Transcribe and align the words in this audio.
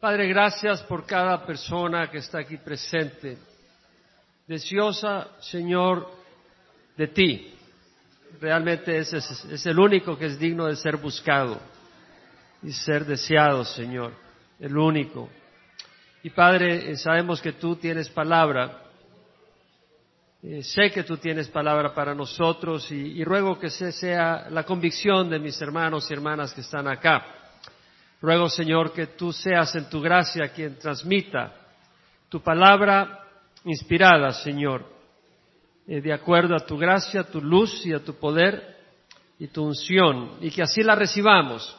Padre, 0.00 0.28
gracias 0.28 0.80
por 0.82 1.04
cada 1.04 1.44
persona 1.44 2.08
que 2.08 2.18
está 2.18 2.38
aquí 2.38 2.56
presente. 2.56 3.36
Deseosa, 4.46 5.26
Señor, 5.40 6.08
de 6.96 7.08
ti. 7.08 7.52
Realmente 8.40 8.96
es, 8.96 9.12
es 9.12 9.66
el 9.66 9.76
único 9.76 10.16
que 10.16 10.26
es 10.26 10.38
digno 10.38 10.66
de 10.66 10.76
ser 10.76 10.98
buscado 10.98 11.58
y 12.62 12.70
ser 12.72 13.04
deseado, 13.06 13.64
Señor. 13.64 14.12
El 14.60 14.76
único. 14.76 15.28
Y 16.22 16.30
Padre, 16.30 16.92
eh, 16.92 16.96
sabemos 16.96 17.42
que 17.42 17.54
tú 17.54 17.74
tienes 17.74 18.08
palabra. 18.08 18.84
Eh, 20.44 20.62
sé 20.62 20.92
que 20.92 21.02
tú 21.02 21.16
tienes 21.16 21.48
palabra 21.48 21.92
para 21.92 22.14
nosotros 22.14 22.88
y 22.92 23.24
ruego 23.24 23.58
que 23.58 23.68
sea 23.70 24.46
la 24.48 24.62
convicción 24.62 25.28
de 25.28 25.40
mis 25.40 25.60
hermanos 25.60 26.08
y 26.08 26.14
hermanas 26.14 26.54
que 26.54 26.60
están 26.60 26.86
acá. 26.86 27.34
Ruego, 28.20 28.48
Señor, 28.48 28.92
que 28.92 29.06
tú 29.06 29.32
seas 29.32 29.74
en 29.76 29.88
tu 29.88 30.00
gracia 30.00 30.48
quien 30.48 30.78
transmita 30.78 31.54
tu 32.28 32.40
palabra 32.40 33.24
inspirada, 33.64 34.32
Señor, 34.32 34.84
eh, 35.86 36.00
de 36.00 36.12
acuerdo 36.12 36.54
a 36.54 36.66
tu 36.66 36.76
gracia, 36.76 37.24
tu 37.24 37.40
luz 37.40 37.86
y 37.86 37.92
a 37.92 38.04
tu 38.04 38.14
poder 38.14 38.76
y 39.38 39.46
tu 39.48 39.64
unción, 39.64 40.36
y 40.40 40.50
que 40.50 40.62
así 40.62 40.82
la 40.82 40.94
recibamos, 40.94 41.76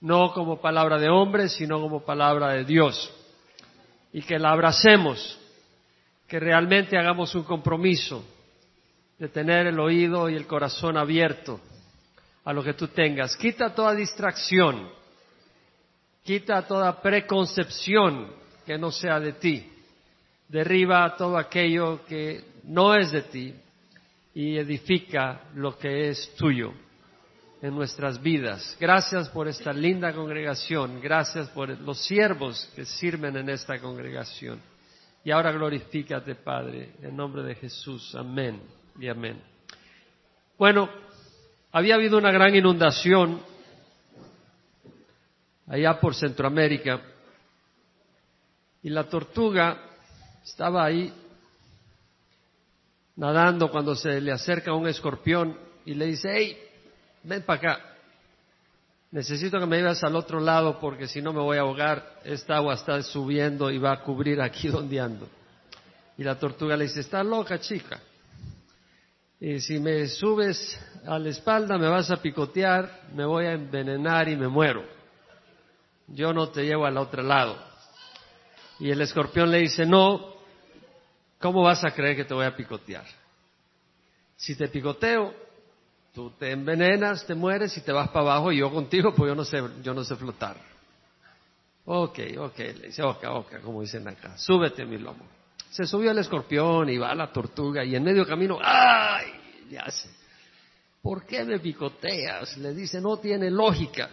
no 0.00 0.32
como 0.32 0.60
palabra 0.60 0.98
de 0.98 1.08
hombre, 1.08 1.48
sino 1.48 1.80
como 1.80 2.04
palabra 2.04 2.52
de 2.52 2.64
Dios 2.64 3.10
y 4.12 4.22
que 4.22 4.38
la 4.38 4.50
abracemos, 4.50 5.38
que 6.26 6.40
realmente 6.40 6.98
hagamos 6.98 7.34
un 7.34 7.44
compromiso 7.44 8.24
de 9.18 9.28
tener 9.28 9.66
el 9.66 9.78
oído 9.78 10.28
y 10.28 10.34
el 10.34 10.46
corazón 10.46 10.96
abierto 10.96 11.60
a 12.44 12.52
lo 12.52 12.62
que 12.62 12.74
tú 12.74 12.88
tengas. 12.88 13.36
Quita 13.36 13.74
toda 13.74 13.94
distracción, 13.94 14.90
quita 16.24 16.66
toda 16.66 17.00
preconcepción 17.00 18.32
que 18.66 18.78
no 18.78 18.90
sea 18.90 19.18
de 19.18 19.32
ti, 19.34 19.66
derriba 20.48 21.16
todo 21.16 21.36
aquello 21.36 22.04
que 22.06 22.44
no 22.64 22.94
es 22.94 23.12
de 23.12 23.22
ti 23.22 23.54
y 24.34 24.56
edifica 24.56 25.42
lo 25.54 25.78
que 25.78 26.10
es 26.10 26.34
tuyo 26.36 26.72
en 27.62 27.74
nuestras 27.74 28.20
vidas. 28.20 28.76
Gracias 28.80 29.28
por 29.28 29.48
esta 29.48 29.72
linda 29.72 30.12
congregación, 30.12 31.00
gracias 31.00 31.48
por 31.50 31.68
los 31.80 31.98
siervos 32.04 32.70
que 32.74 32.84
sirven 32.84 33.36
en 33.36 33.50
esta 33.50 33.78
congregación. 33.80 34.60
Y 35.22 35.30
ahora 35.30 35.52
glorifícate, 35.52 36.34
Padre, 36.36 36.92
en 37.02 37.14
nombre 37.14 37.42
de 37.42 37.54
Jesús. 37.54 38.14
Amén 38.14 38.60
y 38.98 39.08
amén. 39.08 39.40
Bueno, 40.56 40.88
había 41.72 41.96
habido 41.96 42.16
una 42.16 42.30
gran 42.30 42.54
inundación 42.54 43.40
allá 45.70 46.00
por 46.00 46.14
Centroamérica 46.14 47.00
y 48.82 48.90
la 48.90 49.04
tortuga 49.04 49.78
estaba 50.42 50.84
ahí 50.84 51.12
nadando 53.16 53.70
cuando 53.70 53.94
se 53.94 54.20
le 54.20 54.32
acerca 54.32 54.74
un 54.74 54.88
escorpión 54.88 55.56
y 55.84 55.94
le 55.94 56.06
dice, 56.06 56.28
hey, 56.34 56.58
ven 57.22 57.42
para 57.42 57.58
acá. 57.58 57.84
Necesito 59.12 59.58
que 59.58 59.66
me 59.66 59.76
lleves 59.76 60.02
al 60.02 60.16
otro 60.16 60.40
lado 60.40 60.78
porque 60.80 61.06
si 61.06 61.22
no 61.22 61.32
me 61.32 61.40
voy 61.40 61.58
a 61.58 61.60
ahogar. 61.60 62.20
Esta 62.24 62.56
agua 62.56 62.74
está 62.74 63.02
subiendo 63.02 63.70
y 63.70 63.78
va 63.78 63.92
a 63.92 64.02
cubrir 64.02 64.40
aquí 64.40 64.68
donde 64.68 64.98
ando. 64.98 65.28
Y 66.16 66.24
la 66.24 66.36
tortuga 66.38 66.76
le 66.76 66.84
dice, 66.84 67.00
está 67.00 67.22
loca 67.22 67.60
chica. 67.60 68.00
Y 69.38 69.60
si 69.60 69.78
me 69.78 70.06
subes 70.06 70.78
a 71.06 71.18
la 71.18 71.30
espalda 71.30 71.78
me 71.78 71.88
vas 71.88 72.10
a 72.10 72.16
picotear, 72.16 73.02
me 73.14 73.24
voy 73.24 73.46
a 73.46 73.52
envenenar 73.52 74.28
y 74.28 74.36
me 74.36 74.48
muero. 74.48 74.99
Yo 76.10 76.32
no 76.32 76.48
te 76.50 76.64
llevo 76.64 76.86
al 76.86 76.96
otro 76.96 77.22
lado. 77.22 77.56
Y 78.78 78.90
el 78.90 79.00
escorpión 79.00 79.50
le 79.50 79.58
dice, 79.58 79.86
no, 79.86 80.34
¿cómo 81.38 81.62
vas 81.62 81.84
a 81.84 81.90
creer 81.90 82.16
que 82.16 82.24
te 82.24 82.34
voy 82.34 82.46
a 82.46 82.56
picotear? 82.56 83.04
Si 84.36 84.56
te 84.56 84.68
picoteo, 84.68 85.34
Tú 86.14 86.30
te 86.30 86.50
envenenas, 86.50 87.24
te 87.24 87.34
mueres 87.34 87.76
y 87.76 87.82
te 87.82 87.92
vas 87.92 88.08
para 88.08 88.32
abajo 88.32 88.50
y 88.50 88.58
yo 88.58 88.70
contigo, 88.70 89.14
pues 89.14 89.28
yo 89.28 89.34
no 89.34 89.44
sé, 89.44 89.62
yo 89.82 89.94
no 89.94 90.02
sé 90.02 90.16
flotar. 90.16 90.56
Ok, 91.84 92.18
ok, 92.38 92.58
le 92.58 92.86
dice, 92.88 93.02
oca, 93.02 93.32
oca, 93.32 93.60
como 93.60 93.80
dicen 93.80 94.06
acá, 94.08 94.36
súbete 94.36 94.82
a 94.82 94.86
mi 94.86 94.98
lomo. 94.98 95.24
Se 95.70 95.86
subió 95.86 96.10
el 96.10 96.18
escorpión 96.18 96.88
y 96.90 96.98
va 96.98 97.14
la 97.14 97.32
tortuga 97.32 97.84
y 97.84 97.94
en 97.94 98.02
medio 98.02 98.26
camino, 98.26 98.58
¡ay! 98.60 99.26
Sé. 99.90 100.10
¿Por 101.00 101.24
qué 101.24 101.44
me 101.44 101.60
picoteas? 101.60 102.56
Le 102.58 102.74
dice, 102.74 103.00
no 103.00 103.18
tiene 103.18 103.50
lógica. 103.50 104.10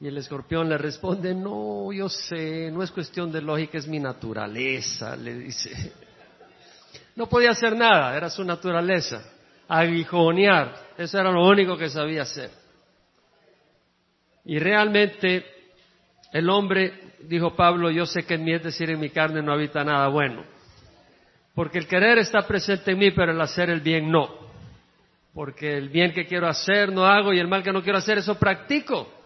Y 0.00 0.08
el 0.08 0.16
escorpión 0.16 0.68
le 0.68 0.78
responde, 0.78 1.34
no, 1.34 1.92
yo 1.92 2.08
sé, 2.08 2.70
no 2.70 2.82
es 2.82 2.90
cuestión 2.90 3.30
de 3.30 3.42
lógica, 3.42 3.78
es 3.78 3.86
mi 3.86 3.98
naturaleza, 3.98 5.16
le 5.16 5.34
dice. 5.34 5.92
No 7.16 7.28
podía 7.28 7.50
hacer 7.50 7.76
nada, 7.76 8.16
era 8.16 8.30
su 8.30 8.42
naturaleza 8.44 9.22
aguijonear. 9.70 10.74
Eso 10.98 11.18
era 11.18 11.30
lo 11.30 11.46
único 11.46 11.78
que 11.78 11.88
sabía 11.88 12.22
hacer. 12.22 12.50
Y 14.44 14.58
realmente 14.58 15.44
el 16.32 16.50
hombre, 16.50 17.14
dijo 17.20 17.54
Pablo, 17.54 17.90
yo 17.90 18.04
sé 18.04 18.24
que 18.24 18.34
en 18.34 18.44
mí, 18.44 18.52
es 18.52 18.62
decir, 18.62 18.90
en 18.90 19.00
mi 19.00 19.10
carne 19.10 19.42
no 19.42 19.52
habita 19.52 19.84
nada 19.84 20.08
bueno. 20.08 20.44
Porque 21.54 21.78
el 21.78 21.86
querer 21.86 22.18
está 22.18 22.46
presente 22.46 22.92
en 22.92 22.98
mí, 22.98 23.10
pero 23.12 23.32
el 23.32 23.40
hacer 23.40 23.70
el 23.70 23.80
bien 23.80 24.10
no. 24.10 24.28
Porque 25.32 25.76
el 25.76 25.88
bien 25.88 26.12
que 26.12 26.26
quiero 26.26 26.48
hacer 26.48 26.92
no 26.92 27.06
hago 27.06 27.32
y 27.32 27.38
el 27.38 27.48
mal 27.48 27.62
que 27.62 27.72
no 27.72 27.82
quiero 27.82 27.98
hacer 27.98 28.18
eso 28.18 28.36
practico. 28.36 29.19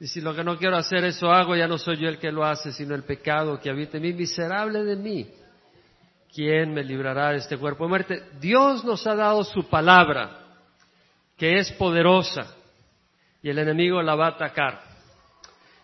Y 0.00 0.06
si 0.06 0.20
lo 0.20 0.34
que 0.34 0.44
no 0.44 0.56
quiero 0.56 0.76
hacer 0.76 1.04
eso 1.04 1.30
hago, 1.30 1.56
ya 1.56 1.66
no 1.66 1.78
soy 1.78 1.96
yo 1.96 2.08
el 2.08 2.18
que 2.18 2.30
lo 2.30 2.44
hace, 2.44 2.72
sino 2.72 2.94
el 2.94 3.02
pecado 3.02 3.58
que 3.58 3.70
habita 3.70 3.96
en 3.96 4.04
mí, 4.04 4.12
miserable 4.12 4.84
de 4.84 4.96
mí. 4.96 5.28
¿quién 6.32 6.72
me 6.72 6.84
librará 6.84 7.30
de 7.30 7.38
este 7.38 7.56
cuerpo 7.56 7.84
de 7.84 7.88
muerte? 7.88 8.22
Dios 8.40 8.84
nos 8.84 9.06
ha 9.06 9.14
dado 9.14 9.44
su 9.44 9.68
palabra, 9.68 10.38
que 11.36 11.58
es 11.58 11.72
poderosa, 11.72 12.54
y 13.42 13.50
el 13.50 13.58
enemigo 13.58 14.02
la 14.02 14.14
va 14.14 14.26
a 14.26 14.30
atacar. 14.30 14.82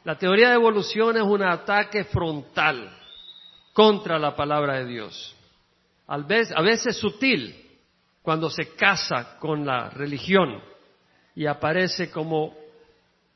La 0.04 0.16
teoría 0.16 0.50
de 0.50 0.54
evolución 0.54 1.16
es 1.16 1.22
un 1.22 1.42
ataque 1.42 2.04
frontal 2.04 2.90
contra 3.72 4.18
la 4.18 4.36
palabra 4.36 4.78
de 4.78 4.86
Dios. 4.86 5.34
A 6.06 6.18
veces 6.62 6.96
sutil, 6.96 7.54
cuando 8.22 8.50
se 8.50 8.74
casa 8.74 9.36
con 9.38 9.64
la 9.64 9.90
religión 9.90 10.62
y 11.34 11.46
aparece 11.46 12.10
como 12.10 12.54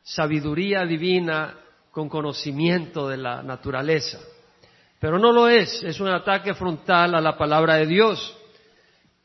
sabiduría 0.09 0.87
divina 0.87 1.55
con 1.91 2.09
conocimiento 2.09 3.09
de 3.09 3.19
la 3.19 3.43
naturaleza. 3.43 4.19
Pero 4.99 5.19
no 5.19 5.33
lo 5.33 5.49
es, 5.49 5.83
es 5.85 6.01
un 6.01 6.09
ataque 6.09 6.55
frontal 6.55 7.15
a 7.15 7.21
la 7.21 7.37
palabra 7.37 7.75
de 7.75 7.87
Dios. 7.87 8.37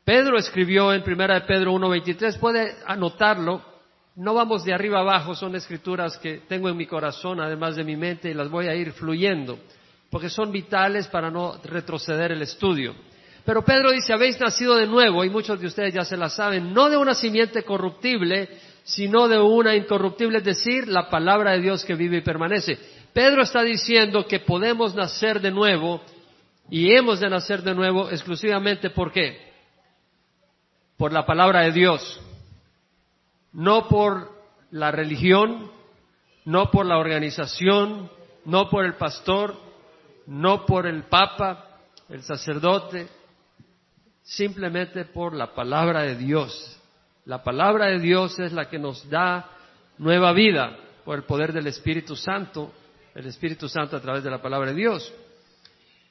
Pedro 0.04 0.36
escribió 0.36 0.92
en 0.92 1.02
Primera 1.02 1.34
de 1.34 1.46
Pedro 1.46 1.72
1.23, 1.72 2.38
puede 2.38 2.76
anotarlo, 2.86 3.62
no 4.16 4.34
vamos 4.34 4.62
de 4.64 4.74
arriba 4.74 5.00
abajo, 5.00 5.34
son 5.34 5.56
escrituras 5.56 6.18
que 6.18 6.42
tengo 6.46 6.68
en 6.68 6.76
mi 6.76 6.86
corazón, 6.86 7.40
además 7.40 7.76
de 7.76 7.84
mi 7.84 7.96
mente, 7.96 8.30
y 8.30 8.34
las 8.34 8.50
voy 8.50 8.68
a 8.68 8.74
ir 8.74 8.92
fluyendo, 8.92 9.58
porque 10.10 10.28
son 10.28 10.52
vitales 10.52 11.08
para 11.08 11.30
no 11.30 11.58
retroceder 11.64 12.30
el 12.32 12.42
estudio. 12.42 12.94
Pero 13.44 13.64
Pedro 13.64 13.90
dice, 13.90 14.12
habéis 14.12 14.38
nacido 14.38 14.76
de 14.76 14.86
nuevo, 14.86 15.24
y 15.24 15.30
muchos 15.30 15.58
de 15.58 15.66
ustedes 15.66 15.94
ya 15.94 16.04
se 16.04 16.16
la 16.16 16.28
saben, 16.28 16.74
no 16.74 16.90
de 16.90 16.98
una 16.98 17.14
simiente 17.14 17.62
corruptible, 17.62 18.48
sino 18.84 19.28
de 19.28 19.38
una 19.38 19.74
incorruptible, 19.74 20.38
es 20.38 20.44
decir, 20.44 20.88
la 20.88 21.08
palabra 21.08 21.52
de 21.52 21.60
Dios 21.60 21.84
que 21.84 21.94
vive 21.94 22.18
y 22.18 22.22
permanece. 22.22 22.78
Pedro 23.12 23.42
está 23.42 23.62
diciendo 23.62 24.26
que 24.26 24.40
podemos 24.40 24.94
nacer 24.94 25.40
de 25.40 25.50
nuevo 25.50 26.02
y 26.70 26.94
hemos 26.94 27.20
de 27.20 27.30
nacer 27.30 27.62
de 27.62 27.74
nuevo 27.74 28.10
exclusivamente 28.10 28.90
por 28.90 29.10
qué? 29.10 29.52
Por 30.96 31.12
la 31.12 31.24
palabra 31.24 31.62
de 31.62 31.72
Dios, 31.72 32.20
no 33.52 33.88
por 33.88 34.30
la 34.70 34.90
religión, 34.90 35.70
no 36.44 36.70
por 36.70 36.84
la 36.84 36.98
organización, 36.98 38.10
no 38.44 38.68
por 38.68 38.84
el 38.84 38.94
pastor, 38.94 39.56
no 40.26 40.66
por 40.66 40.86
el 40.86 41.04
papa, 41.04 41.78
el 42.08 42.22
sacerdote, 42.22 43.08
simplemente 44.22 45.04
por 45.04 45.34
la 45.34 45.54
palabra 45.54 46.02
de 46.02 46.16
Dios. 46.16 46.80
La 47.26 47.42
palabra 47.42 47.86
de 47.86 48.00
Dios 48.00 48.38
es 48.38 48.52
la 48.52 48.68
que 48.68 48.78
nos 48.78 49.08
da 49.08 49.50
nueva 49.98 50.32
vida 50.32 50.76
por 51.04 51.16
el 51.16 51.24
poder 51.24 51.52
del 51.52 51.66
Espíritu 51.66 52.16
Santo 52.16 52.72
el 53.14 53.26
Espíritu 53.26 53.68
Santo 53.68 53.96
a 53.96 54.00
través 54.00 54.24
de 54.24 54.30
la 54.30 54.42
palabra 54.42 54.70
de 54.70 54.76
Dios. 54.76 55.12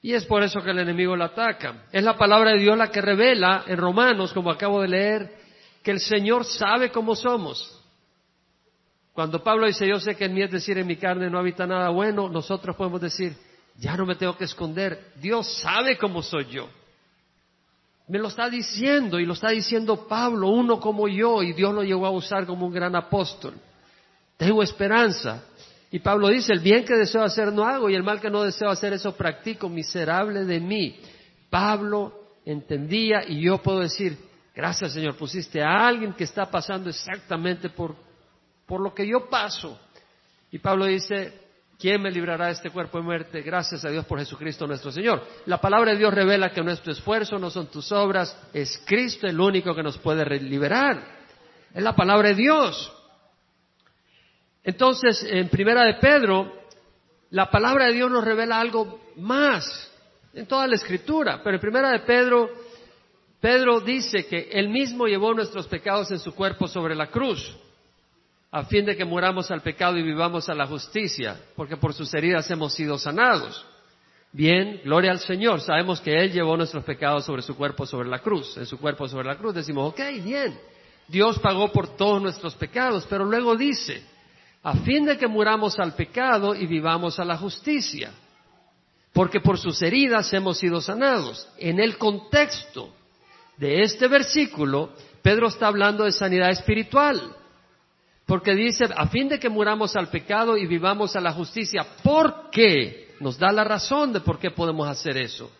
Y 0.01 0.13
es 0.13 0.25
por 0.25 0.43
eso 0.43 0.61
que 0.61 0.71
el 0.71 0.79
enemigo 0.79 1.15
la 1.15 1.25
ataca. 1.25 1.85
Es 1.91 2.03
la 2.03 2.17
palabra 2.17 2.51
de 2.51 2.59
Dios 2.59 2.77
la 2.77 2.89
que 2.89 3.01
revela 3.01 3.63
en 3.67 3.77
Romanos, 3.77 4.33
como 4.33 4.51
acabo 4.51 4.81
de 4.81 4.87
leer, 4.87 5.35
que 5.81 5.91
el 5.91 5.99
Señor 5.99 6.45
sabe 6.45 6.91
cómo 6.91 7.15
somos. 7.15 7.79
Cuando 9.13 9.43
Pablo 9.43 9.67
dice, 9.67 9.87
yo 9.87 9.99
sé 9.99 10.15
que 10.15 10.25
en 10.25 10.33
mí, 10.33 10.41
es 10.41 10.51
decir, 10.51 10.77
en 10.77 10.87
mi 10.87 10.95
carne 10.95 11.29
no 11.29 11.37
habita 11.37 11.67
nada 11.67 11.89
bueno, 11.89 12.29
nosotros 12.29 12.75
podemos 12.75 12.99
decir, 12.99 13.35
ya 13.77 13.95
no 13.95 14.05
me 14.05 14.15
tengo 14.15 14.35
que 14.35 14.45
esconder, 14.45 15.11
Dios 15.21 15.61
sabe 15.61 15.97
cómo 15.97 16.21
soy 16.21 16.45
yo. 16.45 16.67
Me 18.07 18.19
lo 18.19 18.27
está 18.27 18.49
diciendo 18.49 19.19
y 19.19 19.25
lo 19.25 19.33
está 19.33 19.49
diciendo 19.49 20.07
Pablo, 20.07 20.49
uno 20.49 20.79
como 20.79 21.07
yo, 21.07 21.41
y 21.41 21.53
Dios 21.53 21.73
lo 21.73 21.83
llegó 21.83 22.05
a 22.05 22.11
usar 22.11 22.45
como 22.45 22.65
un 22.67 22.73
gran 22.73 22.95
apóstol. 22.95 23.53
Tengo 24.37 24.61
esperanza, 24.61 25.43
Y 25.91 25.99
Pablo 25.99 26.27
dice, 26.29 26.53
el 26.53 26.59
bien 26.59 26.85
que 26.85 26.95
deseo 26.95 27.23
hacer 27.23 27.53
no 27.53 27.65
hago 27.65 27.87
y 27.87 27.93
el 27.93 28.01
mal 28.01 28.19
que 28.19 28.29
no 28.29 28.41
deseo 28.41 28.69
hacer 28.69 28.93
eso 28.93 29.15
practico, 29.15 29.69
miserable 29.69 30.43
de 30.43 30.59
mí. 30.59 30.99
Pablo 31.51 32.11
entendía 32.45 33.23
y 33.27 33.41
yo 33.41 33.59
puedo 33.59 33.81
decir, 33.81 34.17
gracias 34.55 34.93
Señor, 34.93 35.15
pusiste 35.15 35.61
a 35.61 35.87
alguien 35.87 36.13
que 36.13 36.23
está 36.23 36.45
pasando 36.49 36.89
exactamente 36.89 37.69
por, 37.69 37.95
por 38.65 38.81
lo 38.81 38.91
que 38.91 39.07
yo 39.07 39.29
paso. 39.29 39.79
Y 40.51 40.57
Pablo 40.57 40.85
dice, 40.85 41.42
¿quién 41.83 42.01
me 42.01 42.09
librará 42.09 42.45
de 42.45 42.53
este 42.53 42.69
cuerpo 42.69 42.97
de 42.97 43.03
muerte? 43.03 43.41
Gracias 43.41 43.83
a 43.83 43.89
Dios 43.89 44.05
por 44.05 44.17
Jesucristo 44.17 44.65
nuestro 44.65 44.89
Señor. 44.89 45.21
La 45.47 45.59
palabra 45.59 45.91
de 45.91 45.97
Dios 45.97 46.13
revela 46.13 46.53
que 46.53 46.63
nuestro 46.63 46.93
esfuerzo 46.93 47.37
no 47.37 47.49
son 47.49 47.67
tus 47.67 47.91
obras, 47.91 48.41
es 48.53 48.81
Cristo 48.85 49.27
el 49.27 49.37
único 49.37 49.75
que 49.75 49.83
nos 49.83 49.97
puede 49.97 50.23
liberar. 50.39 51.03
Es 51.73 51.83
la 51.83 51.93
palabra 51.93 52.29
de 52.29 52.35
Dios. 52.35 52.89
Entonces, 54.63 55.27
en 55.29 55.49
Primera 55.49 55.83
de 55.83 55.95
Pedro, 55.95 56.53
la 57.31 57.51
palabra 57.51 57.87
de 57.87 57.95
Dios 57.95 58.09
nos 58.09 58.23
revela 58.23 58.61
algo 58.61 59.01
más 59.17 59.91
en 60.33 60.45
toda 60.45 60.65
la 60.67 60.75
escritura, 60.75 61.41
pero 61.43 61.57
en 61.57 61.61
Primera 61.61 61.91
de 61.91 61.99
Pedro, 61.99 62.49
Pedro 63.41 63.81
dice 63.81 64.25
que 64.25 64.51
él 64.53 64.69
mismo 64.69 65.05
llevó 65.05 65.33
nuestros 65.33 65.67
pecados 65.67 66.11
en 66.11 66.19
su 66.19 66.33
cuerpo 66.33 66.65
sobre 66.65 66.95
la 66.95 67.07
cruz, 67.07 67.57
a 68.53 68.65
fin 68.65 68.85
de 68.85 68.95
que 68.95 69.03
muramos 69.03 69.49
al 69.49 69.61
pecado 69.61 69.97
y 69.97 70.03
vivamos 70.03 70.47
a 70.47 70.53
la 70.53 70.67
justicia, 70.67 71.41
porque 71.55 71.75
por 71.75 71.91
sus 71.95 72.13
heridas 72.13 72.51
hemos 72.51 72.71
sido 72.75 72.99
sanados. 72.99 73.65
Bien, 74.31 74.79
gloria 74.83 75.09
al 75.09 75.17
Señor, 75.17 75.59
sabemos 75.59 75.99
que 75.99 76.13
Él 76.13 76.31
llevó 76.31 76.55
nuestros 76.55 76.83
pecados 76.83 77.25
sobre 77.25 77.41
su 77.41 77.55
cuerpo 77.55 77.87
sobre 77.87 78.09
la 78.09 78.19
cruz, 78.19 78.55
en 78.57 78.67
su 78.67 78.77
cuerpo 78.77 79.07
sobre 79.07 79.27
la 79.27 79.37
cruz, 79.37 79.55
decimos, 79.55 79.89
ok, 79.89 79.99
bien, 80.23 80.55
Dios 81.07 81.39
pagó 81.39 81.71
por 81.71 81.97
todos 81.97 82.21
nuestros 82.21 82.53
pecados, 82.53 83.07
pero 83.09 83.25
luego 83.25 83.55
dice, 83.55 84.03
a 84.61 84.75
fin 84.75 85.05
de 85.05 85.17
que 85.17 85.27
muramos 85.27 85.79
al 85.79 85.95
pecado 85.95 86.53
y 86.53 86.67
vivamos 86.67 87.17
a 87.17 87.25
la 87.25 87.37
justicia, 87.37 88.11
porque 89.13 89.39
por 89.39 89.57
sus 89.57 89.81
heridas 89.81 90.31
hemos 90.31 90.59
sido 90.59 90.79
sanados. 90.79 91.49
En 91.57 91.79
el 91.79 91.97
contexto 91.97 92.93
de 93.57 93.81
este 93.81 94.07
versículo, 94.07 94.91
Pedro 95.23 95.47
está 95.47 95.65
hablando 95.65 96.03
de 96.03 96.11
sanidad 96.11 96.51
espiritual, 96.51 97.35
porque 98.25 98.55
dice, 98.55 98.85
a 98.95 99.07
fin 99.07 99.27
de 99.27 99.39
que 99.39 99.49
muramos 99.49 99.95
al 99.95 100.09
pecado 100.09 100.55
y 100.55 100.65
vivamos 100.65 101.15
a 101.15 101.21
la 101.21 101.33
justicia, 101.33 101.85
¿por 102.03 102.49
qué? 102.51 103.15
Nos 103.19 103.37
da 103.37 103.51
la 103.51 103.63
razón 103.63 104.13
de 104.13 104.21
por 104.21 104.39
qué 104.39 104.51
podemos 104.51 104.87
hacer 104.87 105.17
eso. 105.17 105.51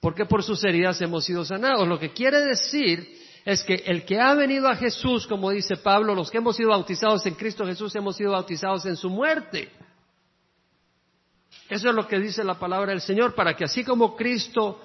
Porque 0.00 0.26
por 0.26 0.42
sus 0.42 0.62
heridas 0.64 1.00
hemos 1.00 1.24
sido 1.24 1.44
sanados. 1.44 1.88
Lo 1.88 1.98
que 1.98 2.12
quiere 2.12 2.40
decir 2.40 3.08
es 3.44 3.62
que 3.62 3.74
el 3.86 4.04
que 4.04 4.20
ha 4.20 4.34
venido 4.34 4.68
a 4.68 4.76
Jesús, 4.76 5.26
como 5.26 5.50
dice 5.50 5.76
Pablo, 5.76 6.14
los 6.14 6.30
que 6.30 6.38
hemos 6.38 6.56
sido 6.56 6.70
bautizados 6.70 7.24
en 7.26 7.34
Cristo 7.34 7.66
Jesús, 7.66 7.94
hemos 7.96 8.16
sido 8.16 8.32
bautizados 8.32 8.84
en 8.84 8.96
su 8.96 9.08
muerte. 9.08 9.70
Eso 11.70 11.88
es 11.88 11.94
lo 11.94 12.06
que 12.06 12.18
dice 12.18 12.44
la 12.44 12.58
palabra 12.58 12.90
del 12.90 13.00
Señor, 13.00 13.34
para 13.34 13.54
que 13.54 13.64
así 13.64 13.82
como 13.82 14.14
Cristo 14.14 14.80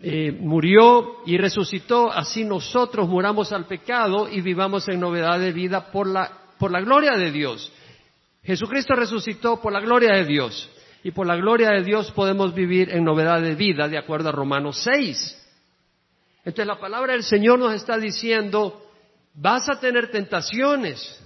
eh, 0.00 0.32
murió 0.32 1.18
y 1.26 1.36
resucitó, 1.36 2.10
así 2.10 2.44
nosotros 2.44 3.08
muramos 3.08 3.52
al 3.52 3.66
pecado 3.66 4.28
y 4.28 4.40
vivamos 4.40 4.88
en 4.88 5.00
novedad 5.00 5.38
de 5.38 5.52
vida 5.52 5.92
por 5.92 6.06
la, 6.06 6.43
por 6.64 6.72
la 6.72 6.80
gloria 6.80 7.12
de 7.18 7.30
Dios. 7.30 7.70
Jesucristo 8.42 8.94
resucitó 8.94 9.60
por 9.60 9.70
la 9.70 9.80
gloria 9.80 10.14
de 10.14 10.24
Dios 10.24 10.66
y 11.02 11.10
por 11.10 11.26
la 11.26 11.36
gloria 11.36 11.68
de 11.68 11.82
Dios 11.82 12.10
podemos 12.12 12.54
vivir 12.54 12.88
en 12.88 13.04
novedad 13.04 13.42
de 13.42 13.54
vida, 13.54 13.86
de 13.86 13.98
acuerdo 13.98 14.30
a 14.30 14.32
Romanos 14.32 14.80
6. 14.82 15.46
Entonces 16.38 16.66
la 16.66 16.80
palabra 16.80 17.12
del 17.12 17.22
Señor 17.22 17.58
nos 17.58 17.74
está 17.74 17.98
diciendo, 17.98 18.82
vas 19.34 19.68
a 19.68 19.78
tener 19.78 20.10
tentaciones, 20.10 21.22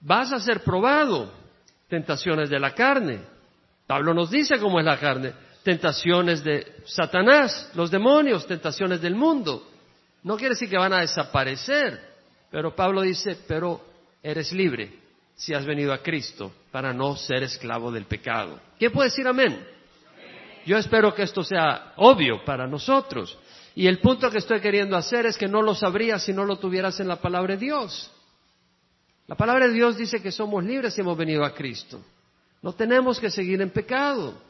vas 0.00 0.32
a 0.32 0.40
ser 0.40 0.60
probado, 0.60 1.30
tentaciones 1.90 2.48
de 2.48 2.58
la 2.58 2.74
carne. 2.74 3.20
Pablo 3.86 4.14
nos 4.14 4.30
dice 4.30 4.58
cómo 4.58 4.80
es 4.80 4.86
la 4.86 4.98
carne, 4.98 5.34
tentaciones 5.62 6.42
de 6.42 6.74
Satanás, 6.86 7.70
los 7.74 7.90
demonios, 7.90 8.46
tentaciones 8.46 9.02
del 9.02 9.14
mundo. 9.14 9.68
No 10.22 10.38
quiere 10.38 10.54
decir 10.54 10.70
que 10.70 10.78
van 10.78 10.94
a 10.94 11.00
desaparecer, 11.00 12.00
pero 12.50 12.74
Pablo 12.74 13.02
dice, 13.02 13.36
pero 13.46 13.92
eres 14.24 14.52
libre 14.52 14.90
si 15.36 15.52
has 15.52 15.66
venido 15.66 15.92
a 15.92 16.02
Cristo 16.02 16.50
para 16.72 16.92
no 16.92 17.14
ser 17.14 17.42
esclavo 17.42 17.92
del 17.92 18.06
pecado. 18.06 18.58
¿Quién 18.78 18.90
puede 18.90 19.10
decir 19.10 19.28
amén? 19.28 19.64
Yo 20.64 20.78
espero 20.78 21.14
que 21.14 21.22
esto 21.22 21.44
sea 21.44 21.92
obvio 21.96 22.42
para 22.44 22.66
nosotros. 22.66 23.38
Y 23.74 23.86
el 23.86 23.98
punto 23.98 24.30
que 24.30 24.38
estoy 24.38 24.60
queriendo 24.60 24.96
hacer 24.96 25.26
es 25.26 25.36
que 25.36 25.46
no 25.46 25.60
lo 25.60 25.74
sabrías 25.74 26.22
si 26.22 26.32
no 26.32 26.44
lo 26.44 26.56
tuvieras 26.56 26.98
en 27.00 27.08
la 27.08 27.16
palabra 27.16 27.54
de 27.54 27.60
Dios. 27.60 28.10
La 29.26 29.34
palabra 29.34 29.66
de 29.66 29.74
Dios 29.74 29.96
dice 29.96 30.22
que 30.22 30.32
somos 30.32 30.64
libres 30.64 30.94
si 30.94 31.02
hemos 31.02 31.18
venido 31.18 31.44
a 31.44 31.52
Cristo. 31.52 32.00
No 32.62 32.72
tenemos 32.72 33.20
que 33.20 33.30
seguir 33.30 33.60
en 33.60 33.70
pecado. 33.70 34.40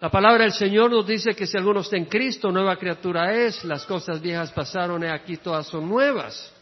La 0.00 0.10
palabra 0.10 0.44
del 0.44 0.52
Señor 0.52 0.90
nos 0.90 1.06
dice 1.06 1.34
que 1.34 1.46
si 1.46 1.56
alguno 1.56 1.80
está 1.80 1.96
en 1.96 2.06
Cristo, 2.06 2.50
nueva 2.50 2.76
criatura 2.76 3.34
es, 3.34 3.64
las 3.64 3.84
cosas 3.84 4.20
viejas 4.20 4.50
pasaron 4.50 5.02
y 5.04 5.06
aquí 5.06 5.36
todas 5.36 5.66
son 5.66 5.88
nuevas. 5.88 6.52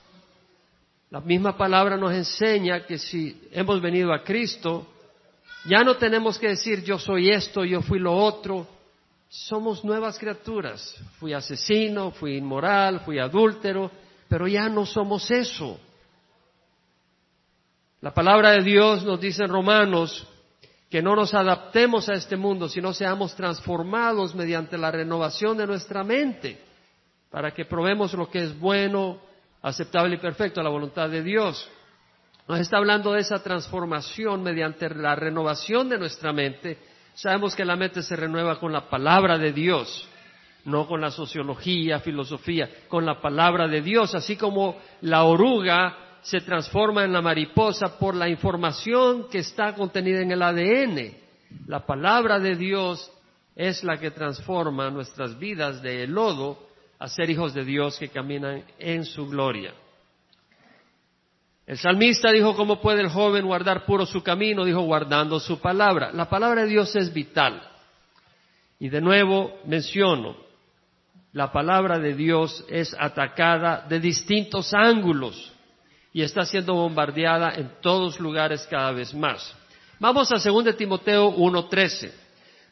La 1.10 1.20
misma 1.20 1.56
palabra 1.56 1.96
nos 1.96 2.12
enseña 2.12 2.84
que 2.84 2.98
si 2.98 3.48
hemos 3.52 3.80
venido 3.80 4.12
a 4.12 4.24
Cristo, 4.24 4.86
ya 5.64 5.82
no 5.82 5.96
tenemos 5.96 6.38
que 6.38 6.48
decir 6.48 6.82
yo 6.82 6.98
soy 6.98 7.30
esto, 7.30 7.64
yo 7.64 7.80
fui 7.80 7.98
lo 7.98 8.16
otro, 8.16 8.66
somos 9.28 9.84
nuevas 9.84 10.18
criaturas. 10.18 10.96
Fui 11.18 11.32
asesino, 11.32 12.10
fui 12.10 12.36
inmoral, 12.36 13.00
fui 13.00 13.18
adúltero, 13.18 13.90
pero 14.28 14.48
ya 14.48 14.68
no 14.68 14.84
somos 14.84 15.30
eso. 15.30 15.78
La 18.00 18.12
palabra 18.12 18.50
de 18.50 18.62
Dios 18.62 19.04
nos 19.04 19.20
dice 19.20 19.44
en 19.44 19.50
Romanos 19.50 20.26
que 20.90 21.02
no 21.02 21.16
nos 21.16 21.34
adaptemos 21.34 22.08
a 22.08 22.14
este 22.14 22.36
mundo, 22.36 22.68
sino 22.68 22.92
seamos 22.92 23.34
transformados 23.34 24.34
mediante 24.34 24.78
la 24.78 24.90
renovación 24.90 25.56
de 25.56 25.66
nuestra 25.66 26.04
mente, 26.04 26.60
para 27.30 27.52
que 27.52 27.64
probemos 27.64 28.12
lo 28.14 28.30
que 28.30 28.44
es 28.44 28.58
bueno, 28.58 29.20
aceptable 29.68 30.16
y 30.16 30.18
perfecto 30.18 30.60
a 30.60 30.64
la 30.64 30.70
voluntad 30.70 31.08
de 31.08 31.22
Dios. 31.22 31.68
Nos 32.48 32.60
está 32.60 32.76
hablando 32.76 33.12
de 33.12 33.20
esa 33.20 33.42
transformación 33.42 34.42
mediante 34.42 34.88
la 34.90 35.14
renovación 35.16 35.88
de 35.88 35.98
nuestra 35.98 36.32
mente 36.32 36.78
Sabemos 37.16 37.56
que 37.56 37.64
la 37.64 37.76
mente 37.76 38.02
se 38.02 38.14
renueva 38.14 38.60
con 38.60 38.74
la 38.74 38.90
palabra 38.90 39.38
de 39.38 39.50
Dios, 39.50 40.06
no 40.66 40.86
con 40.86 41.00
la 41.00 41.10
sociología, 41.10 42.00
filosofía, 42.00 42.68
con 42.88 43.06
la 43.06 43.22
palabra 43.22 43.66
de 43.66 43.80
Dios, 43.80 44.14
así 44.14 44.36
como 44.36 44.76
la 45.00 45.24
oruga 45.24 45.96
se 46.20 46.40
transforma 46.42 47.04
en 47.04 47.14
la 47.14 47.22
mariposa 47.22 47.98
por 47.98 48.14
la 48.14 48.28
información 48.28 49.28
que 49.30 49.38
está 49.38 49.74
contenida 49.74 50.20
en 50.20 50.30
el 50.30 50.42
ADN. 50.42 51.16
La 51.68 51.86
palabra 51.86 52.38
de 52.38 52.54
Dios 52.54 53.10
es 53.54 53.82
la 53.82 53.98
que 53.98 54.10
transforma 54.10 54.90
nuestras 54.90 55.38
vidas 55.38 55.80
de 55.80 56.06
lodo 56.06 56.65
a 56.98 57.08
ser 57.08 57.30
hijos 57.30 57.54
de 57.54 57.64
Dios 57.64 57.98
que 57.98 58.08
caminan 58.08 58.64
en 58.78 59.04
su 59.04 59.28
gloria. 59.28 59.74
El 61.66 61.78
salmista 61.78 62.30
dijo, 62.30 62.54
¿cómo 62.54 62.80
puede 62.80 63.00
el 63.00 63.08
joven 63.08 63.44
guardar 63.44 63.84
puro 63.84 64.06
su 64.06 64.22
camino? 64.22 64.64
Dijo, 64.64 64.82
guardando 64.82 65.40
su 65.40 65.58
palabra. 65.58 66.12
La 66.12 66.28
palabra 66.28 66.62
de 66.62 66.68
Dios 66.68 66.94
es 66.94 67.12
vital. 67.12 67.60
Y 68.78 68.88
de 68.88 69.00
nuevo 69.00 69.58
menciono, 69.64 70.36
la 71.32 71.50
palabra 71.50 71.98
de 71.98 72.14
Dios 72.14 72.64
es 72.68 72.94
atacada 72.98 73.84
de 73.88 73.98
distintos 73.98 74.72
ángulos 74.72 75.52
y 76.12 76.22
está 76.22 76.46
siendo 76.46 76.74
bombardeada 76.74 77.52
en 77.56 77.72
todos 77.82 78.20
lugares 78.20 78.66
cada 78.70 78.92
vez 78.92 79.12
más. 79.12 79.54
Vamos 79.98 80.30
a 80.30 80.36
2 80.38 80.76
Timoteo 80.76 81.34
1.13. 81.34 82.12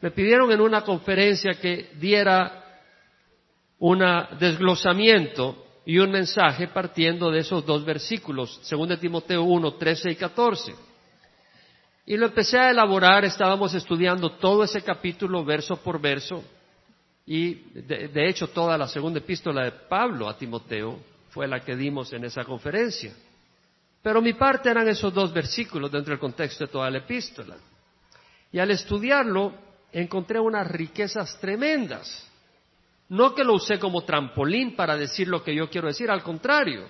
Me 0.00 0.11
pidieron 0.11 0.52
en 0.52 0.61
una 0.61 0.83
conferencia 0.83 1.54
que 1.54 1.90
diera 1.99 2.63
un 3.78 4.02
desglosamiento 4.38 5.64
y 5.85 5.99
un 5.99 6.11
mensaje 6.11 6.69
partiendo 6.69 7.31
de 7.31 7.40
esos 7.40 7.64
dos 7.66 7.85
versículos, 7.85 8.61
2 8.69 8.99
Timoteo 8.99 9.43
1, 9.43 9.75
13 9.75 10.11
y 10.11 10.16
14. 10.16 10.75
Y 12.07 12.16
lo 12.16 12.26
empecé 12.26 12.59
a 12.59 12.71
elaborar, 12.71 13.25
estábamos 13.25 13.75
estudiando 13.75 14.31
todo 14.31 14.64
ese 14.64 14.83
capítulo 14.83 15.45
verso 15.45 15.76
por 15.76 16.00
verso, 16.00 16.43
y 17.26 17.54
de, 17.54 18.09
de, 18.09 18.28
hecho 18.28 18.49
toda 18.49 18.76
la 18.76 18.87
segunda 18.87 19.19
epístola 19.19 19.64
de 19.64 19.73
Pablo 19.73 20.28
a 20.28 20.37
Timoteo 20.37 20.99
fue 21.31 21.49
la 21.49 21.61
que 21.61 21.75
dimos 21.75 22.12
en 22.12 22.25
esa 22.25 22.45
conferencia. 22.45 23.14
Pero 24.02 24.21
mi 24.21 24.35
parte 24.35 24.69
eran 24.69 24.87
esos 24.88 25.12
dos 25.14 25.33
versículos 25.33 25.90
dentro 25.90 26.11
del 26.11 26.21
contexto 26.21 26.66
de 26.66 26.73
toda 26.73 26.90
la 26.90 26.99
epístola. 26.99 27.57
Y 28.52 28.59
al 28.59 28.71
estudiarlo 28.71 29.54
encontré 29.90 30.38
unas 30.38 30.71
riquezas 30.71 31.38
tremendas 31.40 32.31
no 33.14 33.33
que 33.33 33.44
lo 33.44 33.54
usé 33.54 33.78
como 33.78 34.02
trampolín 34.02 34.75
para 34.75 34.97
decir 34.97 35.28
lo 35.28 35.44
que 35.44 35.54
yo 35.54 35.71
quiero 35.71 35.87
decir, 35.87 36.11
al 36.11 36.23
contrario. 36.23 36.88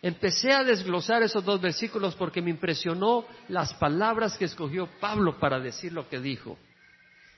Empecé 0.00 0.52
a 0.52 0.62
desglosar 0.62 1.24
esos 1.24 1.44
dos 1.44 1.60
versículos 1.60 2.14
porque 2.14 2.40
me 2.40 2.50
impresionó 2.50 3.24
las 3.48 3.74
palabras 3.74 4.38
que 4.38 4.44
escogió 4.44 4.88
Pablo 5.00 5.40
para 5.40 5.58
decir 5.58 5.92
lo 5.92 6.08
que 6.08 6.20
dijo. 6.20 6.56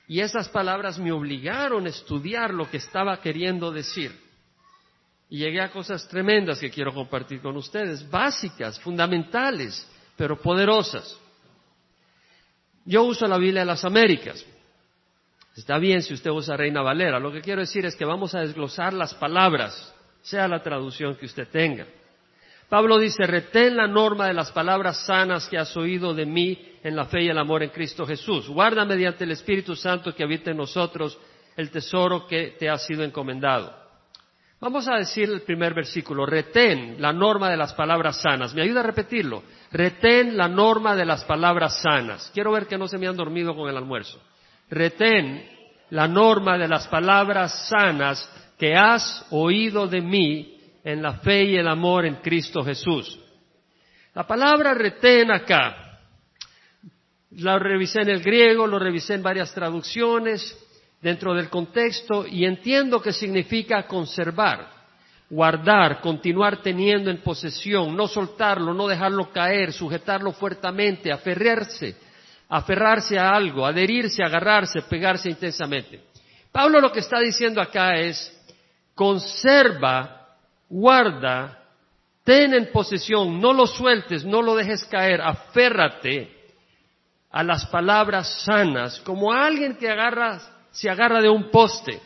Y 0.07 0.19
esas 0.19 0.47
palabras 0.47 0.99
me 0.99 1.11
obligaron 1.11 1.87
a 1.87 1.89
estudiar 1.89 2.53
lo 2.53 2.69
que 2.69 2.77
estaba 2.77 3.19
queriendo 3.19 3.71
decir. 3.71 4.15
Y 5.27 5.39
llegué 5.39 5.61
a 5.61 5.71
cosas 5.71 6.07
tremendas 6.07 6.59
que 6.59 6.69
quiero 6.69 6.93
compartir 6.93 7.41
con 7.41 7.57
ustedes, 7.57 8.07
básicas, 8.11 8.79
fundamentales, 8.79 9.87
pero 10.15 10.39
poderosas. 10.39 11.17
Yo 12.85 13.03
uso 13.05 13.25
la 13.25 13.37
Biblia 13.39 13.61
de 13.61 13.67
las 13.67 13.83
Américas. 13.83 14.45
Está 15.59 15.77
bien 15.77 16.01
si 16.01 16.13
usted 16.13 16.31
usa 16.31 16.55
Reina 16.55 16.81
Valera. 16.81 17.19
Lo 17.19 17.33
que 17.33 17.41
quiero 17.41 17.59
decir 17.59 17.85
es 17.85 17.93
que 17.93 18.05
vamos 18.05 18.33
a 18.33 18.39
desglosar 18.39 18.93
las 18.93 19.13
palabras, 19.13 19.93
sea 20.21 20.47
la 20.47 20.63
traducción 20.63 21.15
que 21.15 21.25
usted 21.25 21.49
tenga. 21.49 21.85
Pablo 22.69 22.97
dice, 22.97 23.27
retén 23.27 23.75
la 23.75 23.85
norma 23.85 24.27
de 24.27 24.33
las 24.33 24.53
palabras 24.53 25.05
sanas 25.05 25.49
que 25.49 25.57
has 25.57 25.75
oído 25.75 26.13
de 26.13 26.25
mí 26.25 26.77
en 26.81 26.95
la 26.95 27.05
fe 27.05 27.23
y 27.23 27.27
el 27.27 27.37
amor 27.37 27.61
en 27.61 27.71
Cristo 27.71 28.05
Jesús. 28.05 28.47
Guarda 28.47 28.85
mediante 28.85 29.25
el 29.25 29.31
Espíritu 29.31 29.75
Santo 29.75 30.15
que 30.15 30.23
habita 30.23 30.51
en 30.51 30.57
nosotros 30.57 31.19
el 31.57 31.69
tesoro 31.71 32.25
que 32.25 32.55
te 32.57 32.69
ha 32.69 32.77
sido 32.77 33.03
encomendado. 33.03 33.75
Vamos 34.61 34.87
a 34.87 34.95
decir 34.95 35.29
el 35.29 35.41
primer 35.41 35.73
versículo, 35.73 36.25
retén 36.25 37.01
la 37.01 37.11
norma 37.11 37.49
de 37.49 37.57
las 37.57 37.73
palabras 37.73 38.21
sanas. 38.21 38.53
¿Me 38.53 38.61
ayuda 38.61 38.79
a 38.79 38.83
repetirlo? 38.83 39.43
Retén 39.73 40.37
la 40.37 40.47
norma 40.47 40.95
de 40.95 41.05
las 41.05 41.25
palabras 41.25 41.81
sanas. 41.81 42.31
Quiero 42.33 42.53
ver 42.53 42.65
que 42.65 42.77
no 42.77 42.87
se 42.87 42.97
me 42.97 43.07
han 43.07 43.17
dormido 43.17 43.53
con 43.53 43.69
el 43.69 43.75
almuerzo. 43.75 44.21
Retén 44.69 45.47
la 45.89 46.07
norma 46.07 46.57
de 46.57 46.67
las 46.67 46.87
palabras 46.87 47.67
sanas 47.67 48.29
que 48.57 48.75
has 48.75 49.25
oído 49.31 49.87
de 49.87 50.01
mí 50.01 50.57
en 50.83 51.01
la 51.01 51.13
fe 51.19 51.43
y 51.43 51.55
el 51.55 51.67
amor 51.67 52.05
en 52.05 52.15
Cristo 52.15 52.63
Jesús. 52.63 53.17
La 54.13 54.27
palabra 54.27 54.73
retén 54.73 55.31
acá, 55.31 55.99
la 57.31 57.57
revisé 57.57 58.01
en 58.01 58.09
el 58.09 58.21
griego, 58.21 58.67
lo 58.67 58.79
revisé 58.79 59.13
en 59.15 59.23
varias 59.23 59.53
traducciones 59.53 60.57
dentro 61.01 61.33
del 61.33 61.49
contexto 61.49 62.27
y 62.27 62.45
entiendo 62.45 63.01
que 63.01 63.13
significa 63.13 63.87
conservar, 63.87 64.67
guardar, 65.29 66.01
continuar 66.01 66.61
teniendo 66.61 67.09
en 67.09 67.21
posesión, 67.21 67.95
no 67.95 68.07
soltarlo, 68.07 68.73
no 68.73 68.87
dejarlo 68.87 69.31
caer, 69.31 69.71
sujetarlo 69.71 70.31
fuertemente, 70.33 71.11
aferrarse, 71.11 71.95
aferrarse 72.49 73.17
a 73.17 73.29
algo, 73.29 73.65
adherirse, 73.65 74.23
agarrarse, 74.23 74.81
pegarse 74.81 75.29
intensamente. 75.29 76.01
Pablo 76.51 76.81
lo 76.81 76.91
que 76.91 76.99
está 76.99 77.19
diciendo 77.19 77.61
acá 77.61 77.95
es, 77.95 78.35
conserva 78.95 80.19
guarda, 80.67 81.63
ten 82.23 82.53
en 82.53 82.71
posesión, 82.71 83.39
no 83.39 83.53
lo 83.53 83.65
sueltes, 83.65 84.23
no 84.23 84.41
lo 84.41 84.55
dejes 84.55 84.85
caer, 84.85 85.21
aférrate 85.21 86.37
a 87.31 87.43
las 87.43 87.65
palabras 87.67 88.43
sanas, 88.43 88.99
como 89.01 89.31
alguien 89.31 89.75
que 89.75 89.89
agarra, 89.89 90.39
se 90.71 90.89
agarra 90.89 91.21
de 91.21 91.29
un 91.29 91.49
poste 91.51 91.99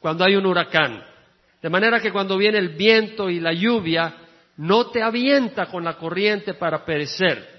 cuando 0.00 0.24
hay 0.24 0.36
un 0.36 0.46
huracán. 0.46 1.02
De 1.62 1.70
manera 1.70 2.00
que 2.00 2.12
cuando 2.12 2.36
viene 2.36 2.58
el 2.58 2.70
viento 2.70 3.30
y 3.30 3.40
la 3.40 3.52
lluvia, 3.52 4.14
no 4.58 4.86
te 4.90 5.02
avienta 5.02 5.66
con 5.66 5.84
la 5.84 5.94
corriente 5.94 6.54
para 6.54 6.84
perecer. 6.84 7.55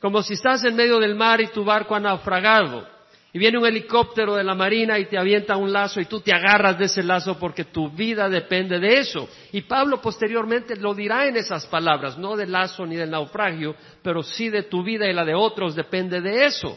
Como 0.00 0.22
si 0.22 0.34
estás 0.34 0.64
en 0.64 0.76
medio 0.76 0.98
del 0.98 1.14
mar 1.14 1.40
y 1.40 1.48
tu 1.48 1.64
barco 1.64 1.94
ha 1.94 2.00
naufragado 2.00 2.86
y 3.32 3.38
viene 3.38 3.58
un 3.58 3.66
helicóptero 3.66 4.34
de 4.34 4.42
la 4.42 4.54
Marina 4.54 4.98
y 4.98 5.06
te 5.06 5.16
avienta 5.16 5.56
un 5.56 5.72
lazo 5.72 6.00
y 6.00 6.06
tú 6.06 6.20
te 6.20 6.32
agarras 6.32 6.78
de 6.78 6.86
ese 6.86 7.02
lazo 7.02 7.38
porque 7.38 7.64
tu 7.64 7.90
vida 7.90 8.28
depende 8.28 8.80
de 8.80 8.98
eso. 8.98 9.28
Y 9.52 9.62
Pablo 9.62 10.00
posteriormente 10.00 10.74
lo 10.74 10.94
dirá 10.94 11.26
en 11.26 11.36
esas 11.36 11.66
palabras, 11.66 12.18
no 12.18 12.34
del 12.34 12.50
lazo 12.50 12.84
ni 12.86 12.96
del 12.96 13.10
naufragio, 13.10 13.76
pero 14.02 14.22
sí 14.22 14.48
de 14.48 14.64
tu 14.64 14.82
vida 14.82 15.08
y 15.08 15.12
la 15.12 15.24
de 15.24 15.34
otros 15.34 15.76
depende 15.76 16.20
de 16.20 16.46
eso. 16.46 16.76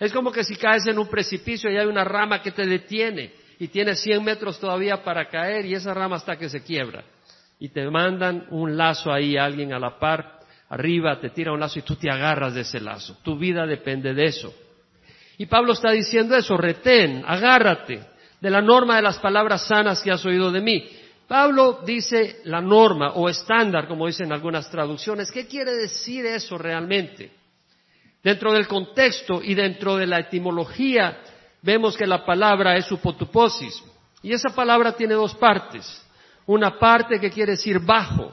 Es 0.00 0.12
como 0.12 0.32
que 0.32 0.44
si 0.44 0.56
caes 0.56 0.86
en 0.86 0.98
un 0.98 1.08
precipicio 1.08 1.70
y 1.70 1.76
hay 1.76 1.86
una 1.86 2.04
rama 2.04 2.42
que 2.42 2.50
te 2.50 2.66
detiene 2.66 3.32
y 3.60 3.68
tienes 3.68 4.00
100 4.00 4.24
metros 4.24 4.58
todavía 4.58 5.04
para 5.04 5.28
caer 5.28 5.66
y 5.66 5.74
esa 5.74 5.94
rama 5.94 6.16
hasta 6.16 6.36
que 6.36 6.48
se 6.48 6.62
quiebra. 6.64 7.04
Y 7.60 7.68
te 7.68 7.88
mandan 7.90 8.46
un 8.50 8.76
lazo 8.76 9.12
ahí, 9.12 9.36
alguien 9.36 9.72
a 9.72 9.78
la 9.78 9.98
par, 9.98 10.37
arriba, 10.68 11.20
te 11.20 11.30
tira 11.30 11.52
un 11.52 11.60
lazo 11.60 11.78
y 11.78 11.82
tú 11.82 11.96
te 11.96 12.10
agarras 12.10 12.54
de 12.54 12.62
ese 12.62 12.80
lazo. 12.80 13.18
Tu 13.22 13.36
vida 13.38 13.66
depende 13.66 14.14
de 14.14 14.26
eso. 14.26 14.54
Y 15.38 15.46
Pablo 15.46 15.72
está 15.72 15.92
diciendo 15.92 16.36
eso, 16.36 16.56
retén, 16.56 17.22
agárrate 17.26 18.00
de 18.40 18.50
la 18.50 18.60
norma 18.60 18.96
de 18.96 19.02
las 19.02 19.18
palabras 19.18 19.66
sanas 19.66 20.02
que 20.02 20.10
has 20.10 20.24
oído 20.24 20.50
de 20.50 20.60
mí. 20.60 20.88
Pablo 21.26 21.80
dice 21.84 22.40
la 22.44 22.60
norma 22.60 23.12
o 23.12 23.28
estándar, 23.28 23.86
como 23.86 24.06
dicen 24.06 24.32
algunas 24.32 24.70
traducciones. 24.70 25.30
¿Qué 25.30 25.46
quiere 25.46 25.74
decir 25.74 26.24
eso 26.26 26.56
realmente? 26.56 27.30
Dentro 28.22 28.52
del 28.52 28.66
contexto 28.66 29.40
y 29.42 29.54
dentro 29.54 29.96
de 29.96 30.06
la 30.06 30.20
etimología 30.20 31.20
vemos 31.62 31.96
que 31.96 32.06
la 32.06 32.24
palabra 32.24 32.76
es 32.76 32.90
upotuposis. 32.90 33.82
Y 34.22 34.32
esa 34.32 34.50
palabra 34.50 34.92
tiene 34.92 35.14
dos 35.14 35.34
partes. 35.34 36.02
Una 36.46 36.78
parte 36.78 37.20
que 37.20 37.30
quiere 37.30 37.52
decir 37.52 37.78
bajo. 37.78 38.32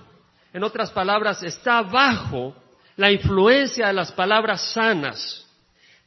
En 0.55 0.63
otras 0.63 0.89
palabras, 0.89 1.43
está 1.43 1.81
bajo 1.81 2.55
la 2.95 3.12
influencia 3.12 3.88
de 3.88 3.93
las 3.93 4.13
palabras 4.13 4.71
sanas 4.74 5.45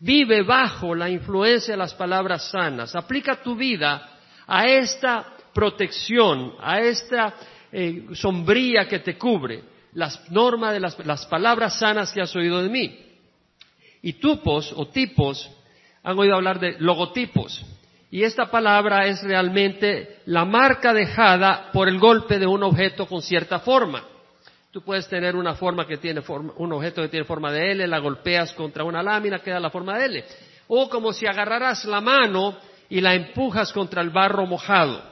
Vive 0.00 0.42
bajo 0.42 0.94
la 0.94 1.10
influencia 1.10 1.74
de 1.74 1.78
las 1.78 1.92
palabras 1.92 2.50
sanas. 2.50 2.94
Aplica 2.94 3.42
tu 3.42 3.56
vida 3.56 4.16
a 4.46 4.66
esta 4.66 5.34
protección, 5.52 6.54
a 6.60 6.80
esta 6.80 7.34
eh, 7.72 8.06
sombría 8.12 8.86
que 8.86 9.00
te 9.00 9.18
cubre, 9.18 9.64
las 9.94 10.30
normas 10.30 10.72
de 10.72 10.80
las, 10.80 11.04
las 11.04 11.26
palabras 11.26 11.78
sanas 11.78 12.12
que 12.12 12.22
has 12.22 12.34
oído 12.36 12.62
de 12.62 12.68
mí. 12.68 12.98
Y 14.02 14.14
tupos 14.14 14.72
o 14.76 14.86
tipos, 14.86 15.50
han 16.04 16.16
oído 16.16 16.36
hablar 16.36 16.60
de 16.60 16.76
logotipos. 16.78 17.66
Y 18.10 18.22
esta 18.22 18.50
palabra 18.50 19.06
es 19.06 19.22
realmente 19.22 20.20
la 20.26 20.44
marca 20.44 20.94
dejada 20.94 21.70
por 21.72 21.88
el 21.88 21.98
golpe 21.98 22.38
de 22.38 22.46
un 22.46 22.62
objeto 22.62 23.06
con 23.06 23.20
cierta 23.20 23.58
forma. 23.58 24.04
Tú 24.70 24.82
puedes 24.82 25.08
tener 25.08 25.34
una 25.34 25.54
forma 25.54 25.86
que 25.86 25.96
tiene 25.96 26.20
forma, 26.20 26.52
un 26.56 26.72
objeto 26.72 27.00
que 27.02 27.08
tiene 27.08 27.24
forma 27.24 27.50
de 27.50 27.72
L, 27.72 27.86
la 27.86 27.98
golpeas 27.98 28.52
contra 28.52 28.84
una 28.84 29.02
lámina, 29.02 29.38
queda 29.38 29.58
la 29.58 29.70
forma 29.70 29.98
de 29.98 30.04
L. 30.04 30.24
O 30.68 30.90
como 30.90 31.12
si 31.12 31.26
agarraras 31.26 31.86
la 31.86 32.00
mano 32.00 32.58
y 32.90 33.00
la 33.00 33.14
empujas 33.14 33.72
contra 33.72 34.02
el 34.02 34.10
barro 34.10 34.46
mojado. 34.46 35.02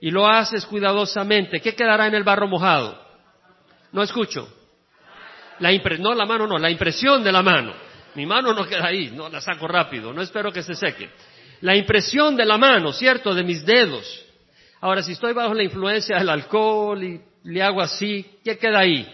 Y 0.00 0.10
lo 0.10 0.28
haces 0.28 0.66
cuidadosamente. 0.66 1.60
¿Qué 1.60 1.74
quedará 1.74 2.06
en 2.06 2.14
el 2.14 2.22
barro 2.22 2.46
mojado? 2.46 3.00
No 3.92 4.02
escucho. 4.02 4.48
La 5.58 5.72
no 5.98 6.14
la 6.14 6.26
mano, 6.26 6.46
no, 6.46 6.58
la 6.58 6.70
impresión 6.70 7.24
de 7.24 7.32
la 7.32 7.42
mano. 7.42 7.72
Mi 8.14 8.26
mano 8.26 8.52
no 8.52 8.66
queda 8.66 8.86
ahí, 8.86 9.10
no 9.10 9.28
la 9.28 9.40
saco 9.40 9.66
rápido, 9.66 10.12
no 10.12 10.22
espero 10.22 10.52
que 10.52 10.62
se 10.62 10.74
seque. 10.74 11.10
La 11.62 11.74
impresión 11.74 12.36
de 12.36 12.44
la 12.44 12.58
mano, 12.58 12.92
¿cierto? 12.92 13.34
De 13.34 13.42
mis 13.42 13.64
dedos. 13.64 14.24
Ahora, 14.80 15.02
si 15.02 15.12
estoy 15.12 15.32
bajo 15.32 15.54
la 15.54 15.64
influencia 15.64 16.18
del 16.18 16.28
alcohol 16.28 17.02
y 17.02 17.20
le 17.44 17.62
hago 17.62 17.80
así, 17.80 18.24
¿qué 18.44 18.58
queda 18.58 18.80
ahí? 18.80 19.06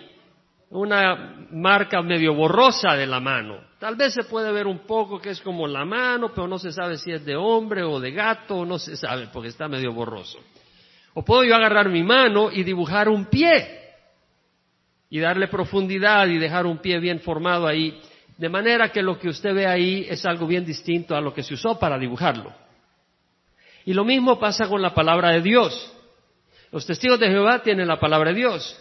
Una 0.70 1.46
marca 1.52 2.02
medio 2.02 2.34
borrosa 2.34 2.94
de 2.96 3.06
la 3.06 3.20
mano. 3.20 3.58
Tal 3.78 3.96
vez 3.96 4.14
se 4.14 4.24
puede 4.24 4.50
ver 4.50 4.66
un 4.66 4.80
poco 4.80 5.20
que 5.20 5.30
es 5.30 5.40
como 5.40 5.66
la 5.66 5.84
mano, 5.84 6.30
pero 6.34 6.48
no 6.48 6.58
se 6.58 6.72
sabe 6.72 6.96
si 6.96 7.12
es 7.12 7.24
de 7.24 7.36
hombre 7.36 7.82
o 7.82 8.00
de 8.00 8.12
gato, 8.12 8.64
no 8.64 8.78
se 8.78 8.96
sabe 8.96 9.28
porque 9.32 9.48
está 9.48 9.68
medio 9.68 9.92
borroso. 9.92 10.38
O 11.14 11.24
puedo 11.24 11.44
yo 11.44 11.54
agarrar 11.54 11.88
mi 11.88 12.02
mano 12.02 12.50
y 12.50 12.64
dibujar 12.64 13.08
un 13.08 13.26
pie 13.26 13.82
y 15.10 15.20
darle 15.20 15.46
profundidad 15.46 16.26
y 16.26 16.38
dejar 16.38 16.66
un 16.66 16.78
pie 16.78 16.98
bien 16.98 17.20
formado 17.20 17.68
ahí, 17.68 18.00
de 18.36 18.48
manera 18.48 18.90
que 18.90 19.00
lo 19.00 19.16
que 19.16 19.28
usted 19.28 19.54
ve 19.54 19.66
ahí 19.66 20.06
es 20.08 20.26
algo 20.26 20.46
bien 20.46 20.64
distinto 20.64 21.14
a 21.14 21.20
lo 21.20 21.32
que 21.32 21.44
se 21.44 21.54
usó 21.54 21.78
para 21.78 21.98
dibujarlo. 21.98 22.52
Y 23.84 23.92
lo 23.92 24.04
mismo 24.04 24.40
pasa 24.40 24.66
con 24.66 24.82
la 24.82 24.92
palabra 24.92 25.30
de 25.30 25.42
Dios. 25.42 25.93
Los 26.74 26.86
testigos 26.86 27.20
de 27.20 27.28
Jehová 27.28 27.62
tienen 27.62 27.86
la 27.86 28.00
palabra 28.00 28.30
de 28.30 28.36
Dios. 28.40 28.76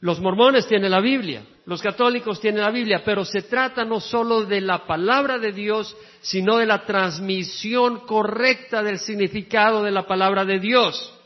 Los 0.00 0.20
mormones 0.20 0.66
tienen 0.66 0.90
la 0.90 1.00
Biblia. 1.00 1.42
Los 1.64 1.80
católicos 1.80 2.38
tienen 2.38 2.60
la 2.60 2.70
Biblia. 2.70 3.00
Pero 3.02 3.24
se 3.24 3.40
trata 3.40 3.82
no 3.82 3.98
solo 3.98 4.44
de 4.44 4.60
la 4.60 4.86
palabra 4.86 5.38
de 5.38 5.52
Dios, 5.52 5.96
sino 6.20 6.58
de 6.58 6.66
la 6.66 6.84
transmisión 6.84 8.00
correcta 8.00 8.82
del 8.82 8.98
significado 8.98 9.82
de 9.82 9.90
la 9.90 10.06
palabra 10.06 10.44
de 10.44 10.58
Dios. 10.58 11.18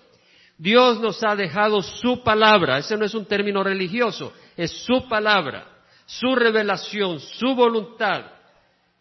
Dios 0.56 1.00
nos 1.00 1.20
ha 1.24 1.34
dejado 1.34 1.82
su 1.82 2.22
palabra. 2.22 2.78
Ese 2.78 2.96
no 2.96 3.04
es 3.04 3.14
un 3.16 3.26
término 3.26 3.64
religioso. 3.64 4.32
Es 4.56 4.70
su 4.84 5.08
palabra, 5.08 5.66
su 6.06 6.36
revelación, 6.36 7.18
su 7.18 7.56
voluntad 7.56 8.26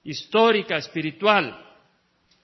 histórica, 0.04 0.78
espiritual. 0.78 1.64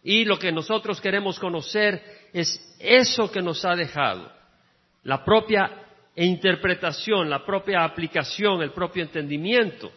Y 0.03 0.25
lo 0.25 0.37
que 0.37 0.51
nosotros 0.51 1.01
queremos 1.01 1.39
conocer 1.39 2.29
es 2.31 2.66
eso 2.79 3.31
que 3.31 3.41
nos 3.41 3.63
ha 3.65 3.75
dejado, 3.75 4.31
la 5.03 5.23
propia 5.23 5.83
interpretación, 6.15 7.29
la 7.29 7.45
propia 7.45 7.83
aplicación, 7.83 8.61
el 8.61 8.71
propio 8.71 9.03
entendimiento. 9.03 9.91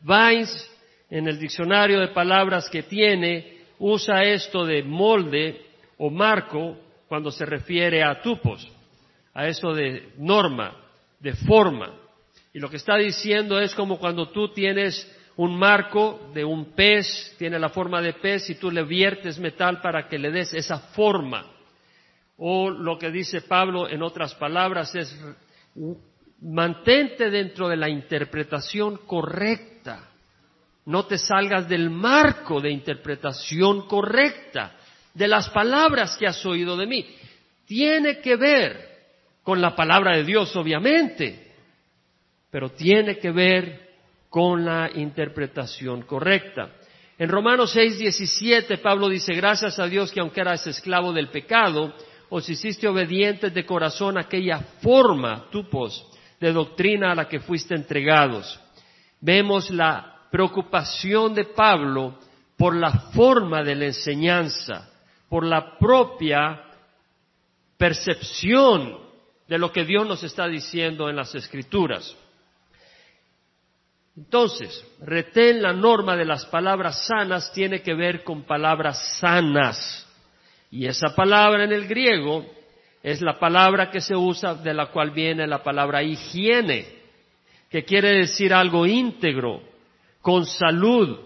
Vines, 0.00 0.70
en 1.10 1.28
el 1.28 1.38
diccionario 1.38 2.00
de 2.00 2.08
palabras 2.08 2.68
que 2.68 2.82
tiene, 2.82 3.58
usa 3.78 4.24
esto 4.24 4.64
de 4.64 4.82
molde 4.82 5.66
o 5.98 6.10
marco 6.10 6.76
cuando 7.08 7.30
se 7.30 7.44
refiere 7.44 8.02
a 8.02 8.20
tupos, 8.20 8.66
a 9.34 9.46
eso 9.46 9.72
de 9.72 10.12
norma, 10.18 10.76
de 11.20 11.32
forma. 11.34 11.94
Y 12.52 12.58
lo 12.58 12.70
que 12.70 12.76
está 12.76 12.96
diciendo 12.96 13.60
es 13.60 13.74
como 13.74 13.98
cuando 13.98 14.28
tú 14.30 14.48
tienes 14.52 15.14
un 15.36 15.56
marco 15.56 16.30
de 16.34 16.44
un 16.44 16.72
pez, 16.72 17.34
tiene 17.38 17.58
la 17.58 17.68
forma 17.68 18.02
de 18.02 18.14
pez 18.14 18.50
y 18.50 18.56
tú 18.56 18.70
le 18.70 18.82
viertes 18.82 19.38
metal 19.38 19.80
para 19.80 20.08
que 20.08 20.18
le 20.18 20.30
des 20.30 20.52
esa 20.54 20.78
forma. 20.78 21.46
O 22.38 22.70
lo 22.70 22.98
que 22.98 23.10
dice 23.10 23.42
Pablo 23.42 23.88
en 23.88 24.02
otras 24.02 24.34
palabras 24.36 24.94
es 24.94 25.14
mantente 26.40 27.30
dentro 27.30 27.68
de 27.68 27.76
la 27.76 27.88
interpretación 27.88 28.98
correcta. 29.06 30.08
No 30.86 31.04
te 31.06 31.18
salgas 31.18 31.68
del 31.68 31.90
marco 31.90 32.60
de 32.60 32.70
interpretación 32.70 33.86
correcta 33.86 34.76
de 35.14 35.28
las 35.28 35.50
palabras 35.50 36.16
que 36.16 36.26
has 36.26 36.44
oído 36.46 36.76
de 36.76 36.86
mí. 36.86 37.06
Tiene 37.66 38.20
que 38.20 38.36
ver 38.36 38.88
con 39.42 39.60
la 39.60 39.74
palabra 39.74 40.16
de 40.16 40.24
Dios, 40.24 40.54
obviamente, 40.56 41.52
pero 42.50 42.70
tiene 42.70 43.18
que 43.18 43.32
ver 43.32 43.88
con 44.30 44.64
la 44.64 44.90
interpretación 44.94 46.02
correcta. 46.02 46.70
En 47.18 47.28
Romanos 47.28 47.72
6, 47.72 47.98
17, 47.98 48.78
Pablo 48.78 49.08
dice, 49.08 49.34
gracias 49.34 49.78
a 49.78 49.88
Dios 49.88 50.12
que 50.12 50.20
aunque 50.20 50.40
eras 50.40 50.66
esclavo 50.66 51.12
del 51.12 51.28
pecado, 51.28 51.92
os 52.30 52.48
hiciste 52.48 52.86
obedientes 52.86 53.52
de 53.52 53.64
corazón 53.64 54.18
a 54.18 54.22
aquella 54.22 54.60
forma, 54.82 55.46
tupos, 55.50 56.06
de 56.40 56.52
doctrina 56.52 57.12
a 57.12 57.14
la 57.14 57.28
que 57.28 57.40
fuiste 57.40 57.74
entregados. 57.74 58.60
Vemos 59.20 59.70
la 59.70 60.26
preocupación 60.30 61.34
de 61.34 61.44
Pablo 61.44 62.18
por 62.56 62.76
la 62.76 62.92
forma 63.12 63.62
de 63.62 63.74
la 63.74 63.86
enseñanza, 63.86 64.90
por 65.28 65.44
la 65.44 65.78
propia 65.78 66.64
percepción 67.76 68.98
de 69.46 69.58
lo 69.58 69.72
que 69.72 69.84
Dios 69.84 70.06
nos 70.06 70.22
está 70.22 70.46
diciendo 70.46 71.08
en 71.08 71.16
las 71.16 71.34
Escrituras. 71.34 72.14
Entonces, 74.16 74.84
retén 75.00 75.62
la 75.62 75.72
norma 75.72 76.16
de 76.16 76.24
las 76.24 76.44
palabras 76.46 77.06
sanas 77.06 77.52
tiene 77.52 77.82
que 77.82 77.94
ver 77.94 78.24
con 78.24 78.42
palabras 78.42 79.18
sanas. 79.20 80.07
Y 80.70 80.86
esa 80.86 81.14
palabra 81.14 81.64
en 81.64 81.72
el 81.72 81.86
griego 81.86 82.44
es 83.02 83.22
la 83.22 83.38
palabra 83.38 83.90
que 83.90 84.00
se 84.00 84.14
usa 84.14 84.54
de 84.54 84.74
la 84.74 84.86
cual 84.86 85.10
viene 85.10 85.46
la 85.46 85.62
palabra 85.62 86.02
higiene, 86.02 86.86
que 87.70 87.84
quiere 87.84 88.18
decir 88.18 88.52
algo 88.52 88.86
íntegro, 88.86 89.62
con 90.20 90.44
salud, 90.44 91.18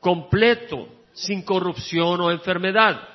completo, 0.00 0.88
sin 1.12 1.42
corrupción 1.42 2.20
o 2.20 2.30
enfermedad. 2.30 3.08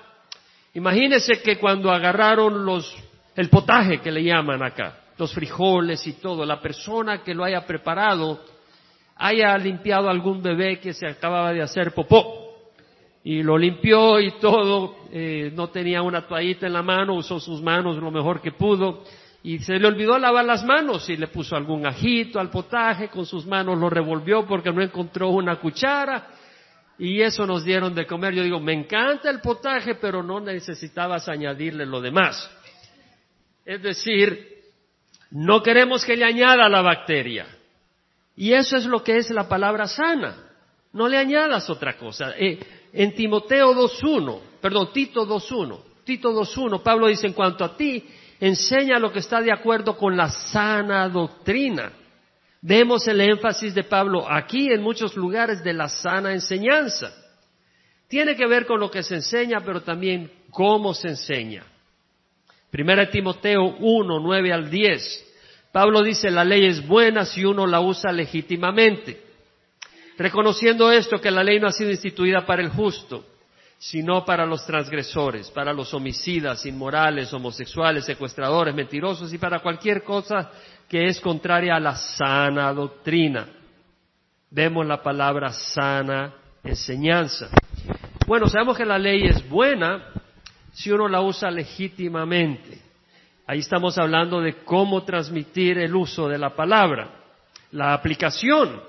Imagínese 0.73 1.41
que 1.41 1.57
cuando 1.57 1.91
agarraron 1.91 2.65
los, 2.65 2.95
el 3.35 3.49
potaje 3.49 3.99
que 4.01 4.11
le 4.11 4.23
llaman 4.23 4.63
acá, 4.63 5.01
los 5.17 5.33
frijoles 5.33 6.05
y 6.07 6.13
todo, 6.13 6.45
la 6.45 6.59
persona 6.59 7.23
que 7.23 7.33
lo 7.33 7.43
haya 7.43 7.65
preparado 7.65 8.43
haya 9.17 9.57
limpiado 9.57 10.09
algún 10.09 10.41
bebé 10.41 10.79
que 10.79 10.93
se 10.93 11.07
acababa 11.07 11.53
de 11.53 11.61
hacer 11.61 11.93
popó 11.93 12.44
y 13.25 13.41
lo 13.41 13.57
limpió 13.57 14.19
y 14.19 14.33
todo, 14.39 14.97
eh, 15.11 15.51
no 15.55 15.69
tenía 15.69 16.03
una 16.03 16.27
toallita 16.27 16.67
en 16.67 16.73
la 16.73 16.83
mano, 16.83 17.15
usó 17.15 17.39
sus 17.39 17.59
manos 17.59 17.97
lo 17.97 18.11
mejor 18.11 18.39
que 18.39 18.51
pudo 18.51 19.03
y 19.41 19.57
se 19.57 19.79
le 19.79 19.87
olvidó 19.87 20.19
lavar 20.19 20.45
las 20.45 20.63
manos 20.63 21.09
y 21.09 21.17
le 21.17 21.25
puso 21.27 21.55
algún 21.55 21.87
ajito 21.87 22.39
al 22.39 22.51
potaje, 22.51 23.09
con 23.09 23.25
sus 23.25 23.47
manos 23.47 23.79
lo 23.79 23.89
revolvió 23.89 24.45
porque 24.45 24.71
no 24.71 24.79
encontró 24.79 25.29
una 25.29 25.55
cuchara 25.55 26.27
y 26.99 27.19
eso 27.19 27.47
nos 27.47 27.65
dieron 27.65 27.95
de 27.95 28.05
comer. 28.05 28.35
Yo 28.35 28.43
digo, 28.43 28.59
me 28.59 28.73
encanta 28.73 29.31
el 29.31 29.41
potaje, 29.41 29.95
pero 29.95 30.21
no 30.21 30.39
necesitabas 30.39 31.27
añadirle 31.27 31.87
lo 31.87 32.01
demás. 32.01 32.47
Es 33.65 33.81
decir, 33.81 34.61
no 35.31 35.63
queremos 35.63 36.05
que 36.05 36.15
le 36.15 36.25
añada 36.25 36.69
la 36.69 36.83
bacteria. 36.83 37.47
Y 38.35 38.53
eso 38.53 38.77
es 38.77 38.85
lo 38.85 39.03
que 39.03 39.17
es 39.17 39.31
la 39.31 39.49
palabra 39.49 39.87
sana. 39.87 40.37
No 40.93 41.07
le 41.07 41.17
añadas 41.17 41.69
otra 41.71 41.97
cosa. 41.97 42.33
Eh, 42.37 42.59
en 42.95 43.13
Timoteo 43.13 43.73
2.1, 43.73 44.39
perdón, 44.61 44.93
Tito 44.93 45.27
2.1, 45.27 45.79
Tito 46.05 46.31
2.1, 46.31 46.81
Pablo 46.81 47.07
dice, 47.07 47.27
en 47.27 47.33
cuanto 47.33 47.65
a 47.65 47.75
ti, 47.75 48.05
enseña 48.39 48.99
lo 48.99 49.11
que 49.11 49.19
está 49.19 49.41
de 49.41 49.51
acuerdo 49.51 49.97
con 49.97 50.15
la 50.15 50.29
sana 50.29 51.07
doctrina. 51.09 51.91
Vemos 52.61 53.05
el 53.07 53.19
énfasis 53.19 53.75
de 53.75 53.83
Pablo 53.83 54.25
aquí 54.27 54.71
en 54.71 54.81
muchos 54.81 55.15
lugares 55.17 55.61
de 55.61 55.73
la 55.73 55.89
sana 55.89 56.31
enseñanza. 56.31 57.13
Tiene 58.07 58.35
que 58.35 58.47
ver 58.47 58.65
con 58.65 58.79
lo 58.79 58.89
que 58.89 59.03
se 59.03 59.15
enseña, 59.15 59.59
pero 59.65 59.81
también 59.81 60.31
cómo 60.49 60.93
se 60.93 61.09
enseña. 61.09 61.65
Primera 62.71 63.09
Timoteo 63.09 63.75
1, 63.77 64.19
9 64.19 64.53
al 64.53 64.69
10. 64.69 65.33
Pablo 65.73 66.01
dice, 66.01 66.31
la 66.31 66.45
ley 66.45 66.65
es 66.65 66.87
buena 66.87 67.25
si 67.25 67.43
uno 67.43 67.67
la 67.67 67.81
usa 67.81 68.11
legítimamente 68.13 69.24
reconociendo 70.17 70.91
esto 70.91 71.19
que 71.19 71.31
la 71.31 71.43
ley 71.43 71.59
no 71.59 71.67
ha 71.67 71.71
sido 71.71 71.91
instituida 71.91 72.45
para 72.45 72.61
el 72.61 72.69
justo, 72.69 73.25
sino 73.77 74.23
para 74.23 74.45
los 74.45 74.65
transgresores, 74.65 75.51
para 75.51 75.73
los 75.73 75.93
homicidas, 75.93 76.65
inmorales, 76.65 77.33
homosexuales, 77.33 78.05
secuestradores, 78.05 78.73
mentirosos 78.73 79.33
y 79.33 79.37
para 79.37 79.59
cualquier 79.59 80.03
cosa 80.03 80.49
que 80.87 81.07
es 81.07 81.19
contraria 81.19 81.75
a 81.75 81.79
la 81.79 81.95
sana 81.95 82.71
doctrina. 82.73 83.47
Vemos 84.49 84.85
la 84.85 85.01
palabra 85.01 85.51
sana 85.51 86.33
enseñanza. 86.63 87.49
Bueno, 88.25 88.47
sabemos 88.47 88.77
que 88.77 88.85
la 88.85 88.97
ley 88.97 89.25
es 89.25 89.47
buena 89.47 90.13
si 90.73 90.91
uno 90.91 91.07
la 91.07 91.21
usa 91.21 91.51
legítimamente. 91.51 92.79
Ahí 93.47 93.59
estamos 93.59 93.97
hablando 93.97 94.41
de 94.41 94.63
cómo 94.63 95.03
transmitir 95.03 95.77
el 95.77 95.95
uso 95.95 96.27
de 96.27 96.37
la 96.37 96.55
palabra. 96.55 97.09
La 97.71 97.93
aplicación 97.93 98.81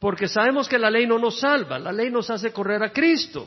porque 0.00 0.28
sabemos 0.28 0.66
que 0.66 0.78
la 0.78 0.90
ley 0.90 1.06
no 1.06 1.18
nos 1.18 1.38
salva, 1.40 1.78
la 1.78 1.92
ley 1.92 2.10
nos 2.10 2.30
hace 2.30 2.52
correr 2.52 2.82
a 2.82 2.90
Cristo. 2.90 3.46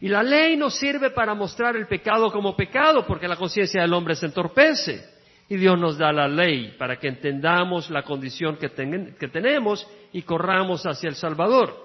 Y 0.00 0.08
la 0.08 0.22
ley 0.22 0.56
nos 0.56 0.74
sirve 0.74 1.10
para 1.10 1.34
mostrar 1.34 1.76
el 1.76 1.86
pecado 1.86 2.32
como 2.32 2.56
pecado, 2.56 3.06
porque 3.06 3.28
la 3.28 3.36
conciencia 3.36 3.82
del 3.82 3.92
hombre 3.92 4.14
se 4.14 4.26
entorpece. 4.26 5.04
Y 5.48 5.56
Dios 5.56 5.78
nos 5.78 5.98
da 5.98 6.12
la 6.12 6.28
ley 6.28 6.74
para 6.78 6.98
que 6.98 7.08
entendamos 7.08 7.90
la 7.90 8.02
condición 8.02 8.56
que, 8.56 8.70
tenemos 8.70 9.86
y 10.12 10.22
corramos 10.22 10.84
hacia 10.86 11.10
el 11.10 11.14
Salvador. 11.14 11.76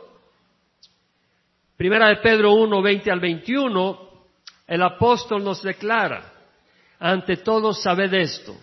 Primera 1.76 2.08
de 2.08 2.18
Pedro 2.18 2.54
1, 2.54 2.82
20 2.82 3.12
al 3.12 3.20
21, 3.20 4.10
el 4.68 4.82
apóstol 4.84 5.44
nos 5.44 5.62
declara, 5.62 6.32
ante 6.98 7.38
todo 7.38 7.74
sabed 7.74 8.14
esto, 8.14 8.56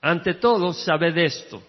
ante 0.00 0.34
todo 0.34 0.72
sabed 0.72 1.16
esto 1.18 1.62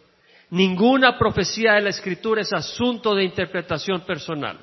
Ninguna 0.49 1.17
profecía 1.17 1.73
de 1.73 1.81
la 1.81 1.89
Escritura 1.89 2.41
es 2.41 2.53
asunto 2.53 3.15
de 3.15 3.23
interpretación 3.23 4.01
personal, 4.01 4.60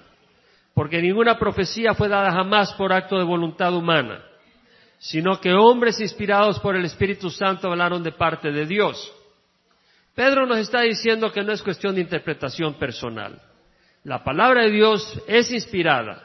porque 0.75 1.03
ninguna 1.03 1.39
profecía 1.39 1.95
fue 1.95 2.09
dada 2.09 2.33
jamás 2.33 2.73
por 2.75 2.93
acto 2.93 3.19
de 3.19 3.25
voluntad 3.25 3.75
humana, 3.75 4.23
sino 4.99 5.41
que 5.41 5.53
hombres 5.53 6.01
inspirados 6.01 6.61
por 6.61 6.77
el 6.77 6.85
Espíritu 6.85 7.31
Santo 7.31 7.69
hablaron 7.69 8.03
de 8.03 8.13
parte 8.13 8.53
de 8.53 8.67
Dios. 8.67 9.13
Pedro 10.15 10.47
nos 10.47 10.59
está 10.59 10.83
diciendo 10.83 11.33
que 11.33 11.43
no 11.43 11.53
es 11.53 11.63
cuestión 11.63 11.95
de 11.95 12.03
interpretación 12.03 12.75
personal. 12.75 13.41
La 14.05 14.23
palabra 14.23 14.63
de 14.63 14.71
Dios 14.71 15.21
es 15.27 15.51
inspirada 15.51 16.23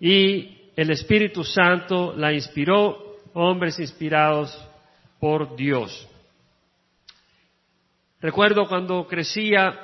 y 0.00 0.70
el 0.76 0.90
Espíritu 0.90 1.44
Santo 1.44 2.14
la 2.16 2.32
inspiró, 2.32 3.16
hombres 3.34 3.78
inspirados 3.78 4.56
por 5.18 5.56
Dios. 5.56 6.08
Recuerdo 8.24 8.66
cuando 8.66 9.06
crecía, 9.06 9.78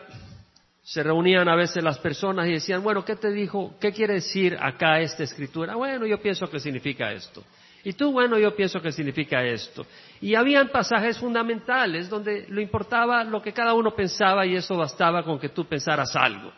se 0.81 1.03
reunían 1.03 1.47
a 1.47 1.55
veces 1.55 1.85
las 1.85 1.99
personas 1.99 2.49
y 2.49 2.53
decían, 2.53 2.83
bueno, 2.83 3.05
¿qué 3.05 3.15
te 3.15 3.31
dijo? 3.31 3.75
¿Qué 3.79 3.93
quiere 3.93 4.15
decir 4.15 4.57
acá 4.59 4.99
esta 4.99 5.25
escritura? 5.25 5.75
Bueno, 5.75 6.07
yo 6.07 6.23
pienso 6.23 6.49
que 6.49 6.59
significa 6.59 7.13
esto. 7.13 7.45
Y 7.85 7.93
tú, 7.93 8.13
bueno, 8.13 8.39
yo 8.39 8.57
pienso 8.57 8.81
que 8.81 8.93
significa 8.93 9.45
esto. 9.45 9.85
Y 10.23 10.37
habían 10.37 10.69
pasajes 10.69 11.19
fundamentales 11.19 12.09
donde 12.09 12.47
lo 12.49 12.63
importaba 12.63 13.25
lo 13.25 13.43
que 13.43 13.53
cada 13.53 13.75
uno 13.75 13.95
pensaba 13.95 14.47
y 14.47 14.57
eso 14.57 14.75
bastaba 14.75 15.23
con 15.23 15.39
que 15.39 15.51
tú 15.51 15.67
pensaras 15.67 16.17
algo. 16.17 16.51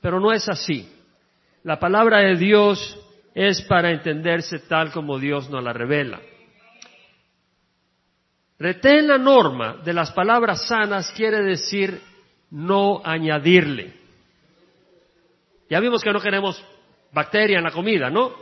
Pero 0.00 0.20
no 0.20 0.32
es 0.32 0.48
así. 0.48 0.88
La 1.64 1.80
palabra 1.80 2.20
de 2.20 2.36
Dios 2.36 2.96
es 3.34 3.60
para 3.62 3.90
entenderse 3.90 4.60
tal 4.68 4.92
como 4.92 5.18
Dios 5.18 5.50
nos 5.50 5.64
la 5.64 5.72
revela. 5.72 6.20
Retén 8.58 9.08
la 9.08 9.18
norma 9.18 9.78
de 9.84 9.92
las 9.92 10.12
palabras 10.12 10.68
sanas 10.68 11.12
quiere 11.12 11.42
decir 11.42 12.00
no 12.50 13.02
añadirle. 13.04 13.94
Ya 15.68 15.80
vimos 15.80 16.02
que 16.02 16.12
no 16.12 16.20
queremos 16.20 16.64
bacteria 17.12 17.58
en 17.58 17.64
la 17.64 17.72
comida, 17.72 18.10
¿no? 18.10 18.32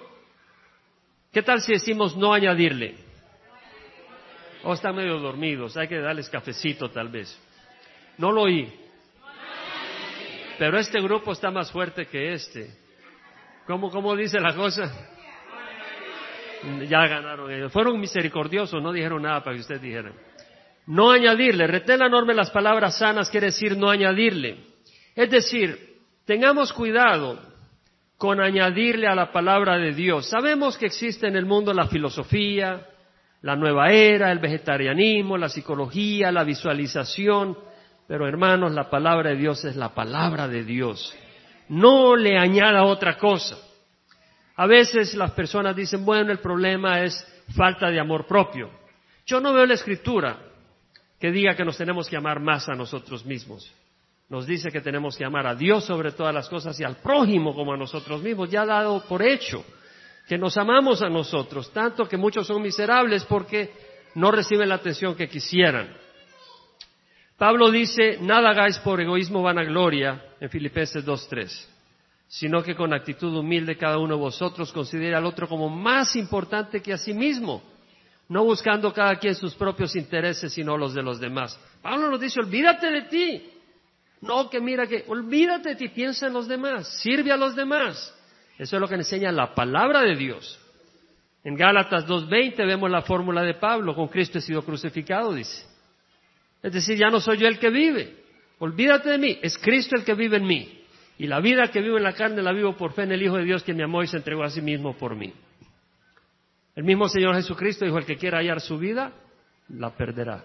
¿Qué 1.32 1.42
tal 1.42 1.62
si 1.62 1.72
decimos 1.72 2.16
no 2.16 2.34
añadirle? 2.34 2.94
O 4.64 4.70
oh, 4.70 4.74
están 4.74 4.94
medio 4.94 5.18
dormidos, 5.18 5.76
hay 5.76 5.88
que 5.88 5.98
darles 5.98 6.28
cafecito 6.28 6.90
tal 6.90 7.08
vez. 7.08 7.36
No 8.18 8.30
lo 8.30 8.42
oí. 8.42 8.72
Pero 10.58 10.78
este 10.78 11.00
grupo 11.00 11.32
está 11.32 11.50
más 11.50 11.72
fuerte 11.72 12.06
que 12.06 12.34
este. 12.34 12.70
¿Cómo, 13.66 13.90
cómo 13.90 14.14
dice 14.14 14.38
la 14.38 14.54
cosa? 14.54 14.92
Ya 16.88 17.06
ganaron 17.06 17.50
ellos. 17.50 17.72
Fueron 17.72 17.98
misericordiosos, 18.00 18.82
no 18.82 18.92
dijeron 18.92 19.22
nada 19.22 19.42
para 19.42 19.56
que 19.56 19.62
usted 19.62 19.80
dijera. 19.80 20.12
No 20.86 21.10
añadirle, 21.10 21.66
retén 21.66 22.00
la 22.00 22.08
norma 22.08 22.32
las 22.34 22.50
palabras 22.50 22.98
sanas 22.98 23.30
quiere 23.30 23.46
decir 23.46 23.76
no 23.76 23.88
añadirle. 23.88 24.58
Es 25.14 25.30
decir, 25.30 25.98
tengamos 26.24 26.72
cuidado 26.72 27.38
con 28.16 28.40
añadirle 28.40 29.06
a 29.06 29.14
la 29.14 29.32
palabra 29.32 29.78
de 29.78 29.92
Dios. 29.92 30.28
Sabemos 30.28 30.76
que 30.76 30.86
existe 30.86 31.26
en 31.26 31.36
el 31.36 31.46
mundo 31.46 31.72
la 31.72 31.86
filosofía, 31.86 32.86
la 33.42 33.56
nueva 33.56 33.90
era, 33.92 34.30
el 34.30 34.38
vegetarianismo, 34.38 35.36
la 35.36 35.48
psicología, 35.48 36.30
la 36.30 36.44
visualización, 36.44 37.58
pero 38.06 38.28
hermanos, 38.28 38.72
la 38.72 38.88
palabra 38.88 39.30
de 39.30 39.36
Dios 39.36 39.64
es 39.64 39.76
la 39.76 39.94
palabra 39.94 40.46
de 40.46 40.64
Dios. 40.64 41.14
No 41.68 42.14
le 42.14 42.38
añada 42.38 42.84
otra 42.84 43.16
cosa. 43.16 43.56
A 44.56 44.66
veces 44.66 45.14
las 45.14 45.32
personas 45.32 45.74
dicen, 45.74 46.04
bueno, 46.04 46.32
el 46.32 46.38
problema 46.38 47.02
es 47.02 47.26
falta 47.56 47.90
de 47.90 48.00
amor 48.00 48.26
propio. 48.26 48.70
Yo 49.26 49.40
no 49.40 49.52
veo 49.52 49.66
la 49.66 49.74
escritura 49.74 50.38
que 51.18 51.30
diga 51.30 51.54
que 51.54 51.64
nos 51.64 51.76
tenemos 51.76 52.08
que 52.08 52.16
amar 52.16 52.40
más 52.40 52.68
a 52.68 52.74
nosotros 52.74 53.24
mismos. 53.24 53.72
Nos 54.28 54.46
dice 54.46 54.70
que 54.70 54.80
tenemos 54.80 55.16
que 55.16 55.24
amar 55.24 55.46
a 55.46 55.54
Dios 55.54 55.84
sobre 55.84 56.12
todas 56.12 56.34
las 56.34 56.48
cosas 56.48 56.78
y 56.80 56.84
al 56.84 56.96
prójimo 56.96 57.54
como 57.54 57.72
a 57.72 57.76
nosotros 57.76 58.22
mismos. 58.22 58.50
Ya 58.50 58.62
ha 58.62 58.66
dado 58.66 59.04
por 59.04 59.22
hecho 59.22 59.64
que 60.26 60.38
nos 60.38 60.56
amamos 60.56 61.02
a 61.02 61.08
nosotros, 61.08 61.72
tanto 61.72 62.08
que 62.08 62.16
muchos 62.16 62.46
son 62.46 62.62
miserables 62.62 63.24
porque 63.24 63.70
no 64.14 64.30
reciben 64.30 64.68
la 64.68 64.76
atención 64.76 65.14
que 65.14 65.28
quisieran. 65.28 65.94
Pablo 67.36 67.70
dice, 67.70 68.18
nada 68.20 68.50
hagáis 68.50 68.78
por 68.78 69.00
egoísmo 69.00 69.42
vanagloria 69.42 70.22
en 70.40 70.48
Filipenses 70.48 71.04
2.3, 71.04 71.66
sino 72.32 72.62
que 72.62 72.74
con 72.74 72.94
actitud 72.94 73.36
humilde 73.36 73.76
cada 73.76 73.98
uno 73.98 74.14
de 74.14 74.20
vosotros 74.22 74.72
considere 74.72 75.14
al 75.14 75.26
otro 75.26 75.46
como 75.46 75.68
más 75.68 76.16
importante 76.16 76.80
que 76.80 76.94
a 76.94 76.96
sí 76.96 77.12
mismo, 77.12 77.62
no 78.26 78.42
buscando 78.42 78.90
cada 78.90 79.16
quien 79.16 79.34
sus 79.34 79.54
propios 79.54 79.94
intereses, 79.96 80.50
sino 80.50 80.78
los 80.78 80.94
de 80.94 81.02
los 81.02 81.20
demás. 81.20 81.60
Pablo 81.82 82.10
nos 82.10 82.18
dice, 82.18 82.40
olvídate 82.40 82.90
de 82.90 83.02
ti. 83.02 83.50
No, 84.22 84.48
que 84.48 84.60
mira 84.60 84.86
que, 84.86 85.04
olvídate 85.08 85.70
de 85.70 85.76
ti, 85.76 85.88
piensa 85.88 86.28
en 86.28 86.32
los 86.32 86.48
demás, 86.48 86.88
sirve 87.02 87.32
a 87.32 87.36
los 87.36 87.54
demás. 87.54 88.14
Eso 88.56 88.76
es 88.76 88.80
lo 88.80 88.88
que 88.88 88.94
enseña 88.94 89.30
la 89.30 89.54
palabra 89.54 90.00
de 90.00 90.16
Dios. 90.16 90.58
En 91.44 91.54
Gálatas 91.54 92.06
2.20 92.06 92.56
vemos 92.66 92.90
la 92.90 93.02
fórmula 93.02 93.42
de 93.42 93.54
Pablo, 93.54 93.94
con 93.94 94.08
Cristo 94.08 94.38
he 94.38 94.40
sido 94.40 94.64
crucificado, 94.64 95.34
dice. 95.34 95.66
Es 96.62 96.72
decir, 96.72 96.96
ya 96.96 97.10
no 97.10 97.20
soy 97.20 97.36
yo 97.36 97.46
el 97.46 97.58
que 97.58 97.68
vive. 97.68 98.24
Olvídate 98.58 99.10
de 99.10 99.18
mí, 99.18 99.38
es 99.42 99.58
Cristo 99.58 99.96
el 99.96 100.04
que 100.04 100.14
vive 100.14 100.38
en 100.38 100.46
mí. 100.46 100.81
Y 101.22 101.28
la 101.28 101.38
vida 101.38 101.68
que 101.68 101.80
vivo 101.80 101.98
en 101.98 102.02
la 102.02 102.14
carne 102.14 102.42
la 102.42 102.50
vivo 102.50 102.76
por 102.76 102.94
fe 102.94 103.04
en 103.04 103.12
el 103.12 103.22
Hijo 103.22 103.36
de 103.36 103.44
Dios 103.44 103.62
que 103.62 103.72
me 103.72 103.84
amó 103.84 104.02
y 104.02 104.08
se 104.08 104.16
entregó 104.16 104.42
a 104.42 104.50
sí 104.50 104.60
mismo 104.60 104.94
por 104.94 105.14
mí. 105.14 105.32
El 106.74 106.82
mismo 106.82 107.08
Señor 107.08 107.36
Jesucristo 107.36 107.84
dijo, 107.84 107.96
el 107.96 108.04
que 108.04 108.16
quiera 108.16 108.38
hallar 108.38 108.60
su 108.60 108.76
vida, 108.76 109.12
la 109.68 109.90
perderá. 109.94 110.42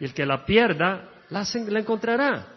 Y 0.00 0.06
el 0.06 0.14
que 0.14 0.26
la 0.26 0.44
pierda, 0.44 1.08
la, 1.30 1.44
encontrará. 1.78 2.48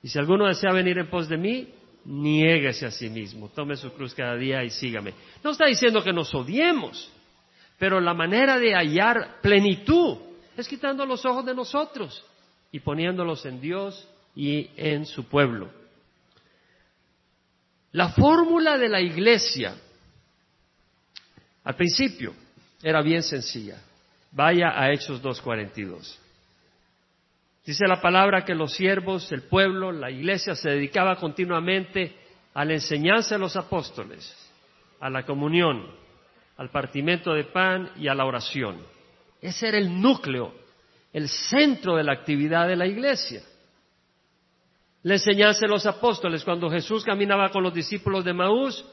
Y 0.00 0.06
si 0.06 0.16
alguno 0.16 0.46
desea 0.46 0.72
venir 0.72 0.96
en 0.98 1.10
pos 1.10 1.28
de 1.28 1.36
mí, 1.36 1.74
niéguese 2.04 2.86
a 2.86 2.92
sí 2.92 3.10
mismo, 3.10 3.48
tome 3.48 3.74
su 3.74 3.92
cruz 3.92 4.14
cada 4.14 4.36
día 4.36 4.62
y 4.62 4.70
sígame. 4.70 5.12
No 5.42 5.50
está 5.50 5.66
diciendo 5.66 6.04
que 6.04 6.12
nos 6.12 6.32
odiemos, 6.36 7.10
pero 7.80 8.00
la 8.00 8.14
manera 8.14 8.60
de 8.60 8.76
hallar 8.76 9.40
plenitud 9.42 10.18
es 10.56 10.68
quitando 10.68 11.04
los 11.04 11.26
ojos 11.26 11.44
de 11.44 11.52
nosotros 11.52 12.24
y 12.70 12.78
poniéndolos 12.78 13.44
en 13.44 13.60
Dios 13.60 14.08
y 14.36 14.70
en 14.76 15.04
su 15.04 15.24
pueblo. 15.24 15.84
La 17.96 18.10
fórmula 18.10 18.76
de 18.76 18.90
la 18.90 19.00
iglesia 19.00 19.74
al 21.64 21.76
principio 21.76 22.34
era 22.82 23.00
bien 23.00 23.22
sencilla. 23.22 23.80
Vaya 24.32 24.78
a 24.78 24.92
Hechos 24.92 25.22
2.42. 25.22 26.18
Dice 27.64 27.86
la 27.88 27.98
palabra 28.02 28.44
que 28.44 28.54
los 28.54 28.74
siervos, 28.74 29.32
el 29.32 29.44
pueblo, 29.44 29.92
la 29.92 30.10
iglesia 30.10 30.54
se 30.54 30.68
dedicaba 30.68 31.16
continuamente 31.16 32.14
a 32.52 32.66
la 32.66 32.74
enseñanza 32.74 33.36
de 33.36 33.38
los 33.38 33.56
apóstoles, 33.56 34.30
a 35.00 35.08
la 35.08 35.24
comunión, 35.24 35.90
al 36.58 36.68
partimiento 36.68 37.32
de 37.32 37.44
pan 37.44 37.92
y 37.96 38.08
a 38.08 38.14
la 38.14 38.26
oración. 38.26 38.76
Ese 39.40 39.68
era 39.68 39.78
el 39.78 40.02
núcleo, 40.02 40.52
el 41.14 41.30
centro 41.30 41.96
de 41.96 42.04
la 42.04 42.12
actividad 42.12 42.68
de 42.68 42.76
la 42.76 42.86
iglesia. 42.86 43.40
La 45.06 45.14
enseñanza 45.14 45.60
de 45.60 45.68
los 45.68 45.86
apóstoles, 45.86 46.42
cuando 46.42 46.68
Jesús 46.68 47.04
caminaba 47.04 47.48
con 47.50 47.62
los 47.62 47.72
discípulos 47.72 48.24
de 48.24 48.32
Maús, 48.32 48.84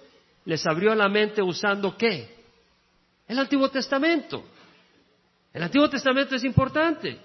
les 0.46 0.64
abrió 0.68 0.94
la 0.94 1.10
mente 1.10 1.42
usando 1.42 1.98
qué? 1.98 2.30
El 3.28 3.40
Antiguo 3.40 3.68
Testamento. 3.70 4.44
El 5.52 5.64
Antiguo 5.64 5.90
Testamento 5.90 6.36
es 6.36 6.44
importante. 6.44 7.18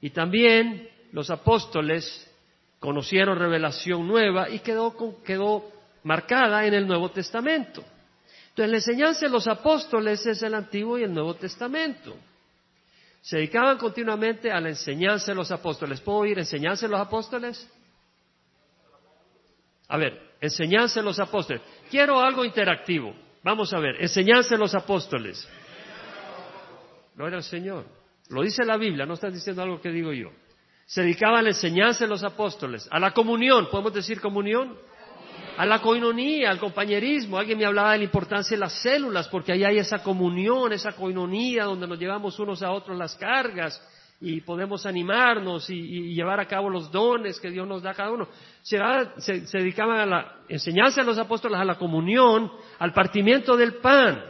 Y 0.00 0.10
también 0.10 0.88
los 1.10 1.30
apóstoles 1.30 2.30
conocieron 2.78 3.40
revelación 3.40 4.06
nueva 4.06 4.48
y 4.48 4.60
quedó, 4.60 4.94
quedó 5.24 5.64
marcada 6.04 6.64
en 6.66 6.74
el 6.74 6.86
Nuevo 6.86 7.10
Testamento. 7.10 7.82
Entonces 8.50 8.70
la 8.70 8.76
enseñanza 8.76 9.26
de 9.26 9.32
los 9.32 9.48
apóstoles 9.48 10.24
es 10.24 10.40
el 10.44 10.54
Antiguo 10.54 10.96
y 10.96 11.02
el 11.02 11.12
Nuevo 11.12 11.34
Testamento. 11.34 12.14
Se 13.24 13.36
dedicaban 13.36 13.78
continuamente 13.78 14.52
a 14.52 14.60
la 14.60 14.68
enseñanza 14.68 15.32
de 15.32 15.34
los 15.34 15.50
apóstoles. 15.50 15.98
¿Puedo 16.02 16.18
oír 16.18 16.38
enseñanza 16.38 16.84
de 16.84 16.92
los 16.92 17.00
apóstoles? 17.00 17.66
A 19.88 19.96
ver, 19.96 20.34
enseñanza 20.42 21.00
de 21.00 21.06
los 21.06 21.18
apóstoles. 21.18 21.62
Quiero 21.90 22.20
algo 22.20 22.44
interactivo. 22.44 23.16
Vamos 23.42 23.72
a 23.72 23.78
ver, 23.78 23.96
enseñanza 23.98 24.50
de 24.56 24.58
los 24.58 24.74
apóstoles. 24.74 25.48
Gloria 27.14 27.38
al 27.38 27.44
Señor. 27.44 27.86
Lo 28.28 28.42
dice 28.42 28.62
la 28.62 28.76
Biblia, 28.76 29.06
no 29.06 29.14
estás 29.14 29.32
diciendo 29.32 29.62
algo 29.62 29.80
que 29.80 29.88
digo 29.88 30.12
yo. 30.12 30.30
Se 30.84 31.00
dedicaba 31.00 31.38
a 31.38 31.42
la 31.42 31.48
enseñanza 31.48 32.04
de 32.04 32.10
los 32.10 32.22
apóstoles, 32.24 32.86
a 32.90 32.98
la 32.98 33.12
comunión, 33.12 33.70
¿podemos 33.70 33.94
decir 33.94 34.20
comunión? 34.20 34.76
A 35.56 35.66
la 35.66 35.80
coinonía, 35.80 36.50
al 36.50 36.58
compañerismo. 36.58 37.38
Alguien 37.38 37.58
me 37.58 37.66
hablaba 37.66 37.92
de 37.92 37.98
la 37.98 38.04
importancia 38.04 38.56
de 38.56 38.60
las 38.60 38.82
células, 38.82 39.28
porque 39.28 39.52
ahí 39.52 39.64
hay 39.64 39.78
esa 39.78 40.02
comunión, 40.02 40.72
esa 40.72 40.92
coinonía, 40.92 41.64
donde 41.64 41.86
nos 41.86 41.98
llevamos 41.98 42.38
unos 42.38 42.62
a 42.62 42.72
otros 42.72 42.98
las 42.98 43.14
cargas 43.16 43.80
y 44.20 44.40
podemos 44.40 44.86
animarnos 44.86 45.68
y, 45.68 46.14
llevar 46.14 46.40
a 46.40 46.46
cabo 46.46 46.70
los 46.70 46.90
dones 46.90 47.38
que 47.40 47.50
Dios 47.50 47.66
nos 47.68 47.82
da 47.82 47.90
a 47.90 47.94
cada 47.94 48.10
uno. 48.10 48.28
Se, 48.62 48.78
se 49.18 49.58
dedicaban 49.58 49.98
a 49.98 50.06
la 50.06 50.36
enseñanza 50.48 51.02
de 51.02 51.06
los 51.06 51.18
apóstoles, 51.18 51.58
a 51.58 51.64
la 51.64 51.76
comunión, 51.76 52.50
al 52.78 52.92
partimiento 52.92 53.56
del 53.56 53.74
pan, 53.74 54.24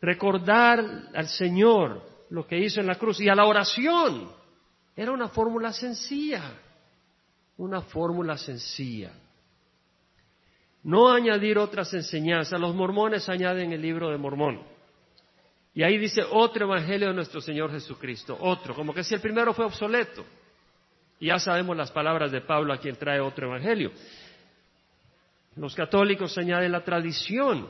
recordar 0.00 1.08
al 1.14 1.28
Señor, 1.28 2.02
lo 2.30 2.46
que 2.46 2.58
hizo 2.58 2.80
en 2.80 2.86
la 2.86 2.96
cruz 2.96 3.20
y 3.20 3.28
a 3.28 3.34
la 3.34 3.44
oración. 3.44 4.30
Era 4.96 5.12
una 5.12 5.28
fórmula 5.28 5.72
sencilla, 5.72 6.42
una 7.56 7.80
fórmula 7.82 8.36
sencilla. 8.36 9.12
No 10.82 11.10
añadir 11.10 11.58
otras 11.58 11.92
enseñanzas. 11.94 12.60
Los 12.60 12.74
mormones 12.74 13.28
añaden 13.28 13.72
el 13.72 13.80
libro 13.80 14.10
de 14.10 14.18
Mormón. 14.18 14.62
Y 15.74 15.82
ahí 15.82 15.96
dice 15.96 16.22
otro 16.30 16.66
evangelio 16.66 17.08
de 17.08 17.14
nuestro 17.14 17.40
Señor 17.40 17.70
Jesucristo, 17.70 18.36
otro, 18.38 18.74
como 18.74 18.92
que 18.92 19.02
si 19.02 19.14
el 19.14 19.20
primero 19.20 19.54
fue 19.54 19.64
obsoleto. 19.64 20.24
Y 21.18 21.26
ya 21.28 21.38
sabemos 21.38 21.76
las 21.76 21.90
palabras 21.90 22.30
de 22.30 22.42
Pablo 22.42 22.74
a 22.74 22.78
quien 22.78 22.96
trae 22.96 23.20
otro 23.20 23.46
evangelio. 23.46 23.92
Los 25.56 25.74
católicos 25.74 26.36
añaden 26.36 26.72
la 26.72 26.84
tradición. 26.84 27.68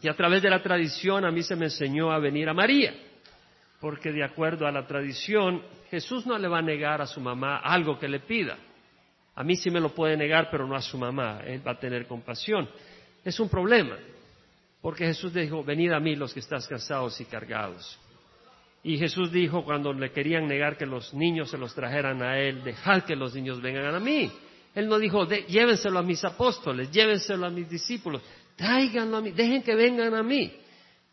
Y 0.00 0.08
a 0.08 0.14
través 0.14 0.42
de 0.42 0.50
la 0.50 0.62
tradición 0.62 1.24
a 1.24 1.30
mí 1.30 1.42
se 1.42 1.56
me 1.56 1.66
enseñó 1.66 2.10
a 2.12 2.18
venir 2.18 2.48
a 2.48 2.54
María 2.54 2.94
porque 3.80 4.12
de 4.12 4.24
acuerdo 4.24 4.66
a 4.66 4.72
la 4.72 4.86
tradición, 4.86 5.62
Jesús 5.90 6.26
no 6.26 6.36
le 6.38 6.48
va 6.48 6.58
a 6.58 6.62
negar 6.62 7.00
a 7.00 7.06
su 7.06 7.20
mamá 7.20 7.58
algo 7.58 7.98
que 7.98 8.08
le 8.08 8.20
pida. 8.20 8.58
A 9.38 9.44
mí 9.44 9.54
sí 9.54 9.70
me 9.70 9.78
lo 9.78 9.94
puede 9.94 10.16
negar, 10.16 10.48
pero 10.50 10.66
no 10.66 10.74
a 10.74 10.82
su 10.82 10.98
mamá. 10.98 11.42
Él 11.46 11.64
va 11.64 11.70
a 11.70 11.78
tener 11.78 12.08
compasión. 12.08 12.68
Es 13.24 13.38
un 13.38 13.48
problema, 13.48 13.96
porque 14.82 15.06
Jesús 15.06 15.32
dijo, 15.32 15.62
venid 15.62 15.92
a 15.92 16.00
mí 16.00 16.16
los 16.16 16.34
que 16.34 16.40
estás 16.40 16.66
cansados 16.66 17.20
y 17.20 17.24
cargados. 17.24 18.00
Y 18.82 18.98
Jesús 18.98 19.30
dijo 19.30 19.62
cuando 19.62 19.92
le 19.92 20.10
querían 20.10 20.48
negar 20.48 20.76
que 20.76 20.86
los 20.86 21.14
niños 21.14 21.50
se 21.50 21.56
los 21.56 21.72
trajeran 21.72 22.20
a 22.20 22.36
Él, 22.36 22.64
dejad 22.64 23.04
que 23.04 23.14
los 23.14 23.32
niños 23.32 23.62
vengan 23.62 23.94
a 23.94 24.00
mí. 24.00 24.28
Él 24.74 24.88
no 24.88 24.98
dijo, 24.98 25.24
llévenselo 25.28 26.00
a 26.00 26.02
mis 26.02 26.24
apóstoles, 26.24 26.90
llévenselo 26.90 27.46
a 27.46 27.50
mis 27.50 27.70
discípulos, 27.70 28.20
tráiganlo 28.56 29.18
a 29.18 29.20
mí, 29.20 29.30
dejen 29.30 29.62
que 29.62 29.76
vengan 29.76 30.14
a 30.14 30.22
mí. 30.24 30.52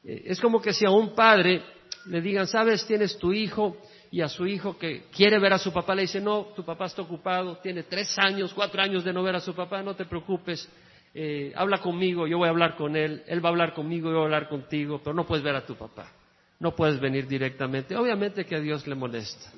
Eh, 0.03 0.23
es 0.25 0.41
como 0.41 0.59
que 0.59 0.73
si 0.73 0.83
a 0.83 0.89
un 0.89 1.13
padre 1.13 1.61
le 2.07 2.21
digan, 2.21 2.47
sabes, 2.47 2.87
tienes 2.87 3.19
tu 3.19 3.31
hijo 3.31 3.77
y 4.15 4.21
a 4.21 4.29
su 4.29 4.47
hijo 4.47 4.77
que 4.77 5.07
quiere 5.13 5.37
ver 5.39 5.51
a 5.51 5.57
su 5.57 5.73
papá 5.73 5.93
le 5.93 6.03
dice, 6.03 6.21
no, 6.21 6.43
tu 6.55 6.63
papá 6.63 6.85
está 6.85 7.01
ocupado, 7.01 7.57
tiene 7.57 7.83
tres 7.83 8.17
años, 8.17 8.53
cuatro 8.53 8.81
años 8.81 9.03
de 9.03 9.11
no 9.11 9.21
ver 9.21 9.35
a 9.35 9.41
su 9.41 9.53
papá, 9.53 9.83
no 9.83 9.93
te 9.93 10.05
preocupes, 10.05 10.69
eh, 11.13 11.51
habla 11.53 11.79
conmigo, 11.79 12.25
yo 12.25 12.37
voy 12.37 12.47
a 12.47 12.51
hablar 12.51 12.77
con 12.77 12.95
él, 12.95 13.23
él 13.27 13.43
va 13.43 13.49
a 13.49 13.51
hablar 13.51 13.73
conmigo, 13.73 14.07
yo 14.07 14.13
voy 14.13 14.21
a 14.21 14.25
hablar 14.27 14.47
contigo, 14.47 15.01
pero 15.03 15.13
no 15.13 15.25
puedes 15.25 15.43
ver 15.43 15.57
a 15.57 15.65
tu 15.65 15.75
papá, 15.75 16.13
no 16.61 16.73
puedes 16.73 16.97
venir 16.97 17.27
directamente. 17.27 17.93
Obviamente 17.97 18.45
que 18.45 18.55
a 18.55 18.61
Dios 18.61 18.87
le 18.87 18.95
molesta. 18.95 19.51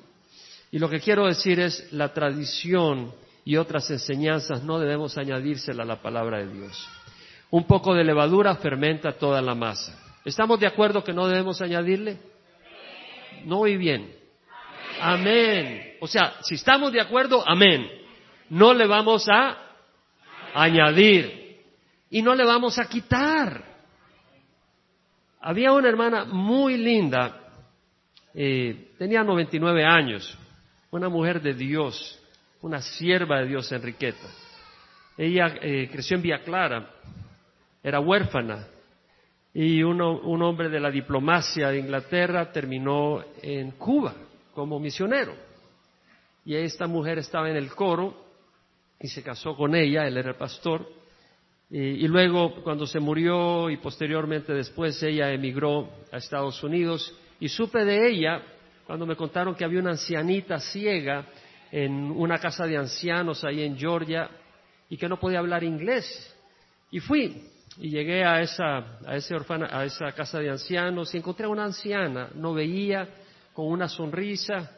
Y 0.72 0.80
lo 0.80 0.90
que 0.90 0.98
quiero 0.98 1.26
decir 1.26 1.60
es, 1.60 1.92
la 1.92 2.12
tradición 2.12 3.12
y 3.44 3.58
otras 3.58 3.88
enseñanzas 3.92 4.64
no 4.64 4.80
debemos 4.80 5.16
añadírsela 5.18 5.84
a 5.84 5.86
la 5.86 6.02
palabra 6.02 6.38
de 6.38 6.52
Dios. 6.52 6.88
Un 7.52 7.64
poco 7.64 7.94
de 7.94 8.02
levadura 8.02 8.56
fermenta 8.56 9.12
toda 9.12 9.40
la 9.40 9.54
masa. 9.54 9.96
¿Estamos 10.24 10.58
de 10.58 10.66
acuerdo 10.66 11.04
que 11.04 11.12
no 11.12 11.28
debemos 11.28 11.62
añadirle? 11.62 12.18
No 13.44 13.60
oí 13.60 13.76
bien. 13.76 14.17
Amén. 15.00 15.96
O 16.00 16.06
sea, 16.06 16.34
si 16.42 16.54
estamos 16.54 16.92
de 16.92 17.00
acuerdo, 17.00 17.42
amén. 17.46 17.88
No 18.50 18.72
le 18.72 18.86
vamos 18.86 19.26
a 19.28 19.56
añadir 20.54 21.62
y 22.10 22.22
no 22.22 22.34
le 22.34 22.44
vamos 22.44 22.78
a 22.78 22.88
quitar. 22.88 23.62
Había 25.40 25.72
una 25.72 25.88
hermana 25.88 26.24
muy 26.24 26.76
linda, 26.76 27.40
eh, 28.34 28.92
tenía 28.98 29.22
99 29.22 29.84
años, 29.84 30.36
una 30.90 31.08
mujer 31.08 31.40
de 31.40 31.54
Dios, 31.54 32.20
una 32.60 32.80
sierva 32.80 33.40
de 33.40 33.46
Dios, 33.46 33.70
Enriqueta. 33.70 34.28
Ella 35.16 35.54
eh, 35.60 35.88
creció 35.92 36.16
en 36.16 36.22
Vía 36.22 36.42
Clara, 36.42 36.90
era 37.82 38.00
huérfana, 38.00 38.66
y 39.54 39.82
un 39.82 40.42
hombre 40.42 40.68
de 40.68 40.78
la 40.78 40.90
diplomacia 40.90 41.70
de 41.70 41.78
Inglaterra 41.78 42.52
terminó 42.52 43.24
en 43.42 43.72
Cuba 43.72 44.14
como 44.58 44.80
misionero. 44.80 45.36
Y 46.44 46.56
esta 46.56 46.88
mujer 46.88 47.18
estaba 47.18 47.48
en 47.48 47.54
el 47.54 47.70
coro 47.76 48.12
y 48.98 49.06
se 49.06 49.22
casó 49.22 49.54
con 49.54 49.76
ella, 49.76 50.04
él 50.04 50.16
era 50.16 50.36
pastor, 50.36 50.84
y, 51.70 52.08
luego 52.08 52.60
cuando 52.64 52.84
se 52.84 52.98
murió 52.98 53.70
y 53.70 53.76
posteriormente 53.76 54.52
después 54.52 55.00
ella 55.04 55.30
emigró 55.30 55.88
a 56.10 56.16
Estados 56.16 56.60
Unidos 56.64 57.16
y 57.38 57.48
supe 57.48 57.84
de 57.84 58.08
ella 58.08 58.42
cuando 58.84 59.06
me 59.06 59.14
contaron 59.14 59.54
que 59.54 59.64
había 59.64 59.78
una 59.78 59.90
ancianita 59.90 60.58
ciega 60.58 61.24
en 61.70 62.10
una 62.10 62.38
casa 62.40 62.66
de 62.66 62.78
ancianos 62.78 63.44
ahí 63.44 63.62
en 63.62 63.78
Georgia 63.78 64.28
y 64.90 64.96
que 64.96 65.08
no 65.08 65.20
podía 65.20 65.38
hablar 65.38 65.62
inglés. 65.62 66.34
Y 66.90 66.98
fui 66.98 67.44
y 67.76 67.90
llegué 67.90 68.24
a 68.24 68.40
esa, 68.40 68.98
a, 69.06 69.14
ese 69.14 69.36
orfana, 69.36 69.68
a 69.70 69.84
esa 69.84 70.10
casa 70.10 70.40
de 70.40 70.50
ancianos 70.50 71.14
y 71.14 71.18
encontré 71.18 71.46
a 71.46 71.48
una 71.48 71.64
anciana, 71.66 72.30
no 72.34 72.54
veía, 72.54 73.08
con 73.58 73.72
una 73.72 73.88
sonrisa, 73.88 74.70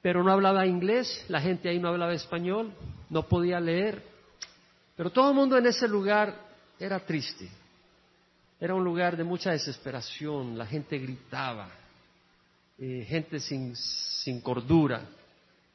pero 0.00 0.24
no 0.24 0.32
hablaba 0.32 0.66
inglés, 0.66 1.26
la 1.28 1.38
gente 1.38 1.68
ahí 1.68 1.78
no 1.78 1.88
hablaba 1.88 2.14
español, 2.14 2.72
no 3.10 3.28
podía 3.28 3.60
leer, 3.60 4.02
pero 4.96 5.10
todo 5.10 5.28
el 5.28 5.36
mundo 5.36 5.58
en 5.58 5.66
ese 5.66 5.86
lugar 5.86 6.34
era 6.78 6.98
triste, 7.00 7.50
era 8.58 8.74
un 8.74 8.82
lugar 8.82 9.14
de 9.14 9.24
mucha 9.24 9.50
desesperación, 9.50 10.56
la 10.56 10.64
gente 10.64 10.96
gritaba, 10.96 11.68
eh, 12.78 13.04
gente 13.06 13.40
sin, 13.40 13.76
sin 13.76 14.40
cordura, 14.40 15.02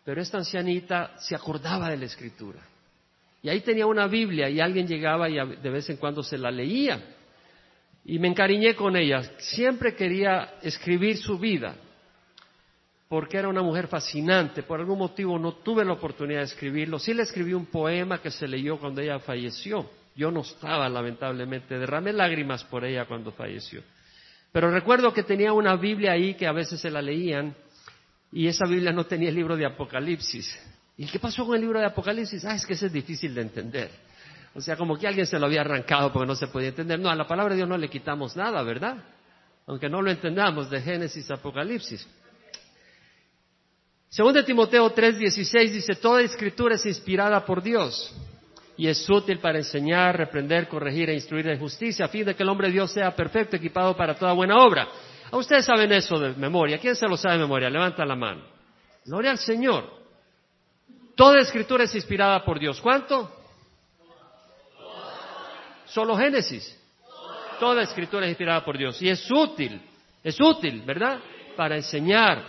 pero 0.03 0.19
esta 0.19 0.39
ancianita 0.39 1.19
se 1.19 1.35
acordaba 1.35 1.91
de 1.91 1.97
la 1.97 2.05
escritura 2.05 2.61
y 3.43 3.49
ahí 3.49 3.61
tenía 3.61 3.85
una 3.85 4.07
Biblia 4.07 4.49
y 4.49 4.59
alguien 4.59 4.87
llegaba 4.87 5.29
y 5.29 5.35
de 5.35 5.69
vez 5.69 5.87
en 5.87 5.97
cuando 5.97 6.23
se 6.23 6.39
la 6.39 6.49
leía. 6.49 6.99
Y 8.05 8.19
me 8.19 8.27
encariñé 8.27 8.75
con 8.75 8.95
ella. 8.95 9.23
Siempre 9.39 9.95
quería 9.95 10.55
escribir 10.61 11.17
su 11.17 11.39
vida, 11.39 11.75
porque 13.09 13.37
era 13.37 13.49
una 13.49 13.63
mujer 13.63 13.87
fascinante. 13.87 14.63
Por 14.63 14.79
algún 14.79 14.99
motivo 14.99 15.39
no 15.39 15.53
tuve 15.55 15.83
la 15.83 15.93
oportunidad 15.93 16.39
de 16.39 16.45
escribirlo. 16.45 16.99
Sí 16.99 17.13
le 17.13 17.23
escribí 17.23 17.53
un 17.53 17.65
poema 17.65 18.21
que 18.21 18.29
se 18.29 18.47
leyó 18.47 18.77
cuando 18.77 19.01
ella 19.01 19.19
falleció. 19.19 19.89
Yo 20.15 20.31
no 20.31 20.41
estaba, 20.41 20.87
lamentablemente. 20.87 21.77
Derramé 21.77 22.13
lágrimas 22.13 22.63
por 22.63 22.85
ella 22.85 23.05
cuando 23.05 23.31
falleció. 23.31 23.81
Pero 24.51 24.71
recuerdo 24.71 25.11
que 25.11 25.23
tenía 25.23 25.51
una 25.51 25.75
Biblia 25.75 26.13
ahí 26.13 26.35
que 26.35 26.47
a 26.47 26.53
veces 26.53 26.79
se 26.79 26.89
la 26.89 27.01
leían 27.01 27.53
y 28.31 28.47
esa 28.47 28.65
Biblia 28.65 28.91
no 28.91 29.05
tenía 29.05 29.29
el 29.29 29.35
libro 29.35 29.57
de 29.57 29.65
Apocalipsis. 29.65 30.57
¿Y 30.97 31.07
qué 31.07 31.19
pasó 31.19 31.45
con 31.45 31.55
el 31.55 31.61
libro 31.61 31.79
de 31.79 31.85
Apocalipsis? 31.85 32.45
Ah, 32.45 32.55
es 32.55 32.65
que 32.65 32.73
ese 32.73 32.85
es 32.85 32.93
difícil 32.93 33.35
de 33.35 33.41
entender. 33.41 33.91
O 34.55 34.61
sea, 34.61 34.77
como 34.77 34.97
que 34.97 35.05
alguien 35.05 35.27
se 35.27 35.37
lo 35.37 35.47
había 35.47 35.61
arrancado 35.61 36.13
porque 36.13 36.27
no 36.27 36.35
se 36.35 36.47
podía 36.47 36.69
entender. 36.69 36.97
No, 36.97 37.09
a 37.09 37.15
la 37.15 37.27
palabra 37.27 37.53
de 37.53 37.57
Dios 37.57 37.69
no 37.69 37.77
le 37.77 37.89
quitamos 37.89 38.37
nada, 38.37 38.63
¿verdad? 38.63 38.97
Aunque 39.67 39.89
no 39.89 40.01
lo 40.01 40.09
entendamos 40.09 40.69
de 40.69 40.81
Génesis 40.81 41.29
a 41.29 41.35
Apocalipsis. 41.35 42.07
Según 44.07 44.33
de 44.33 44.43
Timoteo 44.43 44.89
3:16 44.89 45.71
dice, 45.71 45.95
toda 45.95 46.21
escritura 46.21 46.75
es 46.75 46.85
inspirada 46.85 47.43
por 47.43 47.61
Dios 47.61 48.15
y 48.77 48.87
es 48.87 49.09
útil 49.09 49.39
para 49.39 49.57
enseñar, 49.57 50.15
reprender, 50.15 50.69
corregir 50.69 51.09
e 51.09 51.15
instruir 51.15 51.49
en 51.49 51.59
justicia, 51.59 52.05
a 52.05 52.07
fin 52.07 52.23
de 52.23 52.33
que 52.33 52.43
el 52.43 52.49
hombre 52.49 52.67
de 52.67 52.73
Dios 52.73 52.91
sea 52.91 53.13
perfecto, 53.13 53.57
equipado 53.57 53.95
para 53.97 54.15
toda 54.15 54.31
buena 54.31 54.57
obra. 54.57 54.87
¿A 55.31 55.35
ustedes 55.35 55.65
saben 55.65 55.91
eso 55.91 56.17
de 56.17 56.33
memoria? 56.33 56.77
¿Quién 56.77 56.95
se 56.95 57.07
lo 57.09 57.17
sabe 57.17 57.35
de 57.35 57.41
memoria? 57.41 57.69
Levanta 57.69 58.05
la 58.05 58.15
mano. 58.15 58.41
Gloria 59.03 59.31
al 59.31 59.37
Señor. 59.37 59.83
Toda 61.13 61.41
escritura 61.41 61.83
es 61.83 61.93
inspirada 61.93 62.45
por 62.45 62.57
Dios. 62.57 62.79
¿Cuánto? 62.79 63.34
Solo 65.95 66.17
Génesis. 66.17 66.77
Toda 67.57 67.83
escritura 67.83 68.25
es 68.25 68.31
inspirada 68.31 68.65
por 68.65 68.77
Dios. 68.77 69.01
Y 69.01 69.07
es 69.07 69.31
útil, 69.31 69.81
es 70.21 70.37
útil, 70.41 70.81
¿verdad? 70.81 71.19
Para 71.55 71.77
enseñar, 71.77 72.43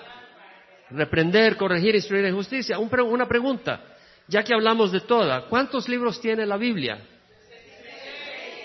reprender, 0.90 1.56
corregir, 1.56 1.94
instruir 1.94 2.24
en 2.24 2.34
justicia. 2.34 2.76
una 2.76 3.28
pregunta, 3.28 3.84
ya 4.26 4.42
que 4.42 4.52
hablamos 4.52 4.90
de 4.90 4.98
toda, 5.02 5.42
¿cuántos 5.42 5.88
libros 5.88 6.20
tiene 6.20 6.44
la 6.44 6.56
Biblia? 6.56 6.98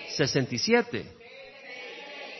67. 0.10 1.06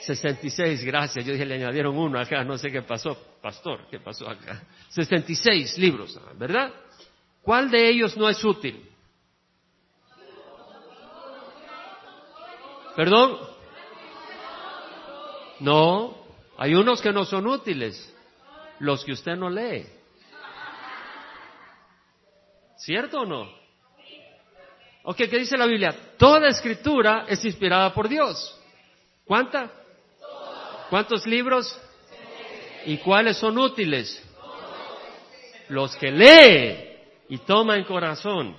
66, 0.02 0.84
gracias. 0.84 1.24
Yo 1.24 1.34
dije, 1.34 1.46
le 1.46 1.56
añadieron 1.56 1.96
uno 1.96 2.20
acá, 2.20 2.44
no 2.44 2.58
sé 2.58 2.72
qué 2.72 2.82
pasó, 2.82 3.16
pastor, 3.40 3.86
qué 3.92 4.00
pasó 4.00 4.28
acá. 4.28 4.64
66 4.90 5.78
libros, 5.78 6.20
¿verdad? 6.40 6.74
¿Cuál 7.44 7.70
de 7.70 7.88
ellos 7.88 8.18
no 8.18 8.28
es 8.28 8.44
útil? 8.44 8.91
¿Perdón? 12.96 13.38
No, 15.60 16.18
hay 16.58 16.74
unos 16.74 17.02
que 17.02 17.12
no 17.12 17.26
son 17.26 17.48
útiles, 17.48 18.14
los 18.80 19.06
que 19.06 19.14
usted 19.14 19.36
no 19.36 19.50
lee. 19.50 19.86
¿Cierto 22.78 23.22
o 23.22 23.26
no? 23.26 23.48
Ok, 25.04 25.18
¿qué 25.18 25.40
dice 25.40 25.58
la 25.58 25.68
Biblia? 25.68 25.96
Toda 26.18 26.50
escritura 26.50 27.26
es 27.28 27.44
inspirada 27.46 27.94
por 27.94 28.10
Dios. 28.10 28.60
¿Cuánta? 29.26 29.72
¿Cuántos 30.90 31.26
libros? 31.26 31.80
¿Y 32.86 32.98
cuáles 32.98 33.38
son 33.38 33.58
útiles? 33.58 34.22
Los 35.70 35.96
que 35.96 36.12
lee 36.12 37.00
y 37.30 37.38
toma 37.40 37.78
en 37.78 37.86
corazón. 37.86 38.58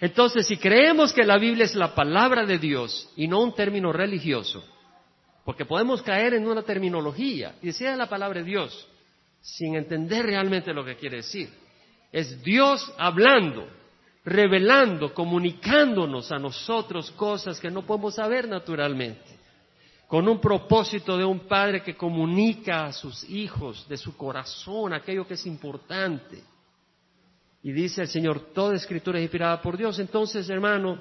Entonces, 0.00 0.46
si 0.46 0.56
creemos 0.56 1.12
que 1.12 1.24
la 1.24 1.38
Biblia 1.38 1.64
es 1.64 1.74
la 1.74 1.94
palabra 1.94 2.46
de 2.46 2.58
Dios 2.58 3.10
y 3.16 3.26
no 3.26 3.40
un 3.40 3.54
término 3.54 3.92
religioso, 3.92 4.64
porque 5.44 5.64
podemos 5.64 6.02
caer 6.02 6.34
en 6.34 6.46
una 6.46 6.62
terminología 6.62 7.56
y 7.62 7.68
decir 7.68 7.88
la 7.96 8.08
palabra 8.08 8.40
de 8.40 8.46
Dios 8.46 8.88
sin 9.40 9.74
entender 9.74 10.26
realmente 10.26 10.72
lo 10.72 10.84
que 10.84 10.96
quiere 10.96 11.18
decir. 11.18 11.48
Es 12.12 12.42
Dios 12.42 12.92
hablando, 12.98 13.66
revelando, 14.24 15.12
comunicándonos 15.14 16.30
a 16.32 16.38
nosotros 16.38 17.10
cosas 17.12 17.60
que 17.60 17.70
no 17.70 17.82
podemos 17.82 18.14
saber 18.14 18.48
naturalmente, 18.48 19.38
con 20.06 20.28
un 20.28 20.40
propósito 20.40 21.16
de 21.16 21.24
un 21.24 21.40
padre 21.40 21.82
que 21.82 21.96
comunica 21.96 22.86
a 22.86 22.92
sus 22.92 23.28
hijos 23.28 23.88
de 23.88 23.96
su 23.96 24.16
corazón 24.16 24.92
aquello 24.92 25.26
que 25.26 25.34
es 25.34 25.46
importante. 25.46 26.42
Y 27.62 27.72
dice 27.72 28.02
el 28.02 28.08
Señor, 28.08 28.52
toda 28.54 28.76
escritura 28.76 29.18
es 29.18 29.24
inspirada 29.24 29.60
por 29.60 29.76
Dios. 29.76 29.98
Entonces, 29.98 30.48
hermano, 30.48 31.00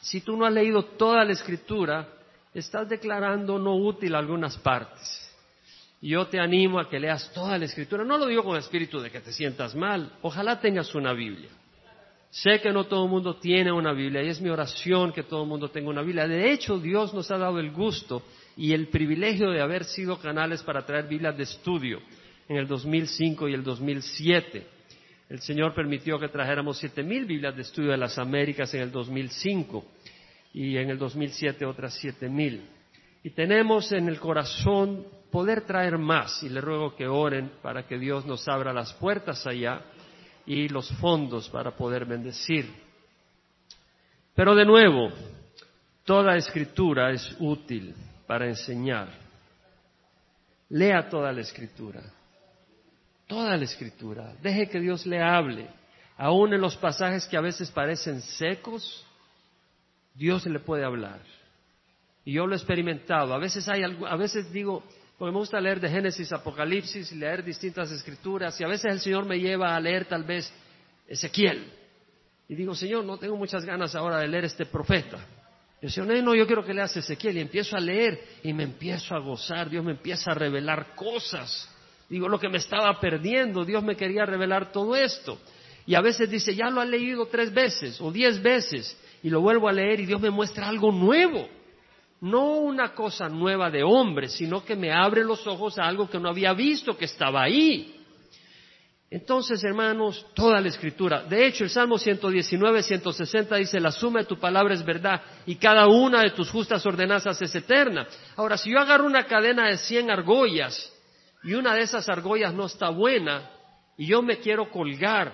si 0.00 0.20
tú 0.20 0.36
no 0.36 0.46
has 0.46 0.52
leído 0.52 0.84
toda 0.84 1.24
la 1.24 1.32
escritura, 1.32 2.08
estás 2.54 2.88
declarando 2.88 3.58
no 3.58 3.76
útil 3.76 4.14
algunas 4.14 4.56
partes. 4.58 5.26
Yo 6.02 6.26
te 6.28 6.40
animo 6.40 6.80
a 6.80 6.88
que 6.88 6.98
leas 6.98 7.30
toda 7.34 7.58
la 7.58 7.66
escritura. 7.66 8.04
No 8.04 8.16
lo 8.16 8.26
digo 8.26 8.42
con 8.42 8.56
espíritu 8.56 9.00
de 9.00 9.10
que 9.10 9.20
te 9.20 9.32
sientas 9.32 9.74
mal. 9.74 10.12
Ojalá 10.22 10.60
tengas 10.60 10.94
una 10.94 11.12
Biblia. 11.12 11.50
Sé 12.30 12.60
que 12.60 12.70
no 12.72 12.84
todo 12.84 13.04
el 13.04 13.10
mundo 13.10 13.36
tiene 13.36 13.72
una 13.72 13.92
Biblia 13.92 14.22
y 14.22 14.28
es 14.28 14.40
mi 14.40 14.50
oración 14.50 15.12
que 15.12 15.24
todo 15.24 15.42
el 15.42 15.48
mundo 15.48 15.68
tenga 15.68 15.90
una 15.90 16.02
Biblia. 16.02 16.28
De 16.28 16.52
hecho, 16.52 16.78
Dios 16.78 17.12
nos 17.12 17.30
ha 17.30 17.38
dado 17.38 17.58
el 17.58 17.72
gusto 17.72 18.22
y 18.56 18.72
el 18.72 18.88
privilegio 18.88 19.50
de 19.50 19.60
haber 19.60 19.84
sido 19.84 20.18
canales 20.18 20.62
para 20.62 20.86
traer 20.86 21.08
Biblias 21.08 21.36
de 21.36 21.42
estudio 21.42 22.00
en 22.48 22.56
el 22.56 22.68
2005 22.68 23.48
y 23.48 23.54
el 23.54 23.64
2007. 23.64 24.79
El 25.30 25.40
Señor 25.42 25.72
permitió 25.74 26.18
que 26.18 26.28
trajéramos 26.28 26.78
siete 26.78 27.04
mil 27.04 27.24
Biblias 27.24 27.54
de 27.54 27.62
estudio 27.62 27.92
de 27.92 27.96
las 27.96 28.18
Américas 28.18 28.74
en 28.74 28.82
el 28.82 28.90
2005 28.90 29.84
y 30.54 30.76
en 30.76 30.90
el 30.90 30.98
2007 30.98 31.64
otras 31.64 31.94
siete 31.94 32.28
mil. 32.28 32.68
Y 33.22 33.30
tenemos 33.30 33.92
en 33.92 34.08
el 34.08 34.18
corazón 34.18 35.06
poder 35.30 35.60
traer 35.60 35.98
más 35.98 36.42
y 36.42 36.48
le 36.48 36.60
ruego 36.60 36.96
que 36.96 37.06
oren 37.06 37.52
para 37.62 37.86
que 37.86 37.96
Dios 37.96 38.26
nos 38.26 38.48
abra 38.48 38.72
las 38.72 38.92
puertas 38.94 39.46
allá 39.46 39.82
y 40.46 40.68
los 40.68 40.90
fondos 40.98 41.48
para 41.48 41.76
poder 41.76 42.06
bendecir. 42.06 42.68
Pero 44.34 44.56
de 44.56 44.64
nuevo, 44.64 45.12
toda 46.04 46.36
escritura 46.36 47.12
es 47.12 47.36
útil 47.38 47.94
para 48.26 48.48
enseñar. 48.48 49.10
Lea 50.70 51.08
toda 51.08 51.30
la 51.30 51.42
escritura 51.42 52.02
toda 53.30 53.56
la 53.56 53.64
escritura. 53.64 54.34
Deje 54.42 54.68
que 54.68 54.80
Dios 54.80 55.06
le 55.06 55.22
hable. 55.22 55.68
Aún 56.18 56.52
en 56.52 56.60
los 56.60 56.76
pasajes 56.76 57.26
que 57.28 57.36
a 57.36 57.40
veces 57.40 57.70
parecen 57.70 58.20
secos, 58.20 59.06
Dios 60.12 60.44
le 60.46 60.58
puede 60.58 60.84
hablar. 60.84 61.20
Y 62.24 62.32
yo 62.32 62.46
lo 62.46 62.54
he 62.54 62.58
experimentado. 62.58 63.32
A 63.32 63.38
veces 63.38 63.68
hay 63.68 63.82
a 63.84 64.16
veces 64.16 64.52
digo, 64.52 64.82
porque 65.16 65.32
me 65.32 65.38
gusta 65.38 65.60
leer 65.60 65.78
de 65.78 65.88
Génesis, 65.88 66.32
Apocalipsis, 66.32 67.12
leer 67.12 67.44
distintas 67.44 67.92
escrituras, 67.92 68.60
y 68.60 68.64
a 68.64 68.68
veces 68.68 68.92
el 68.92 69.00
Señor 69.00 69.24
me 69.26 69.38
lleva 69.38 69.76
a 69.76 69.80
leer 69.80 70.06
tal 70.06 70.24
vez 70.24 70.52
Ezequiel. 71.06 71.72
Y 72.48 72.56
digo, 72.56 72.74
Señor, 72.74 73.04
no 73.04 73.16
tengo 73.16 73.36
muchas 73.36 73.64
ganas 73.64 73.94
ahora 73.94 74.18
de 74.18 74.26
leer 74.26 74.46
este 74.46 74.66
profeta. 74.66 75.18
Yo 75.80 75.86
decía, 75.86 76.02
no, 76.02 76.20
no, 76.20 76.34
yo 76.34 76.48
quiero 76.48 76.64
que 76.64 76.74
leas 76.74 76.96
Ezequiel 76.96 77.36
y 77.36 77.40
empiezo 77.42 77.76
a 77.76 77.80
leer 77.80 78.20
y 78.42 78.52
me 78.52 78.64
empiezo 78.64 79.14
a 79.14 79.20
gozar, 79.20 79.70
Dios 79.70 79.84
me 79.84 79.92
empieza 79.92 80.32
a 80.32 80.34
revelar 80.34 80.96
cosas. 80.96 81.70
Digo, 82.10 82.28
lo 82.28 82.40
que 82.40 82.48
me 82.48 82.58
estaba 82.58 82.98
perdiendo, 82.98 83.64
Dios 83.64 83.84
me 83.84 83.96
quería 83.96 84.26
revelar 84.26 84.72
todo 84.72 84.96
esto. 84.96 85.38
Y 85.86 85.94
a 85.94 86.00
veces 86.00 86.28
dice, 86.28 86.54
ya 86.54 86.68
lo 86.68 86.80
ha 86.80 86.84
leído 86.84 87.26
tres 87.26 87.54
veces 87.54 88.00
o 88.00 88.10
diez 88.10 88.42
veces 88.42 88.98
y 89.22 89.30
lo 89.30 89.40
vuelvo 89.40 89.68
a 89.68 89.72
leer 89.72 90.00
y 90.00 90.06
Dios 90.06 90.20
me 90.20 90.30
muestra 90.30 90.68
algo 90.68 90.90
nuevo. 90.90 91.48
No 92.20 92.56
una 92.56 92.94
cosa 92.94 93.28
nueva 93.28 93.70
de 93.70 93.84
hombre, 93.84 94.28
sino 94.28 94.64
que 94.64 94.74
me 94.74 94.92
abre 94.92 95.24
los 95.24 95.46
ojos 95.46 95.78
a 95.78 95.84
algo 95.84 96.10
que 96.10 96.18
no 96.18 96.28
había 96.28 96.52
visto 96.52 96.96
que 96.96 97.04
estaba 97.04 97.42
ahí. 97.42 97.94
Entonces, 99.08 99.62
hermanos, 99.62 100.26
toda 100.34 100.60
la 100.60 100.68
escritura. 100.68 101.22
De 101.22 101.46
hecho, 101.46 101.64
el 101.64 101.70
Salmo 101.70 101.96
119, 101.96 102.82
160 102.82 103.56
dice, 103.56 103.80
la 103.80 103.92
suma 103.92 104.20
de 104.20 104.26
tu 104.26 104.38
palabra 104.38 104.74
es 104.74 104.84
verdad 104.84 105.22
y 105.46 105.56
cada 105.56 105.86
una 105.86 106.22
de 106.22 106.30
tus 106.30 106.50
justas 106.50 106.84
ordenanzas 106.84 107.40
es 107.40 107.54
eterna. 107.54 108.06
Ahora, 108.36 108.56
si 108.56 108.70
yo 108.70 108.80
agarro 108.80 109.06
una 109.06 109.24
cadena 109.24 109.68
de 109.68 109.78
100 109.78 110.10
argollas 110.10 110.92
y 111.42 111.54
una 111.54 111.74
de 111.74 111.82
esas 111.82 112.08
argollas 112.08 112.54
no 112.54 112.66
está 112.66 112.90
buena 112.90 113.50
y 113.96 114.06
yo 114.06 114.22
me 114.22 114.38
quiero 114.38 114.70
colgar 114.70 115.32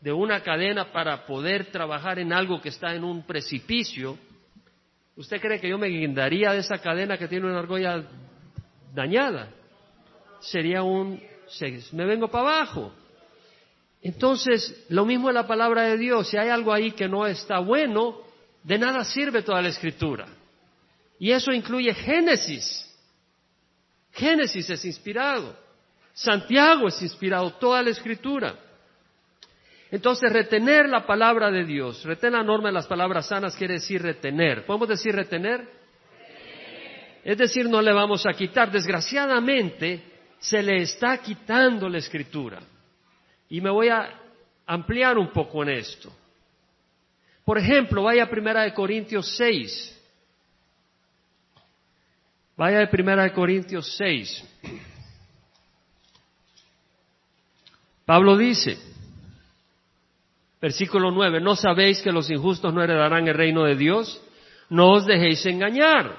de 0.00 0.12
una 0.12 0.42
cadena 0.42 0.92
para 0.92 1.26
poder 1.26 1.66
trabajar 1.66 2.18
en 2.18 2.32
algo 2.32 2.60
que 2.60 2.68
está 2.68 2.94
en 2.94 3.04
un 3.04 3.24
precipicio, 3.26 4.16
¿usted 5.16 5.40
cree 5.40 5.60
que 5.60 5.68
yo 5.68 5.78
me 5.78 5.88
guindaría 5.88 6.52
de 6.52 6.58
esa 6.58 6.78
cadena 6.78 7.18
que 7.18 7.26
tiene 7.26 7.46
una 7.46 7.58
argolla 7.58 8.04
dañada? 8.94 9.50
Sería 10.40 10.82
un, 10.82 11.20
me 11.92 12.04
vengo 12.04 12.28
para 12.28 12.58
abajo. 12.58 12.92
Entonces, 14.00 14.86
lo 14.88 15.04
mismo 15.04 15.28
en 15.28 15.34
la 15.34 15.46
palabra 15.46 15.82
de 15.82 15.98
Dios, 15.98 16.28
si 16.28 16.36
hay 16.36 16.48
algo 16.48 16.72
ahí 16.72 16.92
que 16.92 17.08
no 17.08 17.26
está 17.26 17.58
bueno, 17.58 18.18
de 18.62 18.78
nada 18.78 19.04
sirve 19.04 19.42
toda 19.42 19.60
la 19.60 19.68
escritura. 19.68 20.28
Y 21.18 21.32
eso 21.32 21.52
incluye 21.52 21.92
Génesis. 21.94 22.87
Génesis 24.18 24.68
es 24.68 24.84
inspirado. 24.84 25.56
Santiago 26.12 26.88
es 26.88 27.00
inspirado, 27.00 27.52
toda 27.52 27.80
la 27.82 27.90
escritura. 27.90 28.56
Entonces, 29.90 30.32
retener 30.32 30.88
la 30.88 31.06
palabra 31.06 31.50
de 31.50 31.64
Dios, 31.64 32.04
retener 32.04 32.40
la 32.40 32.44
norma 32.44 32.68
de 32.68 32.74
las 32.74 32.86
palabras 32.86 33.28
sanas 33.28 33.56
quiere 33.56 33.74
decir 33.74 34.02
retener. 34.02 34.66
¿Podemos 34.66 34.88
decir 34.88 35.14
retener? 35.14 35.66
Es 37.24 37.38
decir, 37.38 37.68
no 37.68 37.80
le 37.80 37.92
vamos 37.92 38.26
a 38.26 38.32
quitar. 38.32 38.70
Desgraciadamente, 38.70 40.02
se 40.38 40.62
le 40.62 40.82
está 40.82 41.18
quitando 41.18 41.88
la 41.88 41.98
escritura. 41.98 42.60
Y 43.48 43.60
me 43.60 43.70
voy 43.70 43.88
a 43.88 44.20
ampliar 44.66 45.16
un 45.16 45.30
poco 45.30 45.62
en 45.62 45.70
esto. 45.70 46.12
Por 47.44 47.56
ejemplo, 47.56 48.02
vaya 48.02 48.24
a 48.24 48.30
Primera 48.30 48.62
de 48.62 48.74
Corintios 48.74 49.36
6. 49.36 49.97
Vaya 52.58 52.82
a 52.82 52.90
Primera 52.90 53.22
de 53.22 53.32
Corintios 53.32 53.94
6. 53.96 54.44
Pablo 58.04 58.36
dice, 58.36 58.76
versículo 60.60 61.12
9, 61.12 61.40
¿no 61.40 61.54
sabéis 61.54 62.02
que 62.02 62.10
los 62.10 62.28
injustos 62.28 62.74
no 62.74 62.82
heredarán 62.82 63.28
el 63.28 63.34
reino 63.34 63.62
de 63.62 63.76
Dios? 63.76 64.20
No 64.70 64.90
os 64.90 65.06
dejéis 65.06 65.46
engañar. 65.46 66.16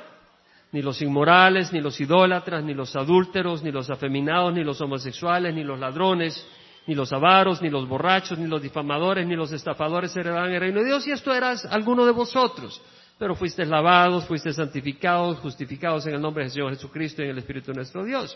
Ni 0.72 0.82
los 0.82 1.02
inmorales, 1.02 1.74
ni 1.74 1.82
los 1.82 2.00
idólatras, 2.00 2.64
ni 2.64 2.74
los 2.74 2.96
adúlteros, 2.96 3.62
ni 3.62 3.74
los 3.74 3.90
afeminados, 3.90 4.54
ni 4.54 4.64
los 4.64 4.80
homosexuales, 4.80 5.54
ni 5.54 5.66
los 5.66 5.78
ladrones, 5.78 6.48
ni 6.88 6.96
los 6.96 7.12
avaros, 7.12 7.62
ni 7.62 7.70
los 7.70 7.86
borrachos, 7.86 8.40
ni 8.40 8.48
los 8.48 8.62
difamadores, 8.62 9.28
ni 9.28 9.36
los 9.36 9.52
estafadores 9.52 10.16
heredarán 10.16 10.54
el 10.54 10.62
reino 10.62 10.80
de 10.80 10.86
Dios, 10.86 11.06
y 11.06 11.12
esto 11.12 11.34
eras 11.34 11.66
alguno 11.66 12.06
de 12.06 12.14
vosotros. 12.14 12.82
Pero 13.20 13.36
fuisteis 13.36 13.68
lavados, 13.68 14.26
fuisteis 14.26 14.56
santificados, 14.56 15.40
justificados 15.40 16.08
en 16.08 16.16
el 16.16 16.22
nombre 16.22 16.46
del 16.46 16.52
Señor 16.52 16.74
Jesucristo 16.74 17.22
y 17.22 17.26
en 17.26 17.32
el 17.32 17.38
Espíritu 17.40 17.72
de 17.72 17.76
nuestro 17.76 18.06
Dios. 18.06 18.36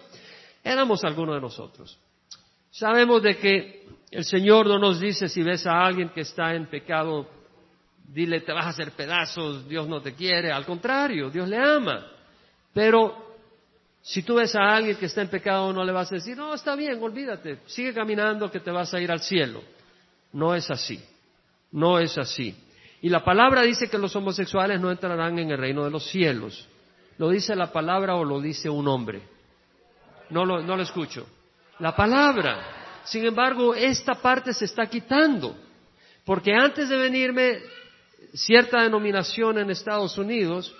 Éramos 0.61 1.03
alguno 1.05 1.33
de 1.33 1.41
nosotros. 1.41 1.97
Sabemos 2.69 3.23
de 3.23 3.37
que 3.37 3.87
el 4.11 4.25
Señor 4.25 4.67
no 4.67 4.77
nos 4.77 4.99
dice 4.99 5.29
si 5.29 5.41
ves 5.41 5.65
a 5.65 5.85
alguien 5.85 6.09
que 6.09 6.21
está 6.21 6.53
en 6.53 6.65
pecado, 6.65 7.29
dile 8.09 8.41
te 8.41 8.51
vas 8.51 8.65
a 8.65 8.69
hacer 8.69 8.91
pedazos, 8.91 9.67
Dios 9.69 9.87
no 9.87 10.01
te 10.01 10.13
quiere, 10.13 10.51
al 10.51 10.65
contrario, 10.65 11.29
Dios 11.29 11.47
le 11.47 11.57
ama. 11.57 12.05
Pero 12.73 13.37
si 14.01 14.21
tú 14.21 14.35
ves 14.35 14.53
a 14.55 14.75
alguien 14.75 14.97
que 14.97 15.05
está 15.05 15.21
en 15.21 15.29
pecado, 15.29 15.71
no 15.71 15.85
le 15.85 15.93
vas 15.93 16.11
a 16.11 16.15
decir, 16.15 16.35
no, 16.35 16.53
está 16.53 16.75
bien, 16.75 17.01
olvídate, 17.01 17.59
sigue 17.67 17.93
caminando 17.93 18.51
que 18.51 18.59
te 18.59 18.69
vas 18.69 18.93
a 18.93 18.99
ir 18.99 19.09
al 19.11 19.21
cielo. 19.21 19.61
No 20.33 20.53
es 20.53 20.69
así, 20.69 21.01
no 21.71 21.99
es 21.99 22.17
así. 22.17 22.53
Y 23.03 23.09
la 23.09 23.21
palabra 23.21 23.63
dice 23.63 23.89
que 23.89 23.97
los 23.97 24.15
homosexuales 24.15 24.79
no 24.79 24.89
entrarán 24.89 25.37
en 25.37 25.51
el 25.51 25.57
reino 25.57 25.83
de 25.83 25.91
los 25.91 26.05
cielos. 26.07 26.69
¿Lo 27.17 27.29
dice 27.29 27.53
la 27.53 27.69
palabra 27.69 28.15
o 28.15 28.23
lo 28.23 28.39
dice 28.39 28.69
un 28.69 28.87
hombre? 28.87 29.21
No 30.29 30.45
lo, 30.45 30.61
no 30.61 30.77
lo 30.77 30.83
escucho. 30.83 31.27
La 31.79 31.93
palabra. 31.93 33.01
Sin 33.03 33.25
embargo, 33.25 33.75
esta 33.75 34.15
parte 34.15 34.53
se 34.53 34.63
está 34.63 34.85
quitando. 34.85 35.53
Porque 36.23 36.53
antes 36.53 36.87
de 36.87 36.95
venirme 36.95 37.59
cierta 38.35 38.83
denominación 38.83 39.57
en 39.57 39.69
Estados 39.69 40.17
Unidos, 40.17 40.73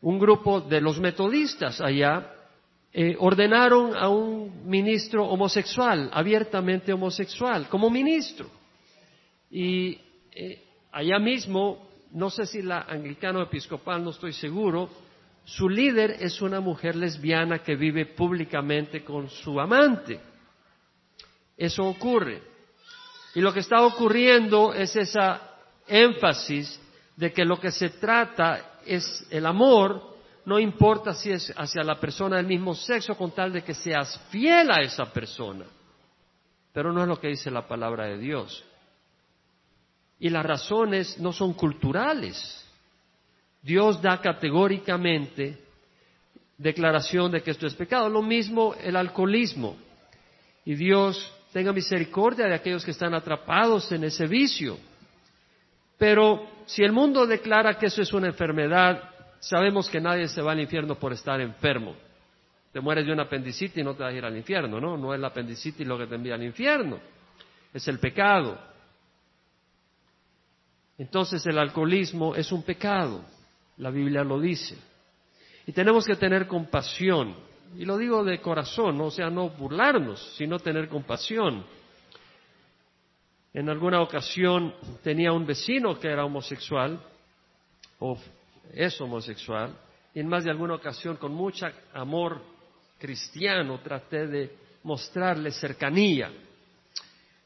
un 0.00 0.18
grupo 0.18 0.60
de 0.60 0.80
los 0.80 0.98
metodistas 0.98 1.80
allá 1.80 2.32
eh, 2.92 3.14
ordenaron 3.16 3.96
a 3.96 4.08
un 4.08 4.68
ministro 4.68 5.24
homosexual, 5.24 6.10
abiertamente 6.12 6.92
homosexual, 6.92 7.68
como 7.68 7.90
ministro. 7.90 8.50
Y 9.52 10.00
eh, 10.32 10.64
allá 10.98 11.20
mismo, 11.20 11.88
no 12.10 12.28
sé 12.28 12.44
si 12.44 12.60
la 12.60 12.80
anglicano 12.80 13.40
episcopal, 13.40 14.02
no 14.02 14.10
estoy 14.10 14.32
seguro, 14.32 14.90
su 15.44 15.68
líder 15.68 16.16
es 16.18 16.42
una 16.42 16.58
mujer 16.58 16.96
lesbiana 16.96 17.60
que 17.60 17.76
vive 17.76 18.04
públicamente 18.04 19.04
con 19.04 19.30
su 19.30 19.60
amante. 19.60 20.20
Eso 21.56 21.84
ocurre. 21.84 22.42
Y 23.36 23.40
lo 23.40 23.52
que 23.52 23.60
está 23.60 23.80
ocurriendo 23.82 24.74
es 24.74 24.96
esa 24.96 25.40
énfasis 25.86 26.80
de 27.14 27.32
que 27.32 27.44
lo 27.44 27.60
que 27.60 27.70
se 27.70 27.90
trata 27.90 28.80
es 28.84 29.24
el 29.30 29.46
amor, 29.46 30.02
no 30.46 30.58
importa 30.58 31.14
si 31.14 31.30
es 31.30 31.54
hacia 31.56 31.84
la 31.84 32.00
persona 32.00 32.38
del 32.38 32.46
mismo 32.46 32.74
sexo, 32.74 33.14
con 33.14 33.30
tal 33.30 33.52
de 33.52 33.62
que 33.62 33.74
seas 33.74 34.18
fiel 34.30 34.68
a 34.72 34.80
esa 34.80 35.12
persona. 35.12 35.64
Pero 36.72 36.92
no 36.92 37.02
es 37.02 37.08
lo 37.08 37.20
que 37.20 37.28
dice 37.28 37.52
la 37.52 37.68
palabra 37.68 38.06
de 38.06 38.18
Dios. 38.18 38.64
Y 40.20 40.30
las 40.30 40.44
razones 40.44 41.18
no 41.18 41.32
son 41.32 41.54
culturales. 41.54 42.64
Dios 43.62 44.00
da 44.02 44.20
categóricamente 44.20 45.58
declaración 46.56 47.30
de 47.30 47.42
que 47.42 47.52
esto 47.52 47.66
es 47.66 47.74
pecado. 47.74 48.08
Lo 48.08 48.22
mismo 48.22 48.74
el 48.74 48.96
alcoholismo. 48.96 49.76
Y 50.64 50.74
Dios 50.74 51.32
tenga 51.52 51.72
misericordia 51.72 52.46
de 52.46 52.54
aquellos 52.54 52.84
que 52.84 52.90
están 52.90 53.14
atrapados 53.14 53.90
en 53.92 54.04
ese 54.04 54.26
vicio. 54.26 54.76
Pero 55.96 56.46
si 56.66 56.82
el 56.82 56.92
mundo 56.92 57.26
declara 57.26 57.74
que 57.74 57.86
eso 57.86 58.02
es 58.02 58.12
una 58.12 58.28
enfermedad, 58.28 59.10
sabemos 59.40 59.88
que 59.88 60.00
nadie 60.00 60.28
se 60.28 60.42
va 60.42 60.52
al 60.52 60.60
infierno 60.60 60.96
por 60.96 61.12
estar 61.12 61.40
enfermo. 61.40 61.94
Te 62.72 62.80
mueres 62.80 63.06
de 63.06 63.12
una 63.12 63.22
apendicitis 63.22 63.78
y 63.78 63.82
no 63.82 63.94
te 63.94 64.02
vas 64.02 64.12
a 64.12 64.16
ir 64.16 64.24
al 64.24 64.36
infierno, 64.36 64.80
¿no? 64.80 64.96
No 64.96 65.14
es 65.14 65.20
la 65.20 65.28
apendicitis 65.28 65.86
lo 65.86 65.98
que 65.98 66.06
te 66.06 66.14
envía 66.14 66.34
al 66.34 66.42
infierno, 66.42 67.00
es 67.72 67.88
el 67.88 67.98
pecado. 67.98 68.58
Entonces 70.98 71.46
el 71.46 71.58
alcoholismo 71.58 72.34
es 72.34 72.50
un 72.50 72.64
pecado, 72.64 73.24
la 73.76 73.90
Biblia 73.90 74.24
lo 74.24 74.40
dice. 74.40 74.76
Y 75.66 75.72
tenemos 75.72 76.04
que 76.04 76.16
tener 76.16 76.48
compasión, 76.48 77.36
y 77.76 77.84
lo 77.84 77.96
digo 77.96 78.24
de 78.24 78.40
corazón, 78.40 79.00
o 79.00 79.10
sea, 79.10 79.30
no 79.30 79.50
burlarnos, 79.50 80.34
sino 80.36 80.58
tener 80.58 80.88
compasión. 80.88 81.64
En 83.54 83.68
alguna 83.68 84.00
ocasión 84.00 84.74
tenía 85.02 85.32
un 85.32 85.46
vecino 85.46 85.98
que 85.98 86.08
era 86.08 86.24
homosexual, 86.24 87.00
o 88.00 88.18
es 88.74 89.00
homosexual, 89.00 89.76
y 90.14 90.20
en 90.20 90.28
más 90.28 90.44
de 90.44 90.50
alguna 90.50 90.74
ocasión 90.74 91.16
con 91.16 91.32
mucho 91.32 91.66
amor 91.94 92.42
cristiano 92.98 93.78
traté 93.80 94.26
de 94.26 94.56
mostrarle 94.82 95.52
cercanía 95.52 96.30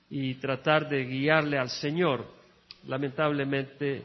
y 0.08 0.34
tratar 0.36 0.88
de 0.88 1.04
guiarle 1.04 1.58
al 1.58 1.68
Señor, 1.68 2.41
lamentablemente 2.86 4.04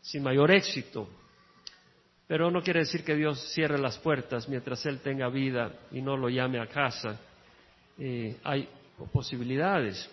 sin 0.00 0.22
mayor 0.22 0.50
éxito. 0.50 1.08
Pero 2.26 2.50
no 2.50 2.62
quiere 2.62 2.80
decir 2.80 3.04
que 3.04 3.14
Dios 3.14 3.52
cierre 3.52 3.78
las 3.78 3.98
puertas 3.98 4.48
mientras 4.48 4.84
Él 4.86 5.00
tenga 5.00 5.28
vida 5.28 5.72
y 5.92 6.00
no 6.00 6.16
lo 6.16 6.28
llame 6.28 6.60
a 6.60 6.66
casa. 6.66 7.20
Eh, 7.98 8.38
hay 8.44 8.68
posibilidades. 9.12 10.08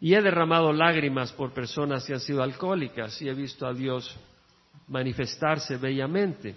Y 0.00 0.14
he 0.14 0.22
derramado 0.22 0.72
lágrimas 0.72 1.32
por 1.32 1.52
personas 1.52 2.04
que 2.06 2.14
han 2.14 2.20
sido 2.20 2.42
alcohólicas 2.42 3.20
y 3.20 3.28
he 3.28 3.34
visto 3.34 3.66
a 3.66 3.74
Dios 3.74 4.16
manifestarse 4.88 5.76
bellamente. 5.76 6.56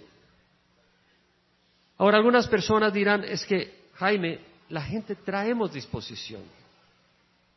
Ahora, 1.98 2.16
algunas 2.18 2.48
personas 2.48 2.92
dirán, 2.92 3.22
es 3.24 3.44
que, 3.44 3.84
Jaime, 3.94 4.40
la 4.70 4.82
gente 4.82 5.14
traemos 5.14 5.72
disposición. 5.72 6.42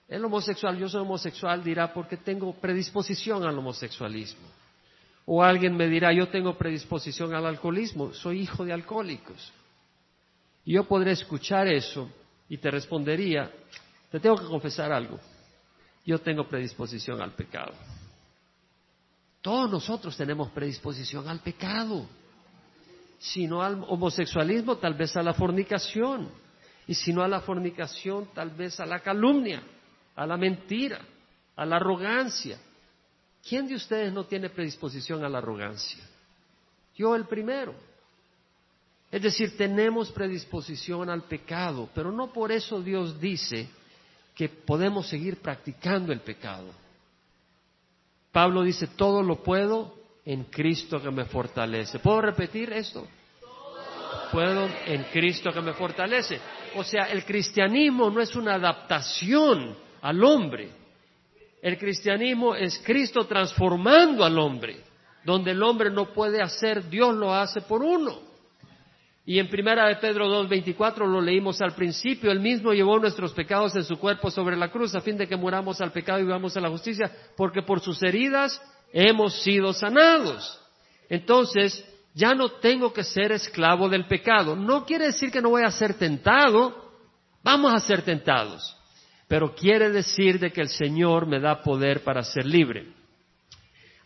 El 0.07 0.23
homosexual, 0.23 0.77
yo 0.77 0.87
soy 0.87 1.01
homosexual, 1.01 1.63
dirá, 1.63 1.93
porque 1.93 2.17
tengo 2.17 2.53
predisposición 2.53 3.43
al 3.45 3.57
homosexualismo. 3.57 4.47
O 5.25 5.43
alguien 5.43 5.75
me 5.75 5.87
dirá, 5.87 6.13
yo 6.13 6.29
tengo 6.29 6.57
predisposición 6.57 7.35
al 7.35 7.45
alcoholismo, 7.45 8.13
soy 8.13 8.41
hijo 8.41 8.63
de 8.63 8.71
alcohólicos. 8.71 9.51
Y 10.63 10.73
yo 10.73 10.85
podré 10.85 11.11
escuchar 11.11 11.67
eso 11.67 12.09
y 12.47 12.57
te 12.57 12.71
respondería, 12.71 13.51
te 14.09 14.21
tengo 14.21 14.37
que 14.37 14.45
confesar 14.45 14.93
algo, 14.93 15.19
yo 16.05 16.19
tengo 16.19 16.47
predisposición 16.47 17.21
al 17.21 17.33
pecado. 17.33 17.73
Todos 19.41 19.69
nosotros 19.69 20.15
tenemos 20.15 20.49
predisposición 20.51 21.27
al 21.27 21.39
pecado, 21.41 22.07
si 23.19 23.47
no 23.47 23.61
al 23.61 23.83
homosexualismo, 23.87 24.77
tal 24.77 24.93
vez 24.93 25.17
a 25.17 25.23
la 25.23 25.33
fornicación, 25.33 26.29
y 26.87 26.93
si 26.93 27.11
no 27.11 27.21
a 27.23 27.27
la 27.27 27.41
fornicación, 27.41 28.29
tal 28.33 28.51
vez 28.51 28.79
a 28.79 28.85
la 28.85 29.01
calumnia, 29.01 29.61
a 30.17 30.25
la 30.25 30.35
mentira, 30.35 30.99
a 31.55 31.65
la 31.65 31.77
arrogancia. 31.77 32.59
¿Quién 33.47 33.67
de 33.67 33.75
ustedes 33.75 34.11
no 34.11 34.25
tiene 34.25 34.49
predisposición 34.49 35.23
a 35.23 35.29
la 35.29 35.37
arrogancia? 35.37 36.03
Yo 36.95 37.15
el 37.15 37.25
primero. 37.25 37.75
Es 39.11 39.21
decir, 39.21 39.55
tenemos 39.55 40.11
predisposición 40.11 41.09
al 41.09 41.23
pecado, 41.23 41.87
pero 41.93 42.11
no 42.11 42.33
por 42.33 42.51
eso 42.51 42.81
Dios 42.81 43.21
dice 43.21 43.69
que 44.35 44.49
podemos 44.49 45.07
seguir 45.07 45.37
practicando 45.37 46.11
el 46.11 46.19
pecado. 46.19 46.67
Pablo 48.31 48.63
dice, 48.63 48.87
todo 48.87 49.21
lo 49.21 49.41
puedo 49.43 49.95
en 50.25 50.45
Cristo 50.45 51.01
que 51.01 51.11
me 51.11 51.25
fortalece. 51.25 51.99
¿Puedo 51.99 52.21
repetir 52.21 52.73
esto? 52.73 53.07
Puedo 54.31 54.67
en 54.87 55.03
Cristo 55.05 55.51
que 55.53 55.61
me 55.61 55.73
fortalece. 55.73 56.41
O 56.75 56.83
sea, 56.83 57.05
el 57.05 57.23
cristianismo 57.23 58.09
no 58.09 58.19
es 58.19 58.35
una 58.35 58.55
adaptación 58.55 59.86
al 60.01 60.23
hombre. 60.23 60.69
El 61.61 61.77
cristianismo 61.77 62.55
es 62.55 62.81
Cristo 62.85 63.25
transformando 63.25 64.23
al 64.23 64.37
hombre. 64.37 64.83
Donde 65.23 65.51
el 65.51 65.61
hombre 65.61 65.89
no 65.89 66.13
puede 66.13 66.41
hacer, 66.41 66.89
Dios 66.89 67.13
lo 67.15 67.33
hace 67.33 67.61
por 67.61 67.83
uno. 67.83 68.27
Y 69.25 69.39
en 69.39 69.49
primera 69.49 69.89
de 69.89 69.97
Pedro 69.97 70.25
2.24 70.45 71.05
lo 71.05 71.19
leímos 71.19 71.59
al 71.59 71.73
principio, 71.73 72.31
él 72.31 72.39
mismo 72.39 72.71
llevó 72.71 72.97
nuestros 72.97 73.33
pecados 73.33 73.75
en 73.75 73.83
su 73.83 73.97
cuerpo 73.97 74.31
sobre 74.31 74.55
la 74.55 74.71
cruz 74.71 74.95
a 74.95 75.01
fin 75.01 75.17
de 75.17 75.27
que 75.27 75.35
muramos 75.35 75.81
al 75.81 75.91
pecado 75.91 76.19
y 76.19 76.23
vivamos 76.23 76.55
a 76.55 76.61
la 76.61 76.69
justicia, 76.69 77.11
porque 77.35 77.61
por 77.61 77.81
sus 77.81 78.01
heridas 78.03 78.61
hemos 78.93 79.41
sido 79.43 79.73
sanados. 79.73 80.57
Entonces, 81.09 81.85
ya 82.13 82.33
no 82.33 82.51
tengo 82.51 82.93
que 82.93 83.03
ser 83.03 83.33
esclavo 83.33 83.89
del 83.89 84.07
pecado. 84.07 84.55
No 84.55 84.85
quiere 84.85 85.07
decir 85.07 85.29
que 85.29 85.41
no 85.41 85.49
voy 85.49 85.63
a 85.63 85.71
ser 85.71 85.95
tentado, 85.95 86.93
vamos 87.43 87.73
a 87.73 87.81
ser 87.81 88.03
tentados, 88.03 88.76
pero 89.27 89.53
quiere 89.53 89.89
decir 89.89 90.39
de 90.39 90.51
que 90.51 90.61
el 90.61 90.69
Señor 90.69 91.27
me 91.27 91.39
da 91.39 91.61
poder 91.61 92.03
para 92.03 92.23
ser 92.23 92.45
libre. 92.45 92.93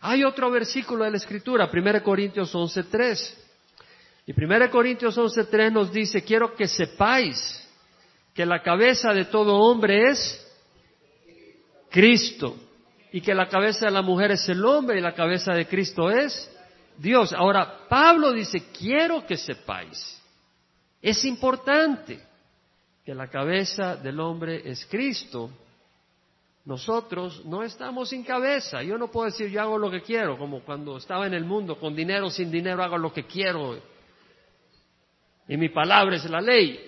Hay 0.00 0.24
otro 0.24 0.50
versículo 0.50 1.04
de 1.04 1.12
la 1.12 1.16
Escritura, 1.16 1.70
1 1.72 2.02
Corintios 2.02 2.52
11.3. 2.52 3.34
Y 4.26 4.32
1 4.32 4.70
Corintios 4.70 5.16
11.3 5.16 5.72
nos 5.72 5.92
dice, 5.92 6.22
quiero 6.24 6.54
que 6.54 6.66
sepáis 6.66 7.58
que 8.34 8.44
la 8.44 8.62
cabeza 8.62 9.12
de 9.12 9.26
todo 9.26 9.58
hombre 9.58 10.10
es 10.10 10.44
Cristo 11.90 12.56
y 13.12 13.20
que 13.20 13.34
la 13.34 13.48
cabeza 13.48 13.86
de 13.86 13.92
la 13.92 14.02
mujer 14.02 14.32
es 14.32 14.48
el 14.48 14.64
hombre 14.64 14.98
y 14.98 15.02
la 15.02 15.14
cabeza 15.14 15.52
de 15.52 15.66
Cristo 15.66 16.10
es 16.10 16.50
Dios. 16.98 17.32
Ahora, 17.32 17.86
Pablo 17.88 18.32
dice, 18.32 18.70
quiero 18.76 19.24
que 19.24 19.36
sepáis. 19.36 20.20
Es 21.00 21.24
importante 21.24 22.20
que 23.04 23.14
la 23.14 23.28
cabeza 23.28 23.96
del 23.96 24.20
hombre 24.20 24.62
es 24.64 24.86
Cristo. 24.86 25.50
Nosotros 26.64 27.44
no 27.44 27.62
estamos 27.62 28.10
sin 28.10 28.22
cabeza. 28.22 28.82
Yo 28.82 28.96
no 28.96 29.10
puedo 29.10 29.26
decir 29.26 29.50
yo 29.50 29.60
hago 29.60 29.78
lo 29.78 29.90
que 29.90 30.02
quiero, 30.02 30.38
como 30.38 30.60
cuando 30.60 30.96
estaba 30.96 31.26
en 31.26 31.34
el 31.34 31.44
mundo, 31.44 31.78
con 31.78 31.94
dinero 31.94 32.30
sin 32.30 32.50
dinero 32.50 32.82
hago 32.82 32.98
lo 32.98 33.12
que 33.12 33.24
quiero 33.24 33.76
y 35.48 35.56
mi 35.56 35.68
palabra 35.68 36.16
es 36.16 36.28
la 36.30 36.40
ley. 36.40 36.80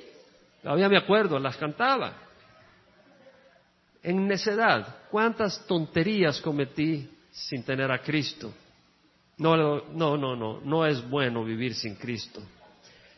Todavía 0.62 0.88
me 0.88 0.96
acuerdo, 0.96 1.38
las 1.38 1.56
cantaba. 1.56 2.14
En 4.02 4.26
necedad, 4.26 5.02
¿cuántas 5.10 5.66
tonterías 5.66 6.40
cometí 6.40 7.08
sin 7.30 7.64
tener 7.64 7.90
a 7.90 8.00
Cristo? 8.00 8.52
No, 9.38 9.56
no, 9.56 10.16
no, 10.16 10.36
no, 10.36 10.60
no 10.60 10.86
es 10.86 11.08
bueno 11.08 11.44
vivir 11.44 11.74
sin 11.74 11.96
Cristo. 11.96 12.40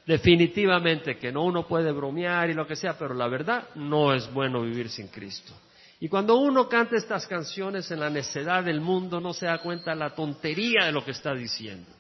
Definitivamente 0.07 1.17
que 1.17 1.33
no, 1.33 1.43
uno 1.43 1.67
puede 1.67 1.91
bromear 1.91 2.49
y 2.49 2.55
lo 2.55 2.67
que 2.67 2.77
sea, 2.77 2.97
pero 2.97 3.13
la 3.13 3.27
verdad 3.27 3.71
no 3.75 4.15
es 4.15 4.33
bueno 4.33 4.63
vivir 4.63 4.89
sin 4.89 5.09
Cristo. 5.09 5.53
Y 5.99 6.09
cuando 6.09 6.37
uno 6.37 6.69
canta 6.69 6.97
estas 6.97 7.27
canciones 7.27 7.91
en 7.91 8.01
la 8.01 8.09
necedad 8.09 8.63
del 8.63 8.81
mundo, 8.81 9.21
no 9.21 9.33
se 9.33 9.47
da 9.47 9.59
cuenta 9.59 9.91
de 9.91 9.97
la 9.97 10.15
tontería 10.15 10.85
de 10.85 10.93
lo 10.93 11.05
que 11.05 11.11
está 11.11 11.35
diciendo. 11.35 11.91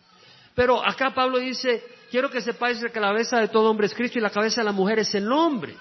Pero 0.55 0.87
acá 0.87 1.13
Pablo 1.15 1.39
dice, 1.39 1.83
quiero 2.11 2.31
que 2.31 2.41
sepáis 2.41 2.79
que 2.79 3.01
la 3.01 3.09
cabeza 3.09 3.41
de 3.41 3.49
todo 3.49 3.71
hombre 3.71 3.87
es 3.87 3.95
Cristo 3.95 4.19
y 4.19 4.23
la 4.23 4.31
cabeza 4.31 4.61
de 4.61 4.67
la 4.67 4.73
mujer 4.73 5.01
es 5.01 5.13
el 5.15 5.31
hombre. 5.33 5.75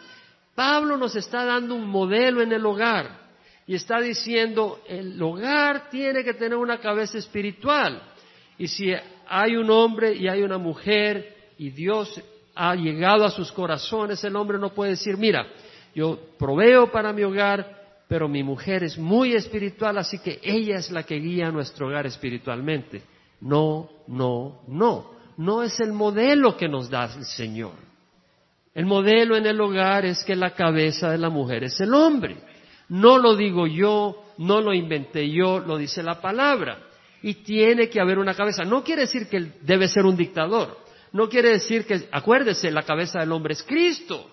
Pablo 0.56 0.98
nos 0.98 1.16
está 1.16 1.46
dando 1.46 1.76
un 1.76 1.88
modelo 1.88 2.42
en 2.42 2.52
el 2.52 2.66
hogar 2.66 3.26
y 3.68 3.76
está 3.76 4.00
diciendo, 4.00 4.82
el 4.88 5.22
hogar 5.22 5.90
tiene 5.90 6.24
que 6.24 6.34
tener 6.34 6.58
una 6.58 6.80
cabeza 6.80 7.18
espiritual. 7.18 8.02
Y 8.58 8.68
si 8.68 8.92
hay 9.28 9.56
un 9.56 9.70
hombre 9.70 10.16
y 10.16 10.28
hay 10.28 10.42
una 10.42 10.58
mujer 10.58 11.35
y 11.58 11.70
Dios 11.70 12.22
ha 12.56 12.76
llegado 12.76 13.26
a 13.26 13.32
sus 13.32 13.52
corazones, 13.52 14.24
el 14.24 14.36
hombre 14.36 14.58
no 14.58 14.74
puede 14.74 14.92
decir, 14.92 15.18
mira, 15.18 15.48
yo 15.94 16.20
proveo 16.38 16.92
para 16.92 17.14
mi 17.14 17.24
hogar, 17.24 18.04
pero 18.08 18.28
mi 18.28 18.44
mujer 18.44 18.84
es 18.84 18.98
muy 18.98 19.34
espiritual, 19.34 19.98
así 19.98 20.20
que 20.20 20.40
ella 20.44 20.78
es 20.78 20.92
la 20.92 21.04
que 21.04 21.16
guía 21.16 21.52
nuestro 21.52 21.88
hogar 21.88 22.06
espiritualmente. 22.06 23.02
No, 23.42 23.90
no, 24.08 24.62
no. 24.68 25.16
No 25.38 25.64
es 25.64 25.80
el 25.80 25.92
modelo 25.92 26.56
que 26.56 26.70
nos 26.70 26.90
da 26.90 27.06
el 27.16 27.26
Señor. 27.26 27.74
El 28.74 28.86
modelo 28.86 29.36
en 29.36 29.46
el 29.46 29.60
hogar 29.60 30.06
es 30.06 30.24
que 30.24 30.36
la 30.36 30.52
cabeza 30.52 31.10
de 31.10 31.18
la 31.18 31.30
mujer 31.30 31.64
es 31.64 31.80
el 31.80 31.94
hombre. 31.94 32.38
No 32.90 33.18
lo 33.18 33.36
digo 33.36 33.68
yo, 33.68 34.24
no 34.38 34.62
lo 34.62 34.74
inventé 34.74 35.30
yo, 35.30 35.60
lo 35.60 35.78
dice 35.78 36.04
la 36.04 36.22
palabra. 36.22 36.80
Y 37.22 37.36
tiene 37.36 37.90
que 37.90 38.00
haber 38.00 38.20
una 38.20 38.36
cabeza. 38.36 38.64
No 38.64 38.84
quiere 38.84 39.04
decir 39.04 39.28
que 39.28 39.54
debe 39.62 39.88
ser 39.88 40.06
un 40.06 40.16
dictador. 40.16 40.85
No 41.16 41.30
quiere 41.30 41.52
decir 41.52 41.86
que, 41.86 42.10
acuérdese, 42.12 42.70
la 42.72 42.84
cabeza 42.84 43.22
del 43.22 43.32
hombre 43.32 43.54
es 43.54 43.64
Cristo. 43.64 44.30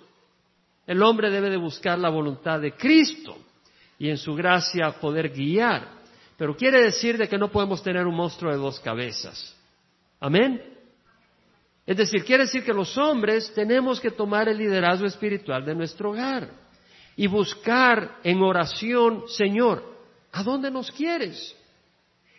El 0.84 1.00
hombre 1.04 1.30
debe 1.30 1.48
de 1.48 1.56
buscar 1.56 1.96
la 1.96 2.08
voluntad 2.08 2.60
de 2.60 2.72
Cristo 2.72 3.36
y 4.00 4.08
en 4.08 4.18
su 4.18 4.34
gracia 4.34 4.90
poder 5.00 5.28
guiar. 5.28 6.00
Pero 6.36 6.56
quiere 6.56 6.82
decir 6.82 7.16
de 7.16 7.28
que 7.28 7.38
no 7.38 7.52
podemos 7.52 7.84
tener 7.84 8.04
un 8.04 8.16
monstruo 8.16 8.50
de 8.50 8.58
dos 8.58 8.80
cabezas. 8.80 9.56
Amén. 10.18 10.60
Es 11.86 11.96
decir, 11.96 12.24
quiere 12.24 12.46
decir 12.46 12.64
que 12.64 12.72
los 12.72 12.98
hombres 12.98 13.52
tenemos 13.54 14.00
que 14.00 14.10
tomar 14.10 14.48
el 14.48 14.58
liderazgo 14.58 15.06
espiritual 15.06 15.64
de 15.64 15.76
nuestro 15.76 16.10
hogar 16.10 16.50
y 17.14 17.28
buscar 17.28 18.18
en 18.24 18.42
oración, 18.42 19.22
Señor, 19.28 19.84
¿a 20.32 20.42
dónde 20.42 20.68
nos 20.68 20.90
quieres? 20.90 21.56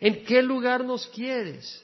¿En 0.01 0.25
qué 0.25 0.41
lugar 0.41 0.83
nos 0.83 1.07
quieres? 1.07 1.81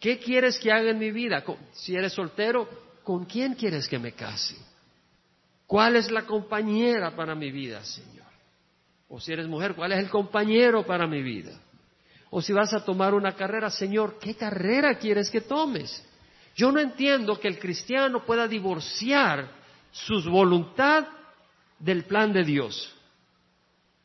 ¿Qué 0.00 0.18
quieres 0.18 0.58
que 0.58 0.72
haga 0.72 0.90
en 0.90 0.98
mi 0.98 1.10
vida? 1.10 1.44
Si 1.72 1.94
eres 1.94 2.14
soltero, 2.14 2.68
¿con 3.04 3.26
quién 3.26 3.54
quieres 3.54 3.86
que 3.86 3.98
me 3.98 4.12
case? 4.12 4.56
¿Cuál 5.66 5.96
es 5.96 6.10
la 6.10 6.22
compañera 6.22 7.14
para 7.14 7.34
mi 7.34 7.52
vida, 7.52 7.84
Señor? 7.84 8.26
O 9.08 9.20
si 9.20 9.32
eres 9.32 9.46
mujer, 9.46 9.74
¿cuál 9.74 9.92
es 9.92 9.98
el 9.98 10.08
compañero 10.08 10.84
para 10.86 11.06
mi 11.06 11.22
vida? 11.22 11.52
O 12.30 12.40
si 12.40 12.52
vas 12.52 12.72
a 12.72 12.84
tomar 12.84 13.12
una 13.12 13.36
carrera, 13.36 13.70
Señor, 13.70 14.18
¿qué 14.18 14.34
carrera 14.34 14.98
quieres 14.98 15.30
que 15.30 15.42
tomes? 15.42 16.02
Yo 16.56 16.72
no 16.72 16.80
entiendo 16.80 17.38
que 17.38 17.48
el 17.48 17.58
cristiano 17.58 18.24
pueda 18.24 18.48
divorciar 18.48 19.50
su 19.92 20.22
voluntad 20.30 21.06
del 21.78 22.04
plan 22.04 22.32
de 22.32 22.44
Dios. 22.44 22.94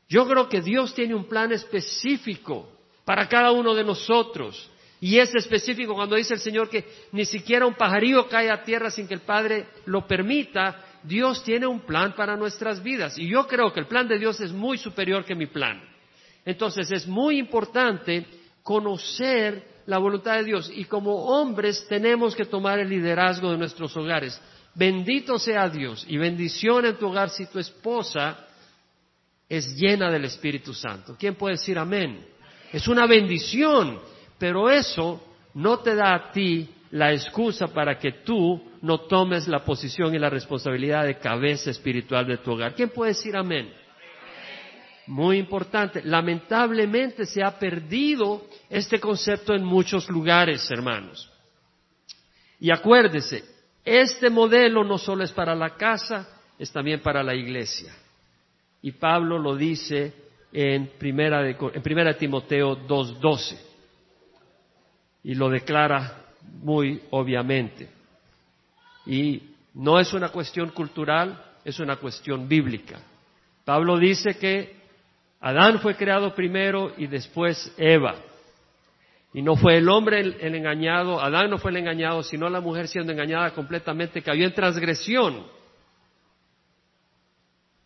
Yo 0.10 0.28
creo 0.28 0.50
que 0.50 0.62
Dios 0.62 0.94
tiene 0.94 1.16
un 1.16 1.26
plan 1.26 1.52
específico 1.52 2.70
para 3.06 3.28
cada 3.28 3.52
uno 3.52 3.74
de 3.74 3.84
nosotros. 3.84 4.70
Y 5.02 5.20
es 5.20 5.34
específico 5.36 5.94
cuando 5.94 6.16
dice 6.16 6.34
el 6.34 6.40
Señor 6.40 6.70
que 6.70 6.86
ni 7.12 7.26
siquiera 7.26 7.66
un 7.66 7.76
pajarillo 7.76 8.28
cae 8.28 8.50
a 8.50 8.64
tierra 8.64 8.90
sin 8.90 9.08
que 9.08 9.14
el 9.14 9.22
Padre 9.22 9.68
lo 9.86 10.08
permita. 10.08 10.84
Dios 11.04 11.44
tiene 11.44 11.68
un 11.68 11.82
plan 11.82 12.16
para 12.16 12.36
nuestras 12.36 12.82
vidas 12.82 13.18
y 13.18 13.28
yo 13.28 13.48
creo 13.48 13.72
que 13.72 13.80
el 13.80 13.88
plan 13.88 14.08
de 14.08 14.18
Dios 14.18 14.40
es 14.40 14.52
muy 14.52 14.78
superior 14.78 15.26
que 15.26 15.36
mi 15.36 15.48
plan. 15.48 15.82
Entonces 16.46 16.92
es 16.92 17.08
muy 17.08 17.38
importante 17.38 18.26
conocer 18.64 19.76
la 19.86 19.98
voluntad 19.98 20.38
de 20.38 20.46
Dios 20.46 20.72
y 20.74 20.86
como 20.86 21.14
hombres 21.26 21.86
tenemos 21.88 22.36
que 22.36 22.46
tomar 22.46 22.80
el 22.80 22.90
liderazgo 22.90 23.52
de 23.52 23.58
nuestros 23.58 23.96
hogares. 23.98 24.42
Bendito 24.74 25.40
sea 25.40 25.70
Dios 25.70 26.06
y 26.08 26.18
bendición 26.18 26.86
en 26.86 26.98
tu 26.98 27.08
hogar 27.08 27.30
si 27.30 27.46
tu 27.46 27.60
esposa 27.60 28.46
es 29.48 29.76
llena 29.76 30.12
del 30.12 30.26
Espíritu 30.26 30.74
Santo. 30.74 31.16
¿Quién 31.18 31.36
puede 31.36 31.56
decir 31.56 31.78
amén? 31.78 32.26
Es 32.74 32.88
una 32.88 33.06
bendición, 33.06 34.00
pero 34.38 34.70
eso 34.70 35.22
no 35.54 35.80
te 35.80 35.96
da 35.96 36.14
a 36.14 36.32
ti 36.32 36.70
la 36.92 37.14
excusa 37.14 37.68
para 37.68 37.98
que 37.98 38.12
tú 38.24 38.62
no 38.82 39.02
tomes 39.02 39.48
la 39.48 39.66
posición 39.66 40.14
y 40.14 40.20
la 40.20 40.30
responsabilidad 40.30 41.06
de 41.06 41.18
cabeza 41.18 41.72
espiritual 41.72 42.28
de 42.28 42.38
tu 42.38 42.52
hogar. 42.52 42.76
¿Quién 42.76 42.90
puede 42.90 43.12
decir 43.12 43.36
amén? 43.36 43.74
Muy 45.08 45.38
importante. 45.38 46.02
Lamentablemente 46.04 47.26
se 47.26 47.44
ha 47.44 47.58
perdido 47.60 48.46
este 48.70 49.00
concepto 49.00 49.54
en 49.54 49.64
muchos 49.64 50.10
lugares, 50.10 50.70
hermanos. 50.72 51.32
Y 52.60 52.72
acuérdese, 52.72 53.44
este 53.84 54.30
modelo 54.30 54.84
no 54.84 54.98
solo 54.98 55.24
es 55.24 55.32
para 55.32 55.54
la 55.54 55.72
casa, 55.76 56.28
es 56.58 56.72
también 56.72 57.02
para 57.02 57.24
la 57.24 57.36
iglesia. 57.36 57.94
Y 58.82 58.94
Pablo 58.94 59.38
lo 59.38 59.56
dice 59.56 60.14
en 60.52 60.92
Primera, 60.98 61.42
de, 61.42 61.56
en 61.74 61.82
primera 61.82 62.18
Timoteo 62.18 62.78
2.12. 62.88 63.75
Y 65.26 65.34
lo 65.34 65.50
declara 65.50 66.22
muy 66.62 67.02
obviamente. 67.10 67.90
Y 69.08 69.42
no 69.74 70.00
es 70.00 70.14
una 70.14 70.30
cuestión 70.30 70.70
cultural, 70.70 71.44
es 71.66 71.80
una 71.80 71.96
cuestión 71.96 72.48
bíblica. 72.48 73.02
Pablo 73.66 73.98
dice 73.98 74.38
que 74.38 74.76
Adán 75.42 75.80
fue 75.80 75.96
creado 75.96 76.36
primero 76.36 76.94
y 76.96 77.08
después 77.08 77.74
Eva. 77.76 78.16
Y 79.34 79.42
no 79.42 79.56
fue 79.56 79.78
el 79.78 79.90
hombre 79.90 80.20
el, 80.20 80.56
engañado, 80.56 81.20
Adán 81.20 81.50
no 81.50 81.58
fue 81.58 81.72
el 81.72 81.78
engañado, 81.78 82.22
sino 82.22 82.48
la 82.48 82.62
mujer 82.62 82.88
siendo 82.88 83.12
engañada 83.12 83.52
completamente 83.52 84.22
cayó 84.22 84.46
en 84.46 84.54
transgresión. 84.54 85.44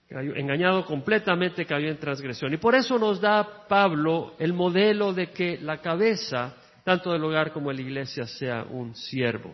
engañado 0.10 0.86
completamente 0.86 1.66
cayó 1.66 1.88
en 1.88 1.98
transgresión. 1.98 2.54
Y 2.54 2.58
por 2.58 2.76
eso 2.76 3.00
nos 3.00 3.22
da 3.22 3.66
Pablo 3.70 4.36
el 4.40 4.52
modelo 4.52 5.14
de 5.14 5.32
que 5.32 5.58
la 5.58 5.78
cabeza, 5.78 6.59
tanto 6.90 7.12
del 7.12 7.24
hogar 7.24 7.54
como 7.54 7.70
de 7.70 7.76
la 7.76 7.82
iglesia, 7.82 8.26
sea 8.26 8.64
un 8.64 8.96
siervo. 8.96 9.54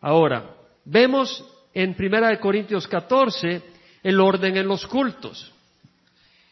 Ahora, 0.00 0.54
vemos 0.84 1.44
en 1.74 1.96
Primera 1.96 2.28
de 2.28 2.38
Corintios 2.38 2.86
14 2.86 3.60
el 4.04 4.20
orden 4.20 4.56
en 4.56 4.68
los 4.68 4.86
cultos. 4.86 5.52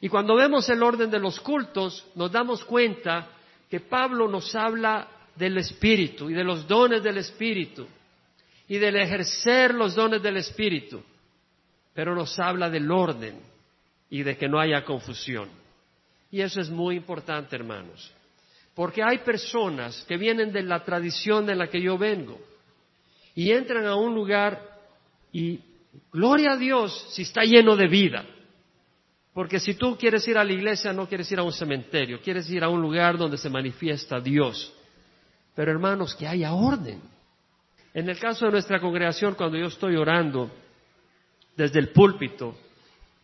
Y 0.00 0.08
cuando 0.08 0.34
vemos 0.34 0.68
el 0.70 0.82
orden 0.82 1.08
de 1.08 1.20
los 1.20 1.38
cultos, 1.38 2.04
nos 2.16 2.32
damos 2.32 2.64
cuenta 2.64 3.28
que 3.70 3.78
Pablo 3.78 4.26
nos 4.26 4.52
habla 4.56 5.06
del 5.36 5.56
Espíritu 5.58 6.28
y 6.28 6.34
de 6.34 6.42
los 6.42 6.66
dones 6.66 7.00
del 7.00 7.18
Espíritu 7.18 7.86
y 8.66 8.76
del 8.76 8.96
ejercer 8.96 9.72
los 9.72 9.94
dones 9.94 10.20
del 10.20 10.38
Espíritu, 10.38 11.00
pero 11.94 12.16
nos 12.16 12.36
habla 12.40 12.68
del 12.68 12.90
orden 12.90 13.38
y 14.10 14.24
de 14.24 14.36
que 14.36 14.48
no 14.48 14.58
haya 14.58 14.84
confusión. 14.84 15.48
Y 16.32 16.40
eso 16.40 16.60
es 16.60 16.70
muy 16.70 16.96
importante, 16.96 17.54
hermanos, 17.54 18.12
porque 18.78 19.02
hay 19.02 19.18
personas 19.24 20.04
que 20.06 20.16
vienen 20.16 20.52
de 20.52 20.62
la 20.62 20.84
tradición 20.84 21.44
de 21.44 21.56
la 21.56 21.66
que 21.66 21.82
yo 21.82 21.98
vengo 21.98 22.38
y 23.34 23.50
entran 23.50 23.84
a 23.86 23.96
un 23.96 24.14
lugar 24.14 24.62
y, 25.32 25.58
gloria 26.12 26.52
a 26.52 26.56
Dios, 26.56 27.08
si 27.10 27.22
está 27.22 27.42
lleno 27.42 27.74
de 27.74 27.88
vida. 27.88 28.24
Porque 29.34 29.58
si 29.58 29.74
tú 29.74 29.96
quieres 29.98 30.28
ir 30.28 30.38
a 30.38 30.44
la 30.44 30.52
iglesia, 30.52 30.92
no 30.92 31.08
quieres 31.08 31.28
ir 31.32 31.40
a 31.40 31.42
un 31.42 31.50
cementerio, 31.50 32.20
quieres 32.20 32.48
ir 32.50 32.62
a 32.62 32.68
un 32.68 32.80
lugar 32.80 33.18
donde 33.18 33.36
se 33.36 33.50
manifiesta 33.50 34.20
Dios. 34.20 34.72
Pero 35.56 35.72
hermanos, 35.72 36.14
que 36.14 36.28
haya 36.28 36.52
orden. 36.52 37.02
En 37.92 38.08
el 38.08 38.20
caso 38.20 38.44
de 38.44 38.52
nuestra 38.52 38.78
congregación, 38.78 39.34
cuando 39.34 39.58
yo 39.58 39.66
estoy 39.66 39.96
orando 39.96 40.52
desde 41.56 41.80
el 41.80 41.88
púlpito, 41.88 42.56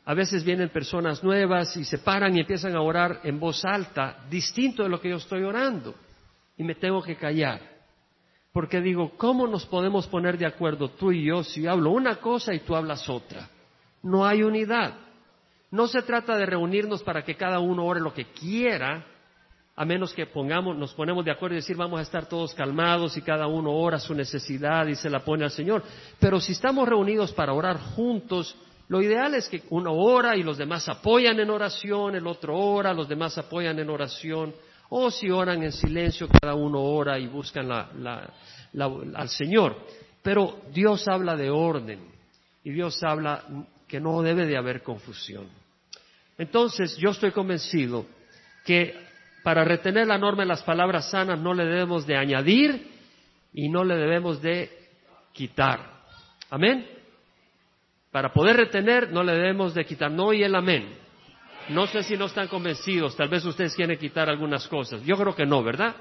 a 0.06 0.14
veces 0.14 0.44
vienen 0.44 0.68
personas 0.68 1.24
nuevas 1.24 1.76
y 1.76 1.84
se 1.84 1.98
paran 1.98 2.36
y 2.36 2.40
empiezan 2.40 2.76
a 2.76 2.82
orar 2.82 3.20
en 3.24 3.40
voz 3.40 3.64
alta, 3.64 4.18
distinto 4.28 4.82
de 4.82 4.90
lo 4.90 5.00
que 5.00 5.08
yo 5.08 5.16
estoy 5.16 5.42
orando. 5.42 5.94
Y 6.58 6.62
me 6.62 6.74
tengo 6.74 7.02
que 7.02 7.16
callar. 7.16 7.60
Porque 8.52 8.80
digo, 8.80 9.12
¿cómo 9.16 9.46
nos 9.46 9.64
podemos 9.66 10.06
poner 10.06 10.36
de 10.36 10.46
acuerdo 10.46 10.90
tú 10.90 11.10
y 11.10 11.24
yo 11.24 11.42
si 11.42 11.66
hablo 11.66 11.90
una 11.90 12.16
cosa 12.16 12.54
y 12.54 12.60
tú 12.60 12.76
hablas 12.76 13.08
otra? 13.08 13.48
No 14.02 14.26
hay 14.26 14.42
unidad. 14.42 14.94
No 15.70 15.88
se 15.88 16.02
trata 16.02 16.36
de 16.36 16.46
reunirnos 16.46 17.02
para 17.02 17.24
que 17.24 17.34
cada 17.34 17.58
uno 17.58 17.84
ore 17.84 18.00
lo 18.00 18.12
que 18.12 18.26
quiera, 18.26 19.04
a 19.74 19.84
menos 19.84 20.12
que 20.12 20.26
pongamos, 20.26 20.76
nos 20.76 20.94
ponemos 20.94 21.24
de 21.24 21.32
acuerdo 21.32 21.56
y 21.56 21.60
decir 21.60 21.76
vamos 21.76 21.98
a 21.98 22.02
estar 22.02 22.26
todos 22.26 22.54
calmados 22.54 23.16
y 23.16 23.22
cada 23.22 23.48
uno 23.48 23.72
ora 23.72 23.98
su 23.98 24.14
necesidad 24.14 24.86
y 24.86 24.94
se 24.94 25.10
la 25.10 25.24
pone 25.24 25.44
al 25.44 25.50
Señor. 25.50 25.82
Pero 26.20 26.38
si 26.38 26.52
estamos 26.52 26.88
reunidos 26.88 27.32
para 27.32 27.54
orar 27.54 27.78
juntos, 27.78 28.54
lo 28.88 29.02
ideal 29.02 29.34
es 29.34 29.48
que 29.48 29.62
uno 29.70 29.92
ora 29.92 30.36
y 30.36 30.42
los 30.42 30.58
demás 30.58 30.88
apoyan 30.88 31.40
en 31.40 31.50
oración, 31.50 32.14
el 32.14 32.26
otro 32.26 32.56
ora, 32.56 32.92
los 32.92 33.08
demás 33.08 33.36
apoyan 33.38 33.78
en 33.78 33.88
oración, 33.88 34.54
o 34.90 35.10
si 35.10 35.30
oran 35.30 35.62
en 35.62 35.72
silencio, 35.72 36.28
cada 36.28 36.54
uno 36.54 36.80
ora 36.80 37.18
y 37.18 37.26
buscan 37.26 37.70
al 37.72 39.28
Señor. 39.28 39.76
Pero 40.22 40.60
Dios 40.72 41.08
habla 41.08 41.36
de 41.36 41.50
orden 41.50 42.00
y 42.62 42.70
Dios 42.70 43.02
habla 43.02 43.44
que 43.88 44.00
no 44.00 44.22
debe 44.22 44.46
de 44.46 44.56
haber 44.56 44.82
confusión. 44.82 45.48
Entonces, 46.36 46.96
yo 46.98 47.10
estoy 47.10 47.30
convencido 47.30 48.06
que 48.64 48.94
para 49.42 49.64
retener 49.64 50.06
la 50.06 50.18
norma 50.18 50.42
en 50.42 50.48
las 50.48 50.62
palabras 50.62 51.10
sanas 51.10 51.38
no 51.38 51.54
le 51.54 51.64
debemos 51.64 52.06
de 52.06 52.16
añadir 52.16 52.90
y 53.52 53.68
no 53.68 53.84
le 53.84 53.96
debemos 53.96 54.42
de 54.42 54.70
quitar. 55.32 56.02
Amén. 56.50 56.93
Para 58.14 58.32
poder 58.32 58.56
retener 58.56 59.10
no 59.10 59.24
le 59.24 59.32
debemos 59.32 59.74
de 59.74 59.84
quitar. 59.84 60.08
No 60.08 60.32
y 60.32 60.44
el 60.44 60.54
amén. 60.54 60.88
No 61.70 61.88
sé 61.88 62.04
si 62.04 62.16
no 62.16 62.26
están 62.26 62.46
convencidos. 62.46 63.16
Tal 63.16 63.28
vez 63.28 63.44
ustedes 63.44 63.74
quieren 63.74 63.98
quitar 63.98 64.30
algunas 64.30 64.68
cosas. 64.68 65.02
Yo 65.02 65.16
creo 65.16 65.34
que 65.34 65.44
no, 65.44 65.64
¿verdad? 65.64 65.96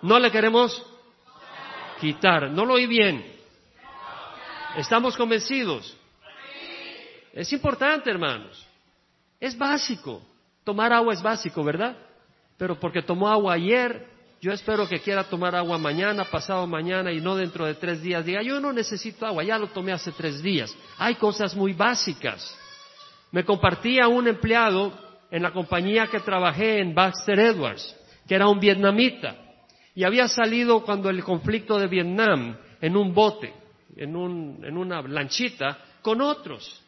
No 0.00 0.20
le 0.20 0.30
queremos 0.30 0.80
quitar. 2.00 2.52
No 2.52 2.64
lo 2.64 2.74
oí 2.74 2.86
bien. 2.86 3.26
¿Estamos 4.76 5.16
convencidos? 5.16 5.96
Es 7.32 7.52
importante, 7.52 8.12
hermanos. 8.12 8.64
Es 9.40 9.58
básico. 9.58 10.22
Tomar 10.62 10.92
agua 10.92 11.14
es 11.14 11.20
básico, 11.20 11.64
¿verdad? 11.64 11.96
Pero 12.58 12.78
porque 12.78 13.02
tomó 13.02 13.28
agua 13.28 13.54
ayer, 13.54 14.06
yo 14.40 14.52
espero 14.52 14.88
que 14.88 15.00
quiera 15.00 15.24
tomar 15.24 15.54
agua 15.54 15.76
mañana, 15.76 16.24
pasado 16.24 16.66
mañana 16.66 17.12
y 17.12 17.20
no 17.20 17.36
dentro 17.36 17.66
de 17.66 17.74
tres 17.74 18.00
días. 18.00 18.24
Diga, 18.24 18.42
yo 18.42 18.58
no 18.58 18.72
necesito 18.72 19.26
agua, 19.26 19.44
ya 19.44 19.58
lo 19.58 19.68
tomé 19.68 19.92
hace 19.92 20.12
tres 20.12 20.42
días. 20.42 20.74
Hay 20.98 21.16
cosas 21.16 21.54
muy 21.54 21.74
básicas. 21.74 22.56
Me 23.32 23.44
compartía 23.44 24.08
un 24.08 24.28
empleado 24.28 24.92
en 25.30 25.42
la 25.42 25.52
compañía 25.52 26.06
que 26.06 26.20
trabajé 26.20 26.80
en 26.80 26.94
Baxter 26.94 27.38
Edwards, 27.38 27.94
que 28.26 28.34
era 28.34 28.48
un 28.48 28.58
vietnamita, 28.58 29.36
y 29.94 30.04
había 30.04 30.26
salido 30.26 30.82
cuando 30.84 31.10
el 31.10 31.22
conflicto 31.22 31.78
de 31.78 31.86
Vietnam 31.86 32.56
en 32.80 32.96
un 32.96 33.12
bote, 33.12 33.52
en, 33.96 34.16
un, 34.16 34.64
en 34.64 34.76
una 34.76 35.02
lanchita, 35.02 35.78
con 36.00 36.22
otros 36.22 36.82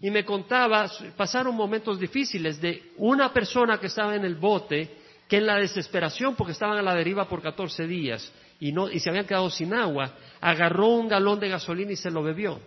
y 0.00 0.10
me 0.10 0.24
contaba, 0.24 0.88
pasaron 1.16 1.54
momentos 1.54 1.98
difíciles 1.98 2.60
de 2.60 2.92
una 2.98 3.32
persona 3.32 3.78
que 3.78 3.88
estaba 3.88 4.14
en 4.14 4.24
el 4.24 4.36
bote, 4.36 4.97
que 5.28 5.36
en 5.36 5.46
la 5.46 5.56
desesperación, 5.56 6.34
porque 6.34 6.52
estaban 6.52 6.78
a 6.78 6.82
la 6.82 6.94
deriva 6.94 7.28
por 7.28 7.42
14 7.42 7.86
días 7.86 8.32
y, 8.58 8.72
no, 8.72 8.90
y 8.90 8.98
se 8.98 9.10
habían 9.10 9.26
quedado 9.26 9.50
sin 9.50 9.74
agua, 9.74 10.14
agarró 10.40 10.88
un 10.88 11.08
galón 11.08 11.38
de 11.38 11.48
gasolina 11.48 11.92
y 11.92 11.96
se 11.96 12.10
lo 12.10 12.22
bebió. 12.22 12.60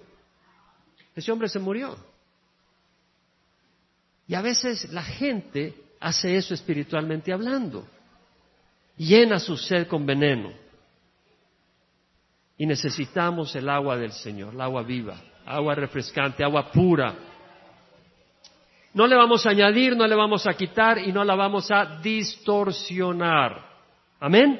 Ese 1.15 1.31
hombre 1.31 1.49
se 1.49 1.59
murió. 1.59 1.97
Y 4.27 4.35
a 4.35 4.41
veces 4.41 4.91
la 4.93 5.03
gente 5.03 5.73
hace 5.99 6.37
eso 6.37 6.53
espiritualmente 6.53 7.33
hablando. 7.33 7.85
Llena 8.95 9.39
su 9.39 9.57
sed 9.57 9.87
con 9.87 10.05
veneno. 10.05 10.53
Y 12.57 12.65
necesitamos 12.65 13.55
el 13.55 13.67
agua 13.67 13.97
del 13.97 14.11
Señor, 14.11 14.53
el 14.53 14.61
agua 14.61 14.83
viva 14.83 15.21
agua 15.45 15.75
refrescante, 15.75 16.43
agua 16.43 16.71
pura. 16.71 17.15
No 18.93 19.07
le 19.07 19.15
vamos 19.15 19.45
a 19.45 19.51
añadir, 19.51 19.95
no 19.95 20.05
le 20.07 20.15
vamos 20.15 20.45
a 20.47 20.53
quitar 20.53 20.97
y 20.99 21.11
no 21.11 21.23
la 21.23 21.35
vamos 21.35 21.71
a 21.71 21.99
distorsionar. 22.01 23.65
Amén. 24.19 24.59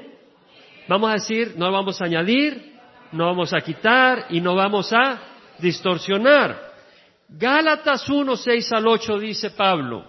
Vamos 0.87 1.09
a 1.09 1.13
decir, 1.13 1.53
no 1.57 1.71
vamos 1.71 2.01
a 2.01 2.05
añadir, 2.05 2.73
no 3.11 3.25
vamos 3.25 3.53
a 3.53 3.61
quitar 3.61 4.27
y 4.29 4.39
no 4.41 4.55
vamos 4.55 4.91
a 4.93 5.19
distorsionar. 5.59 6.71
Gálatas 7.29 8.09
1, 8.09 8.35
6 8.35 8.71
al 8.71 8.87
8 8.87 9.19
dice 9.19 9.51
Pablo, 9.51 10.05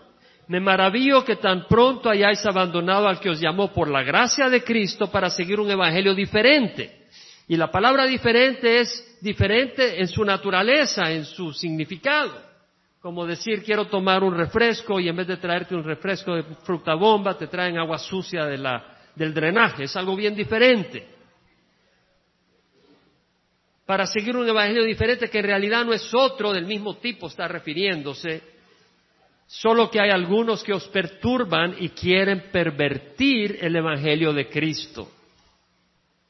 me 0.49 0.61
maravillo 0.61 1.25
que 1.25 1.37
tan 1.37 1.67
pronto 1.67 2.11
hayáis 2.11 2.45
abandonado 2.47 3.09
al 3.09 3.21
que 3.21 3.31
os 3.31 3.41
llamó 3.41 3.73
por 3.73 3.89
la 3.89 4.03
gracia 4.03 4.49
de 4.49 4.65
Cristo 4.65 5.09
para 5.11 5.31
seguir 5.31 5.61
un 5.61 5.71
evangelio 5.71 6.15
diferente 6.15 7.03
y 7.49 7.57
la 7.57 7.71
palabra 7.71 8.07
diferente 8.07 8.81
es 8.81 9.19
diferente 9.21 10.01
en 10.01 10.09
su 10.09 10.25
naturaleza, 10.25 11.11
en 11.11 11.25
su 11.25 11.53
significado. 11.53 12.52
Como 13.03 13.27
decir, 13.27 13.65
quiero 13.65 13.89
tomar 13.89 14.23
un 14.23 14.33
refresco 14.33 15.01
y 15.01 15.09
en 15.09 15.17
vez 15.17 15.27
de 15.27 15.37
traerte 15.37 15.75
un 15.75 15.83
refresco 15.83 16.37
de 16.37 16.45
fruta 16.63 16.95
bomba, 16.95 17.37
te 17.37 17.49
traen 17.49 17.77
agua 17.77 17.99
sucia 17.99 18.47
del 18.47 19.35
drenaje. 19.35 19.85
Es 19.85 19.97
algo 19.97 20.15
bien 20.15 20.37
diferente. 20.37 21.09
Para 23.85 24.07
seguir 24.07 24.37
un 24.37 24.49
evangelio 24.49 24.85
diferente 24.85 25.29
que 25.29 25.41
en 25.41 25.47
realidad 25.47 25.85
no 25.85 25.93
es 25.93 26.15
otro 26.15 26.53
del 26.53 26.65
mismo 26.65 26.99
tipo, 26.99 27.27
está 27.27 27.49
refiriéndose. 27.49 28.41
Solo 29.49 29.91
que 29.91 30.01
hay 30.01 30.11
algunos 30.11 30.63
que 30.63 30.73
os 30.73 30.87
perturban 30.87 31.75
y 31.81 31.89
quieren 31.89 32.51
pervertir 32.53 33.59
el 33.61 33.75
evangelio 33.75 34.33
de 34.33 34.49
Cristo. 34.49 35.11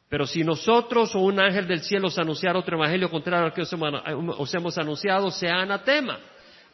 Pero 0.08 0.26
si 0.26 0.42
nosotros 0.42 1.14
o 1.14 1.20
un 1.20 1.38
ángel 1.38 1.68
del 1.68 1.82
cielo 1.82 2.08
os 2.08 2.18
anunciar 2.18 2.56
otro 2.56 2.78
evangelio 2.78 3.10
contrario 3.10 3.44
al 3.44 3.52
que 3.52 3.62
os 3.62 4.54
hemos 4.54 4.78
anunciado, 4.78 5.30
sea 5.30 5.60
anatema. 5.60 6.18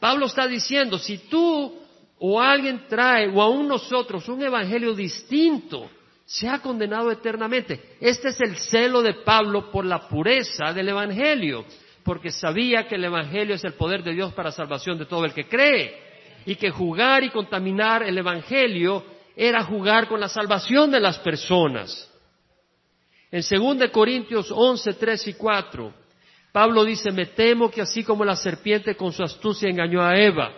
Pablo 0.01 0.27
está 0.27 0.47
diciendo, 0.47 0.99
si 0.99 1.19
tú 1.19 1.75
o 2.19 2.41
alguien 2.41 2.87
trae, 2.89 3.29
o 3.29 3.41
aún 3.41 3.69
nosotros, 3.69 4.29
un 4.29 4.43
evangelio 4.43 4.95
distinto, 4.95 5.89
se 6.25 6.49
ha 6.49 6.61
condenado 6.61 7.11
eternamente. 7.11 7.97
Este 8.01 8.29
es 8.29 8.41
el 8.41 8.57
celo 8.57 9.03
de 9.03 9.15
Pablo 9.15 9.71
por 9.71 9.85
la 9.85 10.09
pureza 10.09 10.73
del 10.73 10.89
evangelio, 10.89 11.65
porque 12.03 12.31
sabía 12.31 12.87
que 12.87 12.97
el 12.97 13.05
evangelio 13.05 13.55
es 13.55 13.65
el 13.65 13.75
poder 13.75 14.03
de 14.03 14.13
Dios 14.13 14.33
para 14.35 14.53
salvación 14.53 14.99
de 14.99 15.07
todo 15.07 15.25
el 15.25 15.33
que 15.33 15.49
cree, 15.49 16.09
y 16.45 16.57
que 16.57 16.71
jugar 16.71 17.25
y 17.25 17.31
contaminar 17.31 18.03
el 18.03 18.19
evangelio 18.19 19.05
era 19.37 19.63
jugar 19.63 20.09
con 20.09 20.21
la 20.21 20.29
salvación 20.29 20.91
de 20.91 21.01
las 21.01 21.19
personas. 21.19 22.11
En 23.31 23.43
2 23.43 23.91
Corintios 23.91 24.51
11, 24.51 24.95
3 24.95 25.29
y 25.29 25.35
4, 25.35 25.95
Pablo 26.53 26.85
dice, 26.85 27.11
me 27.11 27.27
temo 27.27 27.71
que 27.71 27.83
así 27.83 28.03
como 28.03 28.25
la 28.25 28.37
serpiente 28.37 28.97
con 28.97 29.13
su 29.13 29.23
astucia 29.23 29.69
engañó 29.69 30.03
a 30.03 30.17
Eva, 30.17 30.53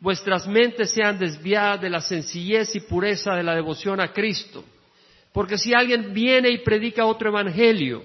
vuestras 0.00 0.46
mentes 0.46 0.92
sean 0.92 1.18
desviadas 1.18 1.80
de 1.80 1.90
la 1.90 2.00
sencillez 2.00 2.74
y 2.76 2.80
pureza 2.80 3.34
de 3.34 3.42
la 3.42 3.54
devoción 3.54 4.00
a 4.00 4.12
Cristo. 4.12 4.64
Porque 5.32 5.58
si 5.58 5.74
alguien 5.74 6.14
viene 6.14 6.50
y 6.50 6.58
predica 6.58 7.04
otro 7.04 7.30
evangelio, 7.30 8.02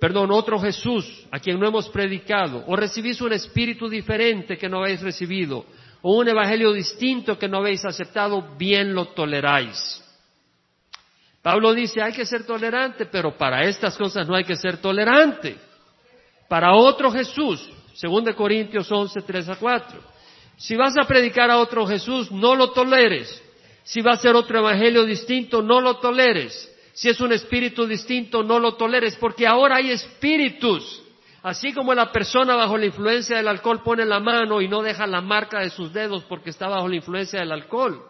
perdón, 0.00 0.30
otro 0.30 0.58
Jesús 0.58 1.26
a 1.30 1.38
quien 1.38 1.58
no 1.58 1.66
hemos 1.66 1.88
predicado, 1.88 2.64
o 2.66 2.76
recibís 2.76 3.20
un 3.20 3.32
espíritu 3.32 3.88
diferente 3.88 4.58
que 4.58 4.68
no 4.68 4.78
habéis 4.78 5.00
recibido, 5.00 5.64
o 6.02 6.18
un 6.18 6.28
evangelio 6.28 6.72
distinto 6.72 7.38
que 7.38 7.48
no 7.48 7.58
habéis 7.58 7.84
aceptado, 7.84 8.56
bien 8.56 8.94
lo 8.94 9.06
toleráis. 9.06 10.02
Pablo 11.40 11.72
dice, 11.72 12.02
hay 12.02 12.12
que 12.12 12.26
ser 12.26 12.44
tolerante, 12.44 13.06
pero 13.06 13.36
para 13.38 13.64
estas 13.64 13.96
cosas 13.96 14.26
no 14.26 14.34
hay 14.34 14.44
que 14.44 14.56
ser 14.56 14.78
tolerante. 14.78 15.56
Para 16.48 16.74
otro 16.74 17.10
Jesús, 17.10 17.68
2 18.00 18.34
Corintios 18.34 18.90
11, 18.90 19.20
3 19.22 19.48
a 19.48 19.56
4 19.56 20.16
si 20.56 20.74
vas 20.74 20.96
a 20.96 21.04
predicar 21.04 21.50
a 21.50 21.58
otro 21.58 21.86
Jesús, 21.86 22.32
no 22.32 22.54
lo 22.54 22.70
toleres. 22.70 23.42
Si 23.84 24.00
va 24.00 24.12
a 24.12 24.16
ser 24.16 24.34
otro 24.34 24.58
evangelio 24.58 25.04
distinto, 25.04 25.62
no 25.62 25.80
lo 25.80 25.96
toleres. 25.98 26.72
Si 26.94 27.08
es 27.10 27.20
un 27.20 27.32
espíritu 27.32 27.86
distinto, 27.86 28.42
no 28.42 28.58
lo 28.58 28.74
toleres, 28.74 29.16
porque 29.16 29.46
ahora 29.46 29.76
hay 29.76 29.90
espíritus. 29.90 31.02
Así 31.42 31.72
como 31.72 31.94
la 31.94 32.10
persona 32.10 32.56
bajo 32.56 32.76
la 32.78 32.86
influencia 32.86 33.36
del 33.36 33.48
alcohol 33.48 33.82
pone 33.82 34.04
la 34.04 34.18
mano 34.18 34.60
y 34.60 34.66
no 34.66 34.82
deja 34.82 35.06
la 35.06 35.20
marca 35.20 35.60
de 35.60 35.70
sus 35.70 35.92
dedos 35.92 36.24
porque 36.24 36.50
está 36.50 36.68
bajo 36.68 36.88
la 36.88 36.96
influencia 36.96 37.38
del 37.38 37.52
alcohol. 37.52 38.02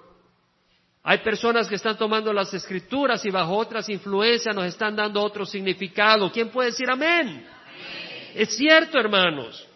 Hay 1.03 1.19
personas 1.19 1.69
que 1.69 1.75
están 1.75 1.99
tomando 1.99 2.33
las 2.33 2.55
escrituras 2.55 3.25
y 3.27 3.31
bajo 3.31 3.57
otras 3.57 3.89
influencias 3.89 4.55
nos 4.55 4.65
están 4.65 4.97
dando 4.97 5.23
otro 5.23 5.45
significado. 5.45 6.33
¿Quién 6.33 6.49
puede 6.49 6.71
decir 6.71 6.89
amén? 6.89 7.47
Es 8.37 8.55
cierto, 8.55 8.99
hermanos. 8.99 9.67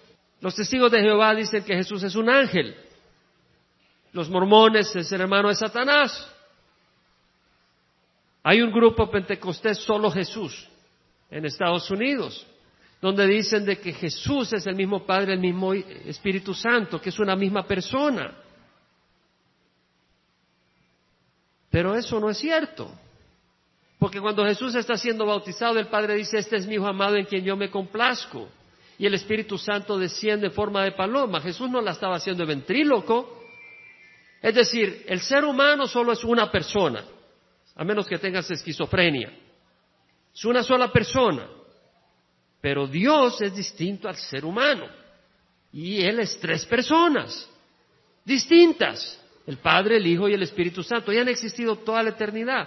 Los 0.43 0.55
testigos 0.55 0.93
de 0.93 1.01
Jehová 1.01 1.35
dicen 1.35 1.65
que 1.65 1.75
Jesús 1.75 2.03
es 2.03 2.15
un 2.15 2.29
ángel. 2.29 2.77
Los 4.13 4.29
mormones 4.29 4.95
es 4.95 5.11
el 5.13 5.23
hermano 5.23 5.49
de 5.49 5.55
Satanás. 5.55 6.31
Hay 8.43 8.61
un 8.61 8.71
grupo 8.71 9.11
pentecostés 9.11 9.79
solo 9.79 10.11
Jesús 10.11 10.69
en 11.31 11.47
Estados 11.47 11.91
Unidos, 11.91 12.47
donde 13.01 13.27
dicen 13.27 13.65
de 13.65 13.79
que 13.79 13.95
Jesús 13.95 14.53
es 14.53 14.67
el 14.67 14.77
mismo 14.77 15.07
Padre, 15.07 15.33
el 15.35 15.41
mismo 15.41 15.73
Espíritu 15.73 16.53
Santo, 16.53 17.01
que 17.01 17.09
es 17.09 17.19
una 17.19 17.37
misma 17.37 17.67
persona. 17.67 18.35
Pero 21.71 21.95
eso 21.95 22.21
no 22.21 22.29
es 22.29 22.37
cierto. 22.37 22.93
Porque 24.01 24.19
cuando 24.19 24.47
Jesús 24.47 24.75
está 24.75 24.97
siendo 24.97 25.27
bautizado, 25.27 25.79
el 25.79 25.89
Padre 25.89 26.15
dice, 26.15 26.39
este 26.39 26.57
es 26.57 26.67
mi 26.67 26.77
hijo 26.77 26.87
amado 26.87 27.17
en 27.17 27.27
quien 27.27 27.45
yo 27.45 27.55
me 27.55 27.71
complazco 27.71 28.49
y 28.97 29.05
el 29.05 29.13
Espíritu 29.13 29.59
Santo 29.59 29.99
desciende 29.99 30.47
en 30.47 30.53
forma 30.53 30.83
de 30.83 30.93
paloma. 30.93 31.39
Jesús 31.43 31.69
no 31.69 31.83
la 31.83 31.91
estaba 31.91 32.17
haciendo 32.17 32.43
de 32.43 32.55
ventríloco. 32.55 33.45
Es 34.41 34.55
decir, 34.55 35.05
el 35.07 35.21
ser 35.21 35.45
humano 35.45 35.87
solo 35.87 36.13
es 36.13 36.25
una 36.25 36.51
persona, 36.51 37.05
a 37.77 37.85
menos 37.85 38.07
que 38.07 38.19
tengas 38.19 38.51
esquizofrenia. 38.51 39.33
Es 40.35 40.45
una 40.47 40.63
sola 40.63 40.91
persona. 40.91 41.47
Pero 42.59 42.87
Dios 42.87 43.39
es 43.43 43.55
distinto 43.55 44.09
al 44.09 44.17
ser 44.17 44.47
humano. 44.47 44.87
Y 45.73 46.03
Él 46.03 46.21
es 46.21 46.41
tres 46.41 46.65
personas 46.65 47.51
distintas. 48.25 49.23
El 49.47 49.59
Padre, 49.59 49.99
el 49.99 50.07
Hijo 50.07 50.27
y 50.27 50.33
el 50.33 50.43
Espíritu 50.43 50.83
Santo. 50.83 51.13
Y 51.13 51.19
han 51.19 51.29
existido 51.29 51.77
toda 51.77 52.03
la 52.03 52.11
eternidad 52.11 52.67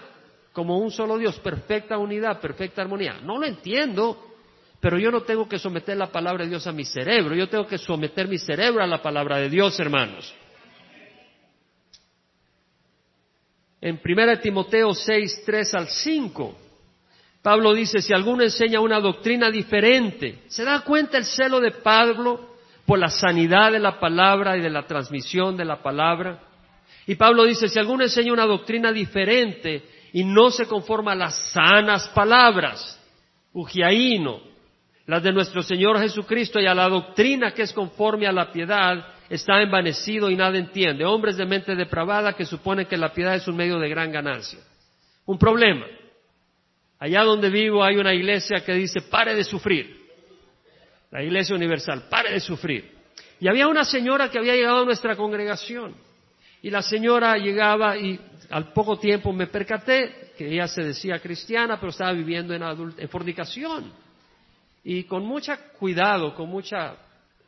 como 0.53 0.77
un 0.77 0.91
solo 0.91 1.17
Dios, 1.17 1.37
perfecta 1.39 1.97
unidad, 1.97 2.39
perfecta 2.39 2.83
armonía. 2.83 3.19
No 3.23 3.39
lo 3.39 3.45
entiendo, 3.45 4.33
pero 4.79 4.99
yo 4.99 5.11
no 5.11 5.21
tengo 5.21 5.49
que 5.49 5.57
someter 5.57 5.97
la 5.97 6.11
palabra 6.11 6.43
de 6.43 6.51
Dios 6.51 6.67
a 6.67 6.71
mi 6.71 6.85
cerebro, 6.85 7.35
yo 7.35 7.49
tengo 7.49 7.65
que 7.65 7.79
someter 7.79 8.27
mi 8.27 8.37
cerebro 8.37 8.83
a 8.83 8.87
la 8.87 9.01
palabra 9.01 9.37
de 9.37 9.49
Dios, 9.49 9.77
hermanos. 9.79 10.33
En 13.81 13.99
1 14.01 14.39
Timoteo 14.39 14.93
6, 14.93 15.43
3 15.45 15.73
al 15.73 15.87
5, 15.89 16.55
Pablo 17.41 17.73
dice, 17.73 18.01
si 18.01 18.13
alguno 18.13 18.43
enseña 18.43 18.79
una 18.79 19.01
doctrina 19.01 19.49
diferente, 19.49 20.43
¿se 20.47 20.63
da 20.63 20.81
cuenta 20.81 21.17
el 21.17 21.25
celo 21.25 21.59
de 21.59 21.71
Pablo 21.71 22.55
por 22.85 22.99
la 22.99 23.09
sanidad 23.09 23.71
de 23.73 23.79
la 23.79 23.99
palabra 23.99 24.55
y 24.55 24.61
de 24.61 24.69
la 24.69 24.85
transmisión 24.85 25.57
de 25.57 25.65
la 25.65 25.83
palabra? 25.83 26.39
Y 27.05 27.15
Pablo 27.15 27.43
dice, 27.43 27.67
si 27.67 27.77
alguno 27.77 28.03
enseña 28.03 28.31
una 28.31 28.45
doctrina 28.45 28.93
diferente 28.93 29.83
y 30.13 30.23
no 30.23 30.51
se 30.51 30.67
conforma 30.67 31.13
a 31.13 31.15
las 31.15 31.51
sanas 31.51 32.07
palabras, 32.09 32.99
ugiaíno, 33.51 34.39
las 35.07 35.23
de 35.23 35.33
nuestro 35.33 35.63
Señor 35.63 35.99
Jesucristo 35.99 36.59
y 36.59 36.67
a 36.67 36.75
la 36.75 36.87
doctrina 36.87 37.51
que 37.51 37.63
es 37.63 37.73
conforme 37.73 38.27
a 38.27 38.31
la 38.31 38.51
piedad, 38.51 39.05
está 39.27 39.61
envanecido 39.61 40.29
y 40.29 40.35
nada 40.35 40.57
entiende. 40.57 41.03
Hombres 41.03 41.35
de 41.35 41.45
mente 41.45 41.75
depravada 41.75 42.33
que 42.33 42.45
suponen 42.45 42.85
que 42.85 42.95
la 42.95 43.11
piedad 43.11 43.35
es 43.35 43.47
un 43.47 43.57
medio 43.57 43.79
de 43.79 43.89
gran 43.89 44.11
ganancia. 44.11 44.59
Un 45.25 45.37
problema. 45.37 45.85
Allá 46.99 47.23
donde 47.23 47.49
vivo 47.49 47.83
hay 47.83 47.97
una 47.97 48.13
iglesia 48.13 48.63
que 48.63 48.73
dice, 48.73 49.01
pare 49.01 49.35
de 49.35 49.43
sufrir. 49.43 50.03
La 51.11 51.23
iglesia 51.23 51.55
universal, 51.55 52.03
pare 52.09 52.31
de 52.31 52.39
sufrir. 52.39 52.91
Y 53.39 53.47
había 53.47 53.67
una 53.67 53.83
señora 53.83 54.29
que 54.29 54.37
había 54.37 54.55
llegado 54.55 54.83
a 54.83 54.85
nuestra 54.85 55.15
congregación. 55.15 55.95
Y 56.61 56.69
la 56.69 56.81
señora 56.81 57.37
llegaba 57.37 57.97
y 57.97 58.17
al 58.53 58.71
poco 58.71 58.99
tiempo 58.99 59.33
me 59.33 59.47
percaté 59.47 60.31
que 60.37 60.47
ella 60.47 60.67
se 60.67 60.83
decía 60.83 61.17
cristiana, 61.17 61.79
pero 61.79 61.89
estaba 61.89 62.11
viviendo 62.11 62.53
en, 62.53 62.61
en 62.61 63.09
fornicación. 63.09 63.91
Y 64.83 65.05
con 65.05 65.25
mucho 65.25 65.53
cuidado, 65.79 66.35
con 66.35 66.49
mucho 66.49 66.75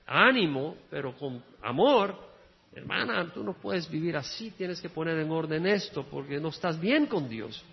ánimo, 0.07 0.77
pero 0.89 1.15
con 1.15 1.43
amor, 1.61 2.17
hermana, 2.73 3.31
tú 3.31 3.43
no 3.43 3.53
puedes 3.53 3.87
vivir 3.87 4.17
así, 4.17 4.49
tienes 4.57 4.81
que 4.81 4.89
poner 4.89 5.19
en 5.19 5.29
orden 5.29 5.67
esto 5.67 6.07
porque 6.09 6.39
no 6.39 6.49
estás 6.49 6.79
bien 6.79 7.05
con 7.05 7.29
Dios. 7.29 7.63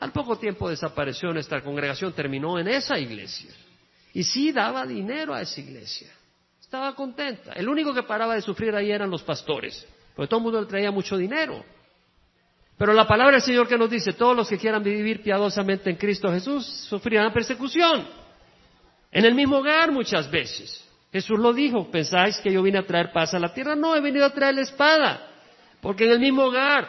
Al 0.00 0.10
poco 0.10 0.36
tiempo 0.36 0.68
desapareció 0.68 1.32
nuestra 1.32 1.62
congregación, 1.62 2.12
terminó 2.12 2.58
en 2.58 2.66
esa 2.66 2.98
iglesia. 2.98 3.52
Y 4.12 4.24
sí 4.24 4.50
daba 4.50 4.84
dinero 4.84 5.34
a 5.34 5.42
esa 5.42 5.60
iglesia. 5.60 6.10
Estaba 6.60 6.96
contenta. 6.96 7.52
El 7.52 7.68
único 7.68 7.94
que 7.94 8.02
paraba 8.02 8.34
de 8.34 8.42
sufrir 8.42 8.74
ahí 8.74 8.90
eran 8.90 9.08
los 9.08 9.22
pastores, 9.22 9.86
porque 10.16 10.28
todo 10.28 10.38
el 10.38 10.44
mundo 10.44 10.60
le 10.62 10.66
traía 10.66 10.90
mucho 10.90 11.16
dinero. 11.16 11.64
Pero 12.76 12.92
la 12.92 13.06
palabra 13.06 13.34
del 13.34 13.42
Señor 13.42 13.68
que 13.68 13.78
nos 13.78 13.90
dice, 13.90 14.12
todos 14.12 14.36
los 14.36 14.48
que 14.48 14.58
quieran 14.58 14.82
vivir 14.82 15.22
piadosamente 15.22 15.90
en 15.90 15.96
Cristo 15.96 16.32
Jesús 16.32 16.66
sufrirán 16.88 17.32
persecución. 17.32 18.06
En 19.10 19.24
el 19.24 19.34
mismo 19.34 19.58
hogar 19.58 19.92
muchas 19.92 20.30
veces. 20.30 20.88
Jesús 21.12 21.38
lo 21.38 21.52
dijo, 21.52 21.90
¿pensáis 21.90 22.38
que 22.38 22.50
yo 22.50 22.62
vine 22.62 22.78
a 22.78 22.86
traer 22.86 23.12
paz 23.12 23.34
a 23.34 23.38
la 23.38 23.52
tierra? 23.52 23.76
No, 23.76 23.94
he 23.94 24.00
venido 24.00 24.24
a 24.24 24.30
traer 24.30 24.54
la 24.54 24.62
espada, 24.62 25.28
porque 25.82 26.06
en 26.06 26.12
el 26.12 26.20
mismo 26.20 26.44
hogar 26.44 26.88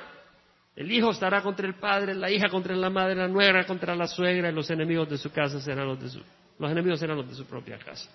el 0.75 0.89
hijo 0.91 1.11
estará 1.11 1.41
contra 1.41 1.67
el 1.67 1.75
padre, 1.75 2.15
la 2.15 2.31
hija 2.31 2.47
contra 2.49 2.73
la 2.75 2.89
madre, 2.89 3.15
la 3.15 3.27
nuera 3.27 3.65
contra 3.65 3.93
la 3.95 4.07
suegra, 4.07 4.49
y 4.49 4.53
los 4.53 4.69
enemigos 4.71 5.09
de 5.09 5.17
su 5.17 5.29
casa 5.31 5.59
serán 5.59 5.87
los 5.87 6.01
de 6.01 6.09
su, 6.09 6.21
los 6.57 6.71
enemigos 6.71 6.99
serán 6.99 7.17
los 7.17 7.27
de 7.27 7.35
su 7.35 7.45
propia 7.45 7.77
casa. 7.77 8.09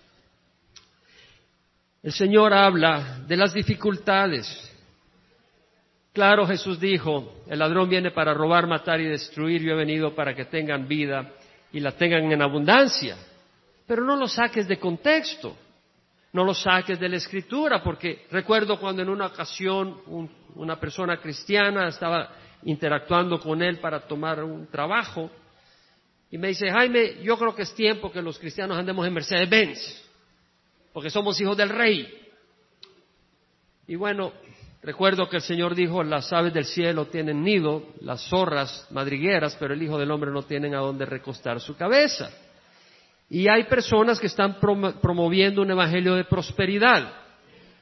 El 2.03 2.13
Señor 2.13 2.55
habla 2.55 3.21
de 3.27 3.37
las 3.37 3.53
dificultades. 3.53 4.75
Claro, 6.19 6.49
Jesús 6.49 6.81
dijo, 6.81 7.33
el 7.47 7.61
ladrón 7.61 7.89
viene 7.89 8.11
para 8.11 8.35
robar, 8.35 8.67
matar 8.67 9.01
y 9.01 9.05
destruir, 9.05 9.63
yo 9.63 9.71
he 9.71 9.77
venido 9.77 10.17
para 10.17 10.35
que 10.35 10.47
tengan 10.47 10.89
vida 10.89 11.31
y 11.71 11.79
la 11.79 11.93
tengan 11.93 12.33
en 12.33 12.43
abundancia. 12.43 13.17
Pero 13.87 14.03
no 14.03 14.17
lo 14.17 14.27
saques 14.27 14.67
de 14.67 14.81
contexto, 14.81 15.57
no 16.33 16.43
lo 16.43 16.55
saques 16.55 16.99
de 16.99 17.09
la 17.09 17.19
escritura, 17.19 17.85
porque 17.85 18.27
recuerdo 18.33 18.81
cuando 18.81 19.03
en 19.03 19.11
una 19.11 19.27
ocasión 19.27 20.01
una 20.57 20.81
persona 20.81 21.19
cristiana 21.19 21.87
estaba 21.87 22.33
interactuando 22.65 23.39
con 23.39 23.63
él 23.63 23.79
para 23.79 24.01
tomar 24.01 24.43
un 24.43 24.67
trabajo 24.67 25.31
y 26.33 26.37
me 26.37 26.49
dice, 26.49 26.69
Jaime, 26.69 27.23
yo 27.23 27.39
creo 27.39 27.55
que 27.55 27.63
es 27.63 27.73
tiempo 27.77 28.11
que 28.11 28.21
los 28.21 28.41
cristianos 28.41 28.77
andemos 28.77 29.07
en 29.07 29.15
Mercedes-Benz, 29.15 30.11
porque 30.93 31.11
somos 31.11 31.41
hijos 31.41 31.57
del 31.57 31.69
rey. 31.69 32.13
Y 33.87 33.95
bueno, 33.95 34.33
recuerdo 34.89 35.29
que 35.29 35.37
el 35.37 35.43
Señor 35.43 35.75
dijo, 35.75 36.03
las 36.03 36.33
aves 36.33 36.55
del 36.55 36.65
cielo 36.65 37.05
tienen 37.09 37.45
nido, 37.45 37.89
las 38.01 38.27
zorras 38.27 38.87
madrigueras, 38.91 39.55
pero 39.61 39.75
el 39.75 39.83
Hijo 39.83 39.99
del 39.99 40.11
Hombre 40.11 40.31
no 40.31 40.45
tiene 40.45 40.75
a 40.75 40.79
dónde 40.79 41.05
recostar 41.05 41.61
su 41.61 41.77
cabeza. 41.77 42.31
Y 43.29 43.51
hay 43.51 43.65
personas 43.65 44.19
que 44.19 44.29
están 44.29 44.59
promoviendo 44.59 45.61
un 45.61 45.71
evangelio 45.71 46.15
de 46.15 46.25
prosperidad. 46.25 47.13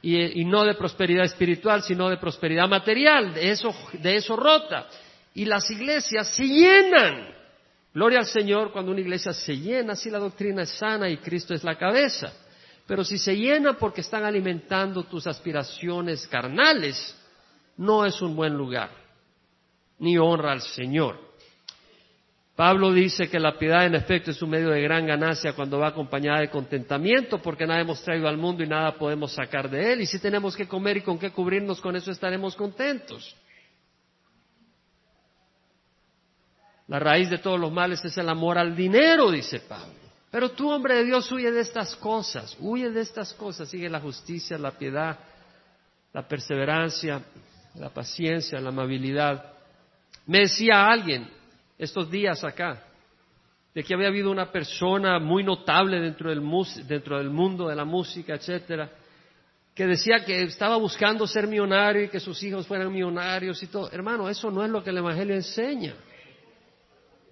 y, 0.01 0.43
no 0.43 0.65
de 0.65 0.73
prosperidad 0.75 1.23
espiritual, 1.23 1.81
sino 1.81 2.09
de 2.09 2.17
prosperidad 2.17 2.67
material, 2.67 3.33
de 3.33 3.51
eso, 3.51 3.73
de 3.93 4.17
eso 4.17 4.35
rota. 4.35 4.87
Y 5.33 5.45
las 5.45 5.71
iglesias 5.71 6.35
se 6.35 6.45
llenan. 6.45 7.33
Gloria 7.93 8.19
al 8.19 8.25
Señor 8.25 8.73
cuando 8.73 8.91
una 8.91 8.99
iglesia 8.99 9.31
se 9.31 9.55
llena, 9.55 9.95
si 9.95 10.09
la 10.09 10.19
doctrina 10.19 10.63
es 10.63 10.71
sana 10.71 11.07
y 11.09 11.17
Cristo 11.17 11.53
es 11.53 11.63
la 11.63 11.77
cabeza. 11.77 12.33
Pero 12.87 13.03
si 13.03 13.17
se 13.17 13.35
llena 13.35 13.73
porque 13.73 14.01
están 14.01 14.23
alimentando 14.23 15.03
tus 15.03 15.27
aspiraciones 15.27 16.25
carnales, 16.27 17.15
no 17.75 18.05
es 18.05 18.21
un 18.21 18.35
buen 18.35 18.53
lugar, 18.53 18.89
ni 19.99 20.17
honra 20.17 20.53
al 20.53 20.61
Señor. 20.61 21.27
Pablo 22.55 22.91
dice 22.91 23.29
que 23.29 23.39
la 23.39 23.59
piedad 23.59 23.85
en 23.85 23.93
efecto 23.93 24.31
es 24.31 24.41
un 24.41 24.49
medio 24.49 24.69
de 24.69 24.81
gran 24.81 25.05
ganancia 25.05 25.53
cuando 25.53 25.77
va 25.77 25.89
acompañada 25.89 26.39
de 26.39 26.49
contentamiento, 26.49 27.39
porque 27.39 27.67
nada 27.67 27.81
hemos 27.81 28.01
traído 28.01 28.27
al 28.27 28.37
mundo 28.37 28.63
y 28.63 28.67
nada 28.67 28.97
podemos 28.97 29.33
sacar 29.33 29.69
de 29.69 29.93
él. 29.93 30.01
Y 30.01 30.05
si 30.07 30.17
tenemos 30.17 30.55
que 30.55 30.67
comer 30.67 30.97
y 30.97 31.01
con 31.01 31.19
qué 31.19 31.29
cubrirnos, 31.29 31.81
con 31.81 31.95
eso 31.95 32.09
estaremos 32.09 32.55
contentos. 32.55 33.35
La 36.87 36.99
raíz 36.99 37.29
de 37.29 37.37
todos 37.37 37.59
los 37.59 37.71
males 37.71 38.03
es 38.05 38.17
el 38.17 38.29
amor 38.29 38.57
al 38.57 38.75
dinero, 38.75 39.29
dice 39.29 39.59
Pablo. 39.59 40.06
Pero 40.29 40.51
tú, 40.51 40.69
hombre 40.69 40.95
de 40.95 41.05
Dios, 41.05 41.31
huye 41.31 41.51
de 41.51 41.61
estas 41.61 41.95
cosas, 41.95 42.55
huye 42.59 42.89
de 42.89 43.01
estas 43.01 43.33
cosas, 43.33 43.69
sigue 43.69 43.89
la 43.89 44.01
justicia, 44.01 44.57
la 44.57 44.71
piedad, 44.71 45.17
la 46.13 46.27
perseverancia, 46.27 47.21
la 47.75 47.89
paciencia, 47.89 48.59
la 48.59 48.69
amabilidad. 48.69 49.53
Me 50.25 50.39
decía 50.39 50.85
alguien, 50.85 51.29
estos 51.77 52.09
días 52.11 52.43
acá, 52.43 52.83
de 53.73 53.83
que 53.83 53.93
había 53.93 54.07
habido 54.07 54.31
una 54.31 54.51
persona 54.51 55.19
muy 55.19 55.43
notable 55.43 55.99
dentro 55.99 56.29
del, 56.29 56.41
dentro 56.87 57.19
del 57.19 57.29
mundo 57.29 57.67
de 57.67 57.75
la 57.75 57.85
música, 57.85 58.33
etcétera, 58.33 58.89
que 59.73 59.85
decía 59.85 60.25
que 60.25 60.41
estaba 60.41 60.75
buscando 60.77 61.27
ser 61.27 61.45
millonario 61.45 62.05
y 62.05 62.09
que 62.09 62.19
sus 62.19 62.41
hijos 62.41 62.65
fueran 62.65 62.91
millonarios 62.91 63.61
y 63.61 63.67
todo. 63.67 63.91
Hermano, 63.91 64.27
eso 64.27 64.49
no 64.49 64.65
es 64.65 64.71
lo 64.71 64.83
que 64.83 64.89
el 64.89 64.97
Evangelio 64.97 65.35
enseña. 65.35 65.93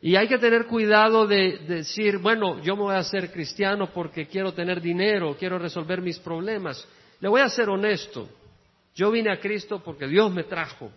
Y 0.01 0.15
hay 0.15 0.27
que 0.27 0.37
tener 0.37 0.67
cuidado 0.67 1.25
de, 1.25 1.59
de, 1.59 1.75
decir, 1.77 2.19
bueno, 2.19 2.61
yo 2.61 2.75
me 2.75 2.83
voy 2.83 2.95
a 2.95 2.99
hacer 2.99 3.31
cristiano 3.31 3.89
porque 3.93 4.27
quiero 4.27 4.53
tener 4.53 4.81
dinero, 4.81 5.35
quiero 5.39 5.57
resolver 5.57 6.01
mis 6.01 6.19
problemas. 6.19 6.87
Le 7.19 7.29
voy 7.29 7.41
a 7.41 7.49
ser 7.49 7.69
honesto. 7.69 8.29
Yo 8.93 9.11
vine 9.11 9.31
a 9.31 9.39
Cristo 9.39 9.81
porque 9.83 10.07
Dios 10.07 10.31
me 10.31 10.43
trajo 10.43 10.91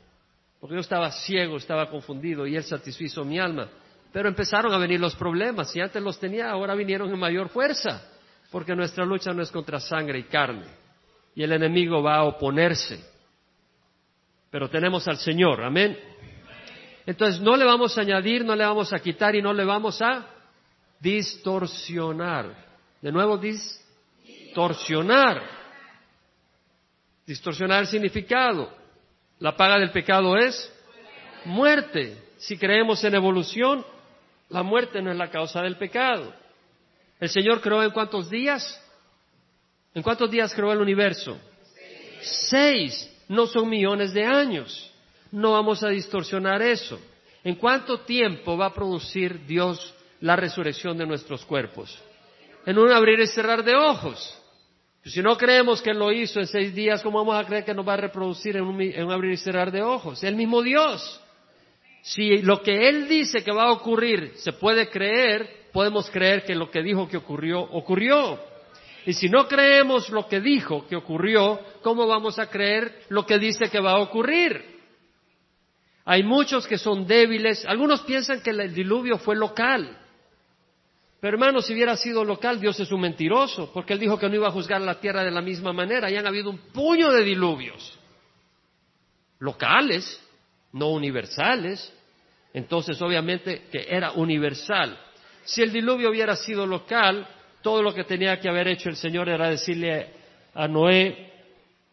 porque 0.61 0.75
yo 0.75 0.81
estaba 0.81 1.11
ciego, 1.13 1.57
estaba 1.57 1.89
confundido 1.89 2.47
y 2.47 2.57
Él 2.57 2.65
satisfizo 2.65 3.25
mi 3.25 3.39
alma. 3.39 3.69
Pero 4.13 4.29
empezaron 4.29 4.73
a 4.73 4.79
venir 4.79 4.99
los 4.99 5.15
problemas. 5.15 5.71
Si 5.71 5.81
antes 5.81 6.03
los 6.03 6.19
tenía, 6.19 6.51
ahora 6.51 6.75
vinieron 6.75 7.11
en 7.11 7.19
mayor 7.19 7.49
fuerza, 7.51 8.03
porque 8.51 8.75
nuestra 8.75 9.05
lucha 9.05 9.33
no 9.33 9.43
es 9.43 9.51
contra 9.51 9.79
sangre 9.79 10.19
y 10.19 10.25
carne. 10.25 10.67
Y 11.35 11.43
el 11.43 11.53
enemigo 11.53 12.03
va 12.03 12.17
a 12.17 12.25
oponerse. 12.25 12.99
Pero 14.51 14.69
tenemos 14.69 15.07
al 15.07 15.19
Señor, 15.19 15.63
amén. 15.63 15.97
Entonces 17.09 17.41
no 17.41 17.57
le 17.57 17.65
vamos 17.65 17.97
a 17.97 18.03
añadir, 18.03 18.45
no 18.45 18.55
le 18.55 18.67
vamos 18.67 18.93
a 18.93 18.99
quitar 18.99 19.35
y 19.35 19.41
no 19.41 19.55
le 19.55 19.65
vamos 19.65 20.03
a 20.03 20.27
distorsionar. 21.01 22.55
De 23.01 23.11
nuevo, 23.11 23.39
distorsionar. 23.39 25.43
Distorsionar 27.25 27.81
el 27.81 27.87
significado. 27.87 28.71
La 29.39 29.57
paga 29.57 29.79
del 29.79 29.91
pecado 29.91 30.37
es 30.37 30.71
muerte. 31.47 32.23
Si 32.37 32.59
creemos 32.59 33.03
en 33.03 33.15
evolución, 33.15 33.87
la 34.51 34.63
muerte 34.63 35.01
no 35.01 35.11
es 35.11 35.17
la 35.17 35.31
causa 35.31 35.63
del 35.63 35.79
pecado. 35.79 36.35
¿El 37.19 37.31
Señor 37.31 37.63
creó 37.63 37.83
en 37.83 37.91
cuántos 37.91 38.29
días? 38.29 38.79
¿En 39.95 40.03
cuántos 40.03 40.31
días 40.31 40.53
creó 40.53 40.75
el 40.75 40.83
universo? 40.83 41.41
Seis. 42.21 43.11
No 43.29 43.47
son 43.47 43.67
millones 43.67 44.13
de 44.13 44.27
años. 44.27 44.88
No 45.33 45.53
vamos 45.53 45.83
a 45.83 45.89
distorsionar 45.89 46.63
eso. 46.63 46.99
¿En 47.45 47.55
cuánto 47.57 48.01
tiempo 48.01 48.57
va 48.57 48.67
a 48.67 48.75
producir 48.75 49.47
Dios 49.47 49.95
la 50.21 50.37
resurrección 50.37 50.97
de 50.99 51.07
nuestros 51.07 51.45
cuerpos? 51.45 51.99
En 52.67 52.79
un 52.79 52.91
abrir 52.91 53.21
y 53.21 53.27
cerrar 53.27 53.65
de 53.65 53.75
ojos. 53.75 54.35
Si 55.05 55.23
no 55.23 55.37
creemos 55.39 55.81
que 55.81 55.95
lo 55.95 56.13
hizo 56.13 56.41
en 56.41 56.47
seis 56.47 56.75
días, 56.75 57.03
¿cómo 57.03 57.19
vamos 57.19 57.43
a 57.43 57.47
creer 57.47 57.65
que 57.65 57.73
nos 57.73 57.87
va 57.87 57.95
a 57.95 57.99
reproducir 57.99 58.57
en 58.57 58.65
un, 58.65 59.13
abrir 59.13 59.33
y 59.33 59.37
cerrar 59.37 59.71
de 59.71 59.83
ojos? 59.83 60.23
El 60.23 60.37
mismo 60.37 60.63
Dios. 60.63 61.21
Si 62.03 62.39
lo 62.39 62.63
que 62.63 62.89
Él 62.89 63.09
dice 63.09 63.43
que 63.43 63.53
va 63.53 63.65
a 63.65 63.73
ocurrir 63.73 64.33
se 64.37 64.53
puede 64.53 64.91
creer, 64.91 65.69
podemos 65.73 66.11
creer 66.11 66.45
que 66.45 66.55
lo 66.55 66.71
que 66.71 66.83
dijo 66.83 67.09
que 67.09 67.17
ocurrió, 67.17 67.61
ocurrió. 67.61 68.39
Y 69.07 69.15
si 69.15 69.29
no 69.29 69.49
creemos 69.49 70.11
lo 70.11 70.29
que 70.29 70.41
dijo 70.41 70.87
que 70.87 70.97
ocurrió, 70.97 71.59
¿cómo 71.83 72.07
vamos 72.07 72.39
a 72.39 72.51
creer 72.51 73.05
lo 73.09 73.25
que 73.25 73.39
dice 73.39 73.71
que 73.71 73.81
va 73.81 73.93
a 73.93 74.01
ocurrir? 74.01 74.78
Hay 76.11 76.23
muchos 76.23 76.67
que 76.67 76.79
son 76.79 77.07
débiles. 77.07 77.67
Algunos 77.67 78.01
piensan 78.01 78.41
que 78.41 78.49
el 78.49 78.73
diluvio 78.73 79.19
fue 79.19 79.37
local. 79.37 79.95
Pero 81.21 81.35
hermano, 81.37 81.61
si 81.61 81.75
hubiera 81.75 81.99
sido 81.99 82.25
local, 82.25 82.59
Dios 82.59 82.81
es 82.81 82.91
un 82.91 83.03
mentiroso, 83.03 83.71
porque 83.75 83.93
Él 83.93 83.99
dijo 83.99 84.19
que 84.19 84.27
no 84.27 84.35
iba 84.35 84.49
a 84.49 84.53
juzgar 84.53 84.81
la 84.81 85.01
tierra 85.01 85.23
de 85.23 85.31
la 85.31 85.43
misma 85.43 85.75
manera. 85.75 86.11
Y 86.11 86.17
han 86.17 86.27
habido 86.27 86.49
un 86.49 86.57
puño 86.73 87.13
de 87.13 87.23
diluvios. 87.25 87.99
Locales, 89.41 90.19
no 90.73 90.93
universales. 90.93 91.93
Entonces, 92.55 93.03
obviamente 93.03 93.65
que 93.71 93.85
era 93.91 94.13
universal. 94.13 94.99
Si 95.45 95.61
el 95.61 95.71
diluvio 95.71 96.09
hubiera 96.09 96.37
sido 96.37 96.67
local, 96.67 97.29
todo 97.61 97.83
lo 97.83 97.93
que 97.93 98.05
tenía 98.05 98.41
que 98.41 98.49
haber 98.49 98.69
hecho 98.69 98.89
el 98.89 98.97
Señor 98.97 99.29
era 99.29 99.51
decirle 99.51 100.09
a 100.55 100.67
Noé, 100.67 101.38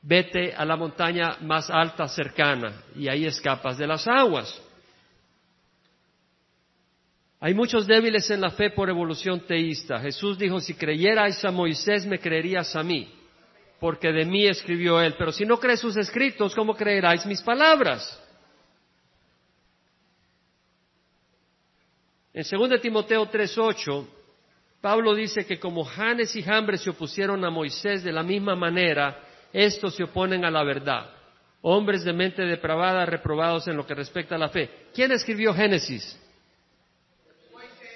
vete 0.08 0.54
a 0.54 0.64
la 0.66 0.76
montaña 0.76 1.38
más 1.42 1.70
alta 1.70 2.08
cercana 2.08 2.84
y 2.96 3.08
ahí 3.08 3.26
escapas 3.26 3.78
de 3.78 3.88
las 3.88 4.08
aguas. 4.08 4.62
Hay 7.40 7.54
muchos 7.54 7.88
débiles 7.88 8.30
en 8.30 8.42
la 8.42 8.52
fe 8.52 8.70
por 8.70 8.90
evolución 8.90 9.42
teísta. 9.42 10.00
Jesús 10.00 10.38
dijo, 10.38 10.60
si 10.60 10.76
creyerais 10.76 11.44
a 11.44 11.52
Moisés, 11.52 12.06
me 12.06 12.20
creerías 12.20 12.76
a 12.76 12.84
mí, 12.84 13.12
porque 13.80 14.12
de 14.12 14.26
mí 14.26 14.46
escribió 14.46 15.02
él. 15.02 15.16
Pero 15.18 15.32
si 15.32 15.46
no 15.46 15.60
crees 15.60 15.80
sus 15.80 15.98
escritos, 15.98 16.56
¿cómo 16.56 16.76
creeráis 16.76 17.26
mis 17.26 17.42
palabras? 17.42 18.22
En 22.34 22.44
2 22.44 22.82
Timoteo 22.82 23.30
3.8, 23.30 24.08
Pablo 24.82 25.16
dice 25.16 25.46
que 25.46 25.60
como 25.60 25.84
Janes 25.84 26.36
y 26.36 26.44
Jambres 26.44 26.82
se 26.82 26.92
opusieron 26.92 27.44
a 27.44 27.50
Moisés 27.50 28.04
de 28.04 28.12
la 28.12 28.24
misma 28.24 28.56
manera, 28.56 29.20
estos 29.56 29.96
se 29.96 30.04
oponen 30.04 30.44
a 30.44 30.52
la 30.52 30.64
verdad. 30.64 31.10
Hombres 31.62 32.04
de 32.04 32.12
mente 32.12 32.42
depravada, 32.42 33.06
reprobados 33.06 33.68
en 33.70 33.78
lo 33.78 33.88
que 33.88 33.96
respecta 33.96 34.36
a 34.36 34.38
la 34.38 34.50
fe. 34.50 34.90
¿Quién 34.94 35.14
escribió 35.14 35.54
Génesis? 35.54 36.20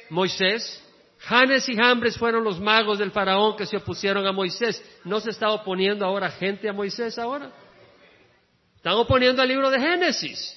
Moisés. 0.10 0.86
Janes 1.20 1.68
y 1.68 1.76
Jambres 1.76 2.18
fueron 2.18 2.46
los 2.46 2.62
magos 2.62 2.98
del 2.98 3.12
faraón 3.12 3.58
que 3.58 3.66
se 3.66 3.76
opusieron 3.76 4.26
a 4.26 4.32
Moisés. 4.32 4.82
¿No 5.04 5.20
se 5.20 5.32
está 5.32 5.50
oponiendo 5.50 6.06
ahora 6.06 6.32
gente 6.32 6.70
a 6.70 6.74
Moisés 6.74 7.20
ahora? 7.20 7.52
Están 8.78 8.94
oponiendo 8.94 9.42
al 9.42 9.50
libro 9.50 9.70
de 9.70 9.82
Génesis. 9.82 10.56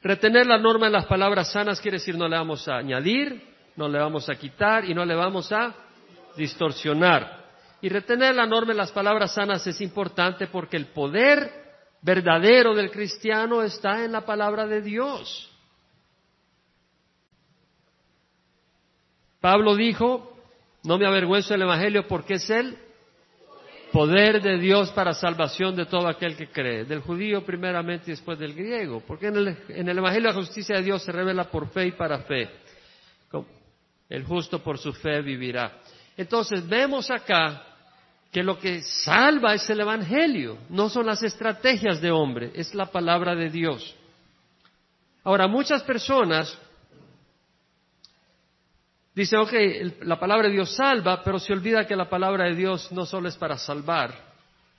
Retener 0.00 0.46
la 0.46 0.56
norma 0.56 0.86
en 0.86 0.92
las 0.92 1.06
palabras 1.06 1.50
sanas 1.50 1.80
quiere 1.80 1.96
decir 1.96 2.16
no 2.16 2.28
le 2.28 2.36
vamos 2.36 2.68
a 2.68 2.76
añadir, 2.76 3.42
no 3.74 3.88
le 3.88 3.98
vamos 3.98 4.28
a 4.28 4.36
quitar 4.36 4.84
y 4.84 4.94
no 4.94 5.04
le 5.04 5.16
vamos 5.16 5.50
a 5.50 5.74
distorsionar. 6.36 7.43
Y 7.84 7.90
retener 7.90 8.34
la 8.34 8.46
norma 8.46 8.72
en 8.72 8.78
las 8.78 8.92
palabras 8.92 9.34
sanas 9.34 9.66
es 9.66 9.78
importante 9.82 10.46
porque 10.46 10.78
el 10.78 10.86
poder 10.86 11.50
verdadero 12.00 12.74
del 12.74 12.90
cristiano 12.90 13.62
está 13.62 14.06
en 14.06 14.12
la 14.12 14.22
palabra 14.22 14.66
de 14.66 14.80
Dios. 14.80 15.52
Pablo 19.38 19.76
dijo, 19.76 20.34
no 20.82 20.96
me 20.96 21.06
avergüenzo 21.06 21.52
del 21.52 21.64
Evangelio 21.64 22.08
porque 22.08 22.36
es 22.36 22.48
el 22.48 22.78
poder 23.92 24.40
de 24.40 24.56
Dios 24.56 24.90
para 24.92 25.12
salvación 25.12 25.76
de 25.76 25.84
todo 25.84 26.08
aquel 26.08 26.38
que 26.38 26.48
cree, 26.48 26.86
del 26.86 27.00
judío 27.00 27.44
primeramente 27.44 28.04
y 28.06 28.12
después 28.12 28.38
del 28.38 28.54
griego, 28.54 29.02
porque 29.06 29.26
en 29.26 29.36
el, 29.36 29.58
en 29.68 29.86
el 29.90 29.98
Evangelio 29.98 30.30
la 30.30 30.36
justicia 30.36 30.76
de 30.76 30.84
Dios 30.84 31.02
se 31.02 31.12
revela 31.12 31.50
por 31.50 31.68
fe 31.68 31.88
y 31.88 31.92
para 31.92 32.20
fe. 32.20 32.48
El 34.08 34.24
justo 34.24 34.62
por 34.62 34.78
su 34.78 34.94
fe 34.94 35.20
vivirá. 35.20 35.80
Entonces 36.16 36.66
vemos 36.66 37.10
acá 37.10 37.72
que 38.34 38.42
lo 38.42 38.58
que 38.58 38.82
salva 38.82 39.54
es 39.54 39.70
el 39.70 39.80
Evangelio, 39.80 40.58
no 40.68 40.88
son 40.88 41.06
las 41.06 41.22
estrategias 41.22 42.00
de 42.00 42.10
hombre, 42.10 42.50
es 42.56 42.74
la 42.74 42.86
palabra 42.86 43.36
de 43.36 43.48
Dios. 43.48 43.94
Ahora, 45.22 45.46
muchas 45.46 45.82
personas 45.84 46.58
Dice, 49.14 49.36
ok, 49.36 49.52
la 50.00 50.18
palabra 50.18 50.48
de 50.48 50.54
Dios 50.54 50.74
salva, 50.74 51.22
pero 51.22 51.38
se 51.38 51.52
olvida 51.52 51.86
que 51.86 51.94
la 51.94 52.08
palabra 52.08 52.46
de 52.46 52.56
Dios 52.56 52.90
no 52.90 53.06
solo 53.06 53.28
es 53.28 53.36
para 53.36 53.56
salvar, 53.56 54.12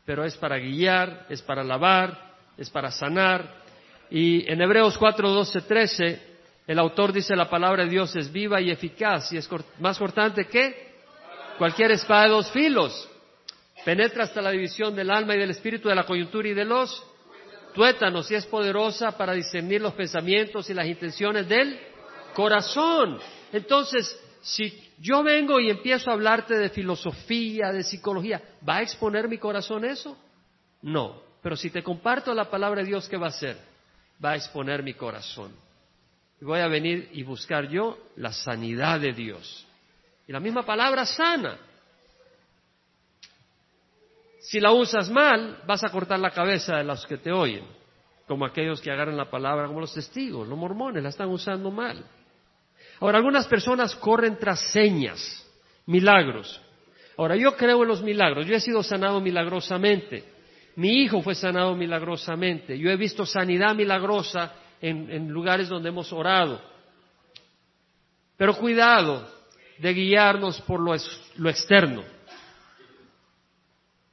pero 0.05 0.25
es 0.25 0.35
para 0.35 0.57
guiar, 0.57 1.25
es 1.29 1.41
para 1.41 1.63
lavar, 1.63 2.33
es 2.57 2.69
para 2.69 2.91
sanar. 2.91 3.63
Y 4.09 4.45
en 4.51 4.59
Hebreos 4.59 4.97
4, 4.97 5.29
12, 5.29 5.61
13, 5.61 6.21
el 6.67 6.79
autor 6.79 7.13
dice 7.13 7.33
la 7.33 7.49
palabra 7.49 7.85
de 7.85 7.89
Dios 7.89 8.13
es 8.17 8.29
viva 8.29 8.59
y 8.59 8.71
eficaz 8.71 9.31
y 9.31 9.37
es 9.37 9.49
más 9.79 9.97
cortante 9.97 10.47
que 10.47 10.95
cualquier 11.57 11.91
espada 11.91 12.23
de 12.23 12.29
dos 12.31 12.51
filos. 12.51 13.09
Penetra 13.85 14.23
hasta 14.23 14.41
la 14.41 14.51
división 14.51 14.95
del 14.95 15.11
alma 15.11 15.35
y 15.35 15.39
del 15.39 15.51
espíritu, 15.51 15.87
de 15.87 15.95
la 15.95 16.05
coyuntura 16.05 16.49
y 16.49 16.53
de 16.53 16.65
los 16.65 17.05
tuétanos, 17.73 18.31
y 18.31 18.35
es 18.35 18.45
poderosa 18.47 19.15
para 19.15 19.33
discernir 19.33 19.81
los 19.81 19.93
pensamientos 19.93 20.69
y 20.69 20.73
las 20.73 20.87
intenciones 20.87 21.47
del 21.47 21.79
corazón. 22.33 23.19
Entonces, 23.53 24.19
si 24.41 24.91
yo 24.99 25.21
vengo 25.23 25.59
y 25.59 25.69
empiezo 25.69 26.09
a 26.09 26.13
hablarte 26.13 26.57
de 26.57 26.69
filosofía, 26.69 27.71
de 27.71 27.83
psicología, 27.83 28.41
¿va 28.67 28.77
a 28.77 28.81
exponer 28.81 29.27
mi 29.27 29.37
corazón 29.37 29.85
eso? 29.85 30.17
No. 30.81 31.21
Pero 31.43 31.55
si 31.55 31.69
te 31.69 31.83
comparto 31.83 32.33
la 32.33 32.49
palabra 32.49 32.81
de 32.81 32.87
Dios, 32.87 33.07
¿qué 33.07 33.17
va 33.17 33.27
a 33.27 33.29
hacer? 33.29 33.57
Va 34.23 34.31
a 34.31 34.35
exponer 34.35 34.81
mi 34.81 34.95
corazón. 34.95 35.51
Y 36.41 36.45
voy 36.45 36.59
a 36.59 36.67
venir 36.67 37.09
y 37.13 37.21
buscar 37.23 37.69
yo 37.69 37.99
la 38.15 38.31
sanidad 38.31 38.99
de 38.99 39.13
Dios. 39.13 39.67
Y 40.27 40.31
la 40.31 40.39
misma 40.39 40.65
palabra 40.65 41.05
sana. 41.05 41.57
Si 44.45 44.59
la 44.59 44.71
usas 44.71 45.09
mal, 45.09 45.59
vas 45.65 45.83
a 45.83 45.89
cortar 45.89 46.19
la 46.19 46.29
cabeza 46.29 46.77
de 46.77 46.83
los 46.83 47.05
que 47.07 47.17
te 47.17 47.31
oyen, 47.31 47.65
como 48.27 48.45
aquellos 48.45 48.79
que 48.79 48.91
agarran 48.91 49.17
la 49.17 49.29
palabra 49.29 49.67
como 49.67 49.79
los 49.79 49.93
testigos, 49.93 50.47
los 50.47 50.57
mormones, 50.57 51.01
la 51.01 51.09
están 51.09 51.29
usando 51.29 51.71
mal. 51.71 52.05
Ahora, 52.99 53.17
algunas 53.17 53.47
personas 53.47 53.95
corren 53.95 54.37
tras 54.37 54.59
señas, 54.71 55.19
milagros. 55.87 56.61
Ahora, 57.17 57.35
yo 57.35 57.55
creo 57.55 57.81
en 57.81 57.87
los 57.87 58.03
milagros, 58.03 58.45
yo 58.45 58.55
he 58.55 58.59
sido 58.59 58.83
sanado 58.83 59.19
milagrosamente, 59.19 60.23
mi 60.75 61.01
hijo 61.01 61.21
fue 61.23 61.33
sanado 61.33 61.75
milagrosamente, 61.75 62.77
yo 62.77 62.91
he 62.91 62.97
visto 62.97 63.25
sanidad 63.25 63.73
milagrosa 63.73 64.53
en, 64.79 65.27
lugares 65.29 65.69
donde 65.69 65.89
hemos 65.89 66.13
orado. 66.13 66.61
Pero 68.37 68.55
cuidado 68.55 69.27
de 69.79 69.93
guiarnos 69.93 70.61
por 70.61 70.79
lo, 70.81 70.95
lo 71.37 71.49
externo. 71.49 72.14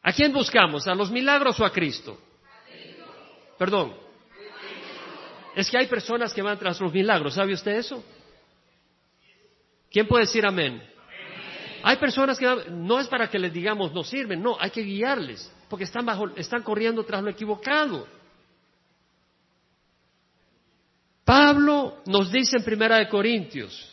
¿A 0.03 0.13
quién 0.13 0.33
buscamos? 0.33 0.87
¿A 0.89 0.95
los 0.95 1.11
milagros 1.11 1.59
o 1.61 1.65
a 1.65 1.73
Cristo? 1.73 2.19
Perdón. 3.59 3.95
Es 5.55 5.71
que 5.71 5.79
hay 5.79 5.87
personas 5.87 6.33
que 6.35 6.43
van 6.43 6.59
tras 6.59 6.81
los 6.81 6.93
milagros. 6.93 7.35
¿Sabe 7.35 7.53
usted 7.53 7.73
eso? 7.73 8.03
¿Quién 9.91 10.09
puede 10.09 10.25
decir 10.25 10.45
amén? 10.45 10.83
Hay 11.85 11.97
personas 11.97 12.39
que 12.39 12.47
no 12.71 12.99
es 12.99 13.07
para 13.09 13.29
que 13.29 13.39
les 13.39 13.53
digamos 13.53 13.93
no 13.93 14.05
sirven, 14.05 14.41
no, 14.41 14.57
hay 14.59 14.71
que 14.71 14.83
guiarles, 14.83 15.53
porque 15.69 15.85
están 15.85 16.07
bajo, 16.07 16.29
están 16.37 16.63
corriendo 16.63 17.05
tras 17.05 17.23
lo 17.23 17.31
equivocado. 17.31 18.07
Pablo 21.25 22.03
nos 22.07 22.31
dice 22.31 22.57
en 22.57 22.65
Primera 22.65 22.99
de 22.99 23.09
Corintios, 23.09 23.91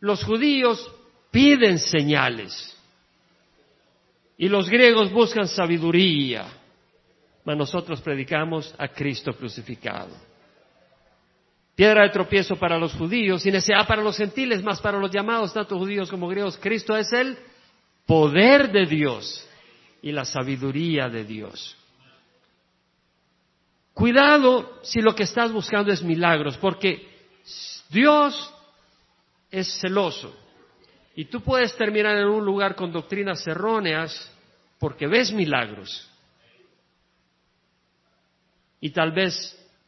los 0.00 0.24
judíos 0.24 0.90
piden 1.30 1.78
señales 1.78 2.76
y 4.38 4.48
los 4.48 4.70
griegos 4.70 5.10
buscan 5.10 5.48
sabiduría, 5.48 6.46
mas 7.44 7.56
nosotros 7.56 8.00
predicamos 8.00 8.72
a 8.78 8.86
Cristo 8.86 9.32
crucificado. 9.32 10.14
Piedra 11.74 12.04
de 12.04 12.10
tropiezo 12.10 12.56
para 12.56 12.78
los 12.78 12.92
judíos 12.94 13.44
y 13.44 13.50
necesidad 13.50 13.86
para 13.86 14.02
los 14.02 14.16
gentiles, 14.16 14.62
más 14.62 14.80
para 14.80 14.98
los 14.98 15.10
llamados, 15.10 15.52
tanto 15.52 15.76
judíos 15.76 16.08
como 16.10 16.28
griegos. 16.28 16.56
Cristo 16.56 16.96
es 16.96 17.12
el 17.12 17.36
poder 18.06 18.70
de 18.70 18.86
Dios 18.86 19.44
y 20.02 20.12
la 20.12 20.24
sabiduría 20.24 21.08
de 21.08 21.24
Dios. 21.24 21.76
Cuidado 23.92 24.78
si 24.82 25.00
lo 25.00 25.14
que 25.16 25.24
estás 25.24 25.52
buscando 25.52 25.92
es 25.92 26.02
milagros, 26.02 26.56
porque 26.58 27.08
Dios 27.90 28.54
es 29.50 29.80
celoso 29.80 30.32
y 31.18 31.24
tú 31.24 31.40
puedes 31.40 31.76
terminar 31.76 32.16
en 32.16 32.28
un 32.28 32.44
lugar 32.44 32.76
con 32.76 32.92
doctrinas 32.92 33.44
erróneas 33.44 34.32
porque 34.78 35.08
ves 35.08 35.32
milagros. 35.32 36.08
Y 38.80 38.90
tal 38.90 39.10
vez 39.10 39.34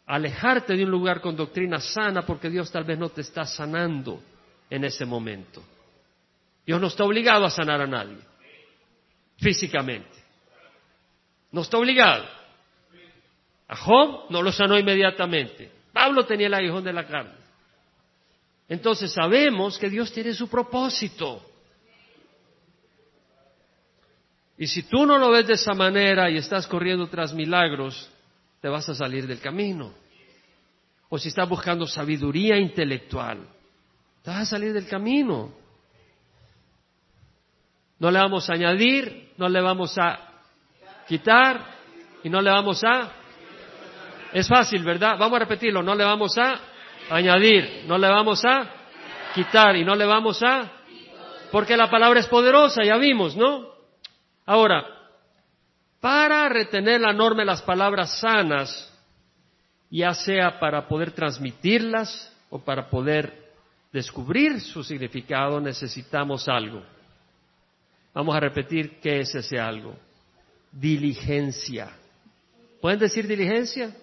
alejarte 0.07 0.75
de 0.75 0.83
un 0.83 0.91
lugar 0.91 1.21
con 1.21 1.37
doctrina 1.37 1.79
sana 1.79 2.23
porque 2.23 2.51
Dios 2.51 2.73
tal 2.73 2.83
vez 2.83 2.99
no 2.99 3.11
te 3.11 3.21
está 3.21 3.45
sanando 3.45 4.21
en 4.69 4.83
ese 4.83 5.07
momento. 5.07 5.63
Dios 6.67 6.81
no 6.81 6.89
está 6.89 7.05
obligado 7.05 7.45
a 7.45 7.51
sanar 7.51 7.81
a 7.81 7.87
nadie 7.87 8.19
físicamente. 9.39 10.19
No 11.53 11.61
está 11.61 11.79
obligado. 11.79 12.27
A 13.69 13.77
Job 13.77 14.31
no 14.31 14.43
lo 14.43 14.51
sanó 14.51 14.77
inmediatamente. 14.77 15.71
Pablo 15.93 16.27
tenía 16.27 16.49
el 16.49 16.55
aguijón 16.55 16.83
de 16.83 16.93
la 16.93 17.07
carne. 17.07 17.40
Entonces 18.71 19.13
sabemos 19.13 19.77
que 19.77 19.91
Dios 19.91 20.13
tiene 20.13 20.33
su 20.33 20.49
propósito. 20.49 21.45
Y 24.57 24.69
si 24.69 24.85
tú 24.85 25.05
no 25.05 25.19
lo 25.19 25.33
ves 25.33 25.49
de 25.49 25.55
esa 25.55 25.75
manera 25.75 26.31
y 26.31 26.37
estás 26.37 26.69
corriendo 26.69 27.09
tras 27.09 27.35
milagros, 27.35 28.09
te 28.61 28.69
vas 28.69 28.89
a 28.89 28.95
salir 28.95 29.27
del 29.27 29.41
camino. 29.41 29.93
O 31.09 31.19
si 31.19 31.31
estás 31.31 31.49
buscando 31.49 31.85
sabiduría 31.85 32.59
intelectual, 32.59 33.45
te 34.23 34.31
vas 34.31 34.43
a 34.43 34.47
salir 34.47 34.73
del 34.73 34.87
camino. 34.87 35.53
No 37.99 38.09
le 38.09 38.21
vamos 38.21 38.49
a 38.49 38.53
añadir, 38.53 39.33
no 39.37 39.49
le 39.49 39.61
vamos 39.61 39.99
a 39.99 40.43
quitar 41.09 41.61
y 42.23 42.31
no 42.31 42.41
le 42.41 42.51
vamos 42.51 42.85
a... 42.85 43.11
Es 44.33 44.47
fácil, 44.47 44.85
¿verdad? 44.85 45.19
Vamos 45.19 45.35
a 45.35 45.41
repetirlo, 45.41 45.83
no 45.83 45.97
le 45.97 46.05
vamos 46.05 46.39
a 46.39 46.70
añadir, 47.11 47.85
no 47.87 47.99
le 47.99 48.09
vamos 48.09 48.45
a 48.45 48.73
quitar 49.35 49.77
y 49.77 49.85
no 49.85 49.95
le 49.95 50.07
vamos 50.07 50.43
a... 50.43 50.71
Porque 51.51 51.77
la 51.77 51.91
palabra 51.91 52.21
es 52.21 52.27
poderosa, 52.29 52.83
ya 52.85 52.97
vimos, 52.97 53.37
¿no? 53.37 53.67
Ahora, 54.47 54.87
para 56.01 56.49
retener 56.49 57.01
la 57.01 57.13
norma 57.13 57.41
de 57.41 57.47
las 57.47 57.63
palabras 57.63 58.21
sanas, 58.21 58.93
ya 59.91 60.15
sea 60.15 60.61
para 60.61 60.87
poder 60.87 61.11
transmitirlas 61.11 62.33
o 62.49 62.61
para 62.61 62.89
poder 62.89 63.51
descubrir 63.93 64.61
su 64.61 64.85
significado, 64.85 65.61
necesitamos 65.61 66.49
algo. 66.49 66.83
Vamos 68.15 68.35
a 68.35 68.41
repetir 68.41 69.01
qué 69.01 69.21
es 69.21 69.35
ese 69.35 69.59
algo. 69.59 69.97
Diligencia. 70.73 71.91
¿Pueden 72.81 73.01
decir 73.01 73.27
diligencia? 73.27 73.95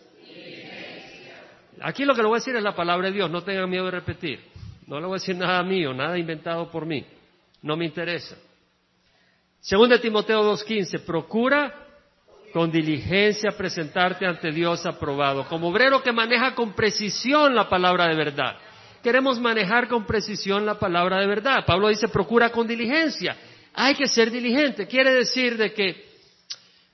Aquí 1.82 2.06
lo 2.06 2.16
que 2.16 2.22
le 2.22 2.28
voy 2.28 2.38
a 2.38 2.40
decir 2.40 2.56
es 2.56 2.64
la 2.64 2.76
palabra 2.76 3.08
de 3.08 3.14
Dios, 3.14 3.30
no 3.30 3.44
tengan 3.44 3.70
miedo 3.70 3.86
de 3.86 3.92
repetir. 3.92 4.40
No 4.88 5.00
le 5.00 5.06
voy 5.06 5.16
a 5.16 5.20
decir 5.20 5.36
nada 5.36 5.62
mío, 5.64 5.94
nada 5.94 6.18
inventado 6.18 6.72
por 6.72 6.86
mí. 6.86 7.06
No 7.62 7.76
me 7.76 7.86
interesa. 7.86 8.36
Según 9.60 9.90
de 9.90 10.00
Timoteo 10.00 10.42
2.15, 10.54 11.06
procura 11.06 11.74
con 12.54 12.72
diligencia 12.72 13.52
presentarte 13.52 14.26
ante 14.26 14.52
Dios 14.52 14.86
aprobado, 14.86 15.46
como 15.48 15.68
obrero 15.68 16.02
que 16.02 16.12
maneja 16.12 16.56
con 16.56 16.74
precisión 16.74 17.54
la 17.54 17.68
palabra 17.68 18.08
de 18.08 18.16
verdad. 18.16 18.56
Queremos 19.04 19.40
manejar 19.40 19.88
con 19.88 20.06
precisión 20.06 20.66
la 20.66 20.80
palabra 20.80 21.20
de 21.20 21.28
verdad. 21.28 21.66
Pablo 21.66 21.90
dice, 21.90 22.08
procura 22.08 22.50
con 22.50 22.68
diligencia. 22.68 23.36
Hay 23.74 23.96
que 23.96 24.08
ser 24.08 24.32
diligente. 24.32 24.88
Quiere 24.88 25.14
decir 25.14 25.58
de 25.58 25.74
que 25.74 26.07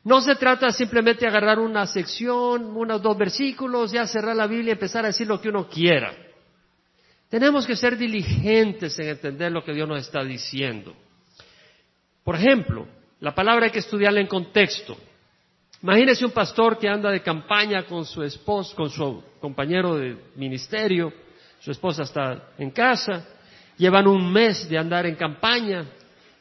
no 0.04 0.20
se 0.20 0.36
trata 0.36 0.70
simplemente 0.72 1.22
de 1.22 1.28
agarrar 1.28 1.60
una 1.60 1.88
sección, 1.88 2.76
unos 2.76 3.02
dos 3.02 3.18
versículos, 3.18 3.92
ya 3.92 4.06
cerrar 4.06 4.36
la 4.36 4.48
Biblia 4.48 4.70
y 4.70 4.74
empezar 4.74 5.06
a 5.06 5.08
decir 5.08 5.28
lo 5.28 5.40
que 5.40 5.50
uno 5.50 5.68
quiera. 5.70 6.14
Tenemos 7.30 7.66
que 7.66 7.76
ser 7.76 7.98
diligentes 7.98 9.00
en 9.00 9.08
entender 9.08 9.52
lo 9.52 9.64
que 9.64 9.74
Dios 9.74 9.88
nos 9.88 10.02
está 10.02 10.24
diciendo. 10.24 10.94
Por 12.24 12.36
ejemplo, 12.36 12.86
la 13.22 13.34
palabra 13.34 13.66
hay 13.66 13.72
que 13.72 13.80
estudiarla 13.80 14.20
en 14.20 14.28
contexto. 14.28 14.98
Imagínese 15.82 16.26
un 16.26 16.32
pastor 16.32 16.78
que 16.78 16.90
anda 16.90 17.10
de 17.10 17.22
campaña 17.22 17.84
con 17.86 18.06
su 18.06 18.24
esposo, 18.24 18.76
con 18.76 18.90
su 18.90 19.24
compañero 19.40 19.96
de 19.96 20.18
ministerio, 20.36 21.14
su 21.60 21.72
esposa 21.72 22.04
está 22.04 22.50
en 22.58 22.72
casa, 22.72 23.26
llevan 23.78 24.08
un 24.08 24.32
mes 24.32 24.68
de 24.70 24.78
andar 24.78 25.06
en 25.06 25.16
campaña, 25.16 25.86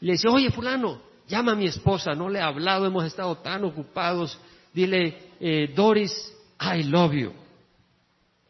y 0.01 0.07
le 0.07 0.13
dice, 0.13 0.29
oye 0.29 0.51
fulano, 0.51 1.01
llama 1.29 1.53
a 1.53 1.55
mi 1.55 1.67
esposa, 1.67 2.15
no 2.15 2.29
le 2.29 2.39
he 2.39 2.43
hablado, 2.43 2.87
hemos 2.87 3.05
estado 3.05 3.37
tan 3.37 3.65
ocupados, 3.65 4.39
dile, 4.73 5.33
eh, 5.41 5.73
Doris, 5.75 6.13
I 6.61 6.83
love 6.85 7.13
you, 7.13 7.33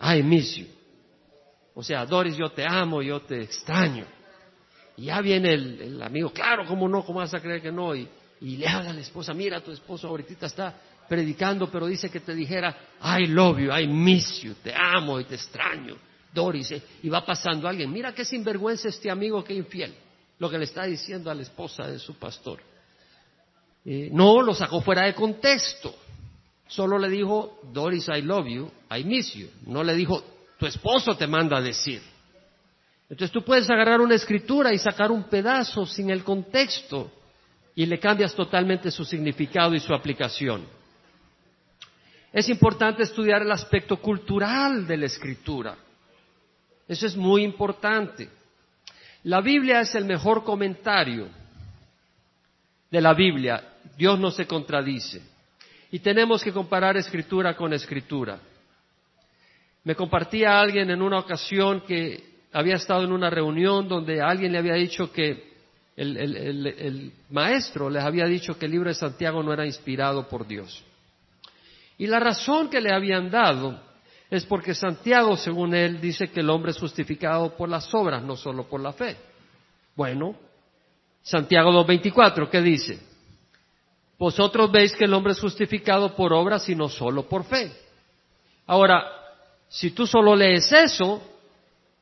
I 0.00 0.22
miss 0.22 0.56
you. 0.56 0.66
O 1.74 1.82
sea, 1.82 2.04
Doris, 2.04 2.36
yo 2.36 2.50
te 2.50 2.64
amo, 2.68 3.02
yo 3.02 3.20
te 3.20 3.42
extraño. 3.42 4.04
Y 4.96 5.06
ya 5.06 5.20
viene 5.20 5.54
el, 5.54 6.02
amigo, 6.02 6.30
claro, 6.30 6.66
¿cómo 6.66 6.88
no? 6.88 7.04
¿Cómo 7.04 7.20
vas 7.20 7.32
a 7.32 7.40
creer 7.40 7.62
que 7.62 7.72
no? 7.72 7.94
Y, 7.94 8.08
le 8.40 8.66
habla 8.66 8.90
a 8.90 8.92
la 8.92 9.00
esposa, 9.00 9.32
mira, 9.32 9.60
tu 9.60 9.70
esposo 9.70 10.08
ahorita 10.08 10.46
está 10.46 10.74
predicando, 11.08 11.70
pero 11.70 11.86
dice 11.86 12.10
que 12.10 12.18
te 12.18 12.34
dijera, 12.34 12.76
I 13.00 13.26
love 13.26 13.58
you, 13.58 13.72
I 13.72 13.86
miss 13.86 14.42
you, 14.42 14.54
te 14.62 14.74
amo 14.74 15.20
y 15.20 15.24
te 15.24 15.36
extraño. 15.36 15.96
Doris, 16.34 16.72
eh, 16.72 16.82
y 17.02 17.08
va 17.08 17.24
pasando 17.24 17.68
alguien, 17.68 17.92
mira 17.92 18.12
qué 18.12 18.24
sinvergüenza 18.24 18.88
este 18.88 19.10
amigo 19.10 19.44
que 19.44 19.54
infiel, 19.54 19.94
lo 20.42 20.50
que 20.50 20.58
le 20.58 20.64
está 20.64 20.86
diciendo 20.86 21.30
a 21.30 21.36
la 21.36 21.42
esposa 21.42 21.86
de 21.86 22.00
su 22.00 22.14
pastor. 22.14 22.58
Eh, 23.84 24.10
no, 24.12 24.42
lo 24.42 24.52
sacó 24.52 24.80
fuera 24.80 25.06
de 25.06 25.14
contexto. 25.14 25.94
Solo 26.66 26.98
le 26.98 27.08
dijo, 27.08 27.60
Doris, 27.72 28.08
I 28.08 28.22
love 28.22 28.48
you, 28.48 28.68
I 28.90 29.04
miss 29.04 29.34
you. 29.34 29.46
No 29.66 29.84
le 29.84 29.94
dijo, 29.94 30.20
tu 30.58 30.66
esposo 30.66 31.16
te 31.16 31.28
manda 31.28 31.58
a 31.58 31.60
decir. 31.60 32.02
Entonces 33.08 33.30
tú 33.30 33.44
puedes 33.44 33.70
agarrar 33.70 34.00
una 34.00 34.16
escritura 34.16 34.74
y 34.74 34.78
sacar 34.78 35.12
un 35.12 35.22
pedazo 35.28 35.86
sin 35.86 36.10
el 36.10 36.24
contexto 36.24 37.12
y 37.76 37.86
le 37.86 38.00
cambias 38.00 38.34
totalmente 38.34 38.90
su 38.90 39.04
significado 39.04 39.76
y 39.76 39.78
su 39.78 39.94
aplicación. 39.94 40.66
Es 42.32 42.48
importante 42.48 43.04
estudiar 43.04 43.42
el 43.42 43.52
aspecto 43.52 43.96
cultural 43.98 44.88
de 44.88 44.96
la 44.96 45.06
escritura. 45.06 45.76
Eso 46.88 47.06
es 47.06 47.14
muy 47.14 47.44
importante. 47.44 48.41
La 49.24 49.40
Biblia 49.40 49.80
es 49.80 49.94
el 49.94 50.04
mejor 50.04 50.42
comentario 50.44 51.28
de 52.90 53.00
la 53.00 53.14
Biblia. 53.14 53.62
Dios 53.96 54.18
no 54.18 54.30
se 54.30 54.46
contradice. 54.46 55.22
Y 55.90 56.00
tenemos 56.00 56.42
que 56.42 56.52
comparar 56.52 56.96
escritura 56.96 57.54
con 57.54 57.72
escritura. 57.72 58.38
Me 59.84 59.94
compartía 59.94 60.60
alguien 60.60 60.90
en 60.90 61.02
una 61.02 61.18
ocasión 61.18 61.82
que 61.82 62.32
había 62.52 62.76
estado 62.76 63.04
en 63.04 63.12
una 63.12 63.30
reunión 63.30 63.88
donde 63.88 64.20
alguien 64.20 64.52
le 64.52 64.58
había 64.58 64.74
dicho 64.74 65.12
que 65.12 65.52
el, 65.96 67.12
maestro 67.30 67.90
les 67.90 68.02
había 68.02 68.24
dicho 68.24 68.58
que 68.58 68.66
el 68.66 68.72
libro 68.72 68.88
de 68.88 68.94
Santiago 68.94 69.42
no 69.42 69.52
era 69.52 69.66
inspirado 69.66 70.28
por 70.28 70.46
Dios. 70.46 70.82
Y 71.98 72.06
la 72.06 72.18
razón 72.18 72.70
que 72.70 72.80
le 72.80 72.92
habían 72.92 73.30
dado 73.30 73.80
es 74.32 74.46
porque 74.46 74.74
Santiago, 74.74 75.36
según 75.36 75.74
él, 75.74 76.00
dice 76.00 76.30
que 76.30 76.40
el 76.40 76.48
hombre 76.48 76.70
es 76.70 76.78
justificado 76.78 77.54
por 77.54 77.68
las 77.68 77.92
obras, 77.92 78.22
no 78.22 78.34
solo 78.34 78.66
por 78.66 78.80
la 78.80 78.94
fe. 78.94 79.14
Bueno, 79.94 80.34
Santiago 81.20 81.70
2.24, 81.84 82.48
¿qué 82.48 82.62
dice? 82.62 82.98
Vosotros 84.18 84.72
veis 84.72 84.96
que 84.96 85.04
el 85.04 85.12
hombre 85.12 85.34
es 85.34 85.38
justificado 85.40 86.16
por 86.16 86.32
obras 86.32 86.66
y 86.70 86.74
no 86.74 86.88
solo 86.88 87.28
por 87.28 87.44
fe. 87.44 87.72
Ahora, 88.66 89.04
si 89.68 89.90
tú 89.90 90.06
solo 90.06 90.34
lees 90.34 90.72
eso, 90.72 91.22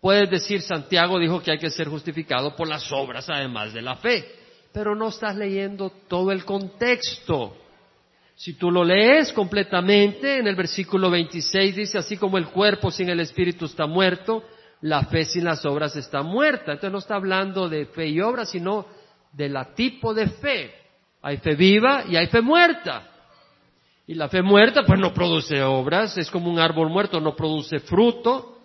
puedes 0.00 0.30
decir 0.30 0.62
Santiago 0.62 1.18
dijo 1.18 1.42
que 1.42 1.50
hay 1.50 1.58
que 1.58 1.70
ser 1.70 1.88
justificado 1.88 2.54
por 2.54 2.68
las 2.68 2.92
obras 2.92 3.28
además 3.28 3.72
de 3.72 3.82
la 3.82 3.96
fe, 3.96 4.24
pero 4.72 4.94
no 4.94 5.08
estás 5.08 5.34
leyendo 5.34 5.90
todo 6.06 6.30
el 6.30 6.44
contexto. 6.44 7.56
Si 8.40 8.54
tú 8.54 8.70
lo 8.70 8.82
lees 8.82 9.34
completamente, 9.34 10.38
en 10.38 10.46
el 10.46 10.56
versículo 10.56 11.10
26 11.10 11.76
dice, 11.76 11.98
así 11.98 12.16
como 12.16 12.38
el 12.38 12.46
cuerpo 12.46 12.90
sin 12.90 13.10
el 13.10 13.20
espíritu 13.20 13.66
está 13.66 13.86
muerto, 13.86 14.42
la 14.80 15.04
fe 15.04 15.26
sin 15.26 15.44
las 15.44 15.66
obras 15.66 15.94
está 15.94 16.22
muerta. 16.22 16.72
Entonces 16.72 16.90
no 16.90 17.00
está 17.00 17.16
hablando 17.16 17.68
de 17.68 17.84
fe 17.84 18.06
y 18.06 18.18
obras, 18.22 18.50
sino 18.50 18.86
de 19.34 19.50
la 19.50 19.74
tipo 19.74 20.14
de 20.14 20.26
fe. 20.26 20.72
Hay 21.20 21.36
fe 21.36 21.54
viva 21.54 22.04
y 22.08 22.16
hay 22.16 22.28
fe 22.28 22.40
muerta. 22.40 23.10
Y 24.06 24.14
la 24.14 24.30
fe 24.30 24.40
muerta 24.40 24.84
pues 24.86 24.98
no 24.98 25.12
produce 25.12 25.62
obras, 25.62 26.16
es 26.16 26.30
como 26.30 26.50
un 26.50 26.58
árbol 26.58 26.88
muerto, 26.88 27.20
no 27.20 27.36
produce 27.36 27.80
fruto. 27.80 28.56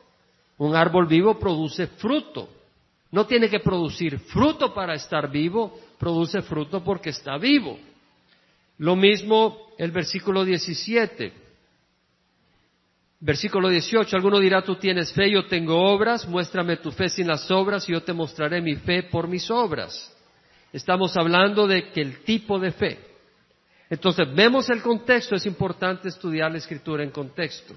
Un 0.57 0.73
árbol 0.73 1.05
vivo 1.05 1.37
produce 1.37 1.87
fruto. 1.87 2.47
No 3.11 3.25
tiene 3.25 3.49
que 3.49 3.59
producir 3.59 4.19
fruto 4.19 4.73
para 4.73 4.93
estar 4.93 5.29
vivo, 5.29 5.77
produce 5.99 6.41
fruto 6.43 6.81
porque 6.81 7.09
está 7.09 7.37
vivo. 7.37 7.77
Lo 8.77 8.95
mismo 8.95 9.73
el 9.77 9.91
versículo 9.91 10.43
17. 10.43 11.45
Versículo 13.19 13.69
18, 13.69 14.15
alguno 14.15 14.39
dirá, 14.39 14.61
tú 14.61 14.75
tienes 14.75 15.11
fe, 15.13 15.31
yo 15.31 15.47
tengo 15.47 15.91
obras, 15.91 16.27
muéstrame 16.27 16.77
tu 16.77 16.91
fe 16.91 17.09
sin 17.09 17.27
las 17.27 17.49
obras 17.49 17.87
y 17.89 17.93
yo 17.93 18.03
te 18.03 18.13
mostraré 18.13 18.61
mi 18.61 18.75
fe 18.75 19.03
por 19.03 19.27
mis 19.27 19.49
obras. 19.49 20.13
Estamos 20.71 21.15
hablando 21.15 21.65
de 21.65 21.91
que 21.91 22.01
el 22.01 22.23
tipo 22.23 22.59
de 22.59 22.71
fe. 22.71 22.99
Entonces, 23.89 24.27
vemos 24.35 24.69
el 24.69 24.81
contexto, 24.81 25.35
es 25.35 25.45
importante 25.45 26.09
estudiar 26.09 26.51
la 26.51 26.57
escritura 26.57 27.03
en 27.03 27.11
contexto. 27.11 27.73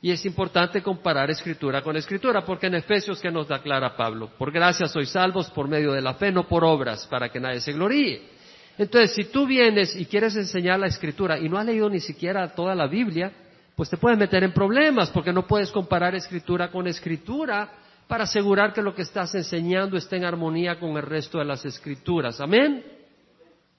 Y 0.00 0.12
es 0.12 0.24
importante 0.24 0.82
comparar 0.82 1.30
escritura 1.30 1.82
con 1.82 1.96
escritura, 1.96 2.44
porque 2.44 2.68
en 2.68 2.76
Efesios 2.76 3.20
que 3.20 3.30
nos 3.30 3.48
da 3.48 3.60
clara 3.60 3.96
Pablo, 3.96 4.30
por 4.38 4.52
gracia 4.52 4.86
sois 4.86 5.10
salvos 5.10 5.50
por 5.50 5.68
medio 5.68 5.92
de 5.92 6.02
la 6.02 6.14
fe, 6.14 6.30
no 6.30 6.46
por 6.46 6.64
obras, 6.64 7.06
para 7.06 7.28
que 7.28 7.40
nadie 7.40 7.60
se 7.60 7.72
gloríe. 7.72 8.35
Entonces, 8.78 9.14
si 9.14 9.24
tú 9.24 9.46
vienes 9.46 9.96
y 9.96 10.04
quieres 10.06 10.36
enseñar 10.36 10.78
la 10.78 10.86
escritura 10.86 11.38
y 11.38 11.48
no 11.48 11.58
has 11.58 11.66
leído 11.66 11.88
ni 11.88 12.00
siquiera 12.00 12.54
toda 12.54 12.74
la 12.74 12.86
Biblia, 12.86 13.32
pues 13.74 13.90
te 13.90 13.96
puedes 13.96 14.18
meter 14.18 14.42
en 14.44 14.52
problemas, 14.52 15.10
porque 15.10 15.32
no 15.32 15.46
puedes 15.46 15.70
comparar 15.70 16.14
escritura 16.14 16.70
con 16.70 16.86
escritura 16.86 17.70
para 18.06 18.24
asegurar 18.24 18.72
que 18.72 18.82
lo 18.82 18.94
que 18.94 19.02
estás 19.02 19.34
enseñando 19.34 19.96
esté 19.96 20.16
en 20.16 20.24
armonía 20.24 20.78
con 20.78 20.96
el 20.96 21.02
resto 21.02 21.38
de 21.38 21.44
las 21.44 21.64
escrituras. 21.64 22.40
Amén. 22.40 22.84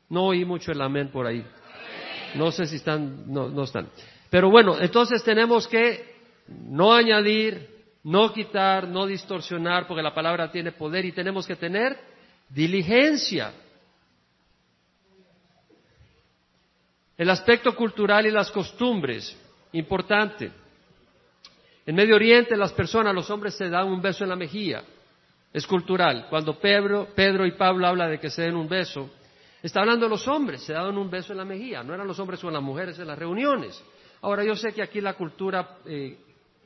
No 0.10 0.26
oí 0.26 0.46
mucho 0.46 0.72
el 0.72 0.82
amén 0.82 1.10
por 1.10 1.26
ahí. 1.26 1.46
No 2.36 2.52
sé 2.52 2.66
si 2.66 2.78
están, 2.78 3.32
no, 3.32 3.50
no 3.50 3.64
están. 3.64 3.90
Pero 4.30 4.50
bueno, 4.50 4.78
entonces 4.80 5.24
tenemos 5.24 5.68
que 5.68 6.18
no 6.48 6.94
añadir, 6.94 7.68
no 8.04 8.34
quitar, 8.34 8.88
no 8.88 9.06
distorsionar, 9.06 9.88
porque 9.88 10.04
la 10.04 10.14
palabra 10.14 10.52
tiene 10.52 10.72
poder 10.72 11.06
y 11.06 11.12
tenemos 11.12 11.48
que 11.48 11.56
tener 11.56 11.98
diligencia. 12.50 13.52
El 17.18 17.30
aspecto 17.30 17.76
cultural 17.76 18.26
y 18.28 18.32
las 18.32 18.52
costumbres, 18.52 19.36
importante. 19.74 20.52
En 21.86 21.96
Medio 21.96 22.16
Oriente 22.16 22.56
las 22.56 22.74
personas, 22.74 23.16
los 23.16 23.30
hombres 23.30 23.56
se 23.56 23.70
dan 23.70 23.88
un 23.88 24.02
beso 24.02 24.24
en 24.24 24.30
la 24.30 24.36
mejilla. 24.36 24.84
Es 25.52 25.66
cultural. 25.66 26.28
Cuando 26.30 26.60
Pedro, 26.60 27.08
y 27.46 27.52
Pablo 27.52 27.88
hablan 27.88 28.12
de 28.12 28.20
que 28.20 28.30
se 28.30 28.44
den 28.44 28.56
un 28.56 28.68
beso, 28.68 29.10
Está 29.62 29.82
hablando 29.82 30.06
de 30.06 30.12
los 30.12 30.28
hombres, 30.28 30.62
se 30.62 30.74
daban 30.74 30.98
un 30.98 31.10
beso 31.10 31.34
en 31.34 31.40
la 31.40 31.46
mejilla, 31.46 31.84
no 31.84 31.94
eran 31.94 32.08
los 32.08 32.20
hombres 32.20 32.40
con 32.40 32.54
las 32.54 32.62
mujeres 32.62 33.00
en 33.00 33.08
las 33.08 33.18
reuniones. 33.18 33.84
Ahora 34.22 34.44
yo 34.44 34.56
sé 34.56 34.72
que 34.72 34.84
aquí 34.84 35.02
la 35.02 35.14
cultura 35.14 35.80
eh, 35.86 36.16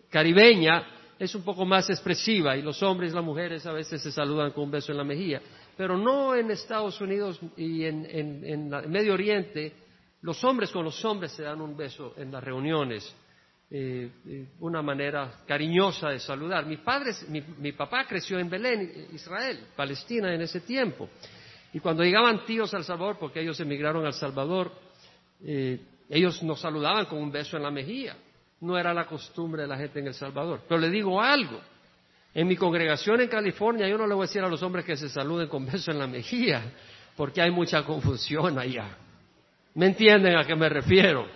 caribeña 0.09 0.85
es 1.17 1.33
un 1.33 1.43
poco 1.43 1.65
más 1.65 1.89
expresiva 1.89 2.57
y 2.57 2.61
los 2.61 2.83
hombres 2.83 3.11
y 3.11 3.15
las 3.15 3.23
mujeres 3.23 3.65
a 3.65 3.71
veces 3.71 4.01
se 4.01 4.11
saludan 4.11 4.51
con 4.51 4.65
un 4.65 4.71
beso 4.71 4.91
en 4.91 4.97
la 4.97 5.03
mejilla, 5.03 5.41
pero 5.77 5.97
no 5.97 6.35
en 6.35 6.51
Estados 6.51 6.99
Unidos 6.99 7.39
y 7.55 7.85
en, 7.85 8.05
en, 8.05 8.69
Medio 8.89 9.13
Oriente, 9.13 9.73
los 10.21 10.43
hombres 10.43 10.71
con 10.71 10.83
los 10.83 11.03
hombres 11.05 11.31
se 11.31 11.43
dan 11.43 11.61
un 11.61 11.75
beso 11.75 12.13
en 12.17 12.31
las 12.31 12.43
reuniones. 12.43 13.15
Eh, 13.73 14.11
eh, 14.27 14.47
una 14.59 14.81
manera 14.81 15.31
cariñosa 15.47 16.09
de 16.09 16.19
saludar. 16.19 16.65
Mi 16.65 16.77
padre, 16.77 17.13
mi 17.29 17.71
papá 17.71 18.05
creció 18.05 18.37
en 18.37 18.49
Belén, 18.49 19.07
Israel, 19.13 19.67
Palestina 19.77 20.33
en 20.33 20.41
ese 20.41 20.59
tiempo. 20.59 21.07
Y 21.73 21.79
cuando 21.79 22.03
llegaban 22.03 22.45
tíos 22.45 22.73
al 22.73 22.83
Salvador, 22.83 23.17
porque 23.17 23.41
ellos 23.41 23.59
emigraron 23.59 24.05
al 24.05 24.13
Salvador, 24.13 24.71
eh, 25.43 25.79
ellos 26.09 26.43
nos 26.43 26.59
saludaban 26.59 27.05
con 27.05 27.19
un 27.19 27.31
beso 27.31 27.55
en 27.55 27.63
la 27.63 27.71
mejilla. 27.71 28.17
No 28.59 28.77
era 28.77 28.93
la 28.93 29.05
costumbre 29.05 29.63
de 29.63 29.67
la 29.69 29.77
gente 29.77 29.99
en 29.99 30.07
El 30.07 30.13
Salvador. 30.13 30.61
Pero 30.67 30.79
le 30.79 30.89
digo 30.89 31.21
algo. 31.21 31.59
En 32.33 32.47
mi 32.47 32.55
congregación 32.55 33.21
en 33.21 33.27
California 33.27 33.87
yo 33.87 33.97
no 33.97 34.07
le 34.07 34.13
voy 34.13 34.23
a 34.23 34.27
decir 34.27 34.41
a 34.41 34.49
los 34.49 34.61
hombres 34.63 34.85
que 34.85 34.95
se 34.95 35.09
saluden 35.09 35.47
con 35.47 35.65
beso 35.65 35.91
en 35.91 35.99
la 35.99 36.07
mejilla, 36.07 36.63
porque 37.15 37.41
hay 37.41 37.51
mucha 37.51 37.83
confusión 37.83 38.57
allá. 38.59 38.97
¿Me 39.75 39.87
entienden 39.87 40.35
a 40.35 40.45
qué 40.45 40.55
me 40.55 40.69
refiero? 40.69 41.27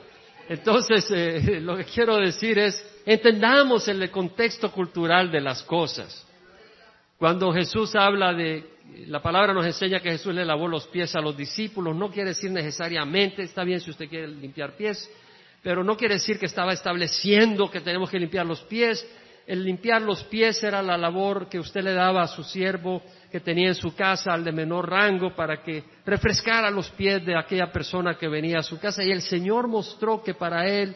Entonces, 0.49 1.09
eh, 1.11 1.59
lo 1.61 1.77
que 1.77 1.85
quiero 1.85 2.17
decir 2.17 2.59
es, 2.59 2.83
entendamos 3.05 3.87
el 3.87 4.09
contexto 4.11 4.71
cultural 4.71 5.31
de 5.31 5.41
las 5.41 5.63
cosas. 5.63 6.25
Cuando 7.17 7.51
Jesús 7.53 7.95
habla 7.95 8.33
de 8.33 8.75
la 9.07 9.21
palabra 9.21 9.53
nos 9.53 9.65
enseña 9.65 9.99
que 9.99 10.11
Jesús 10.11 10.33
le 10.33 10.45
lavó 10.45 10.67
los 10.67 10.87
pies 10.87 11.15
a 11.15 11.21
los 11.21 11.35
discípulos. 11.35 11.95
No 11.95 12.09
quiere 12.11 12.29
decir 12.29 12.51
necesariamente, 12.51 13.43
está 13.43 13.63
bien 13.63 13.79
si 13.79 13.89
usted 13.89 14.07
quiere 14.07 14.27
limpiar 14.27 14.75
pies, 14.75 15.09
pero 15.63 15.83
no 15.83 15.97
quiere 15.97 16.15
decir 16.15 16.37
que 16.37 16.45
estaba 16.45 16.73
estableciendo 16.73 17.71
que 17.71 17.81
tenemos 17.81 18.09
que 18.09 18.19
limpiar 18.19 18.45
los 18.45 18.61
pies. 18.61 19.05
El 19.47 19.63
limpiar 19.63 20.01
los 20.01 20.23
pies 20.25 20.61
era 20.63 20.81
la 20.81 20.97
labor 20.97 21.47
que 21.49 21.59
usted 21.59 21.83
le 21.83 21.93
daba 21.93 22.23
a 22.23 22.27
su 22.27 22.43
siervo 22.43 23.01
que 23.31 23.39
tenía 23.39 23.69
en 23.69 23.75
su 23.75 23.95
casa, 23.95 24.33
al 24.33 24.43
de 24.43 24.51
menor 24.51 24.89
rango, 24.89 25.35
para 25.35 25.61
que 25.63 25.83
refrescara 26.05 26.69
los 26.69 26.89
pies 26.91 27.25
de 27.25 27.37
aquella 27.37 27.71
persona 27.71 28.17
que 28.17 28.27
venía 28.27 28.59
a 28.59 28.63
su 28.63 28.79
casa. 28.79 29.03
Y 29.03 29.11
el 29.11 29.21
Señor 29.21 29.67
mostró 29.67 30.23
que 30.23 30.33
para 30.33 30.67
él 30.67 30.95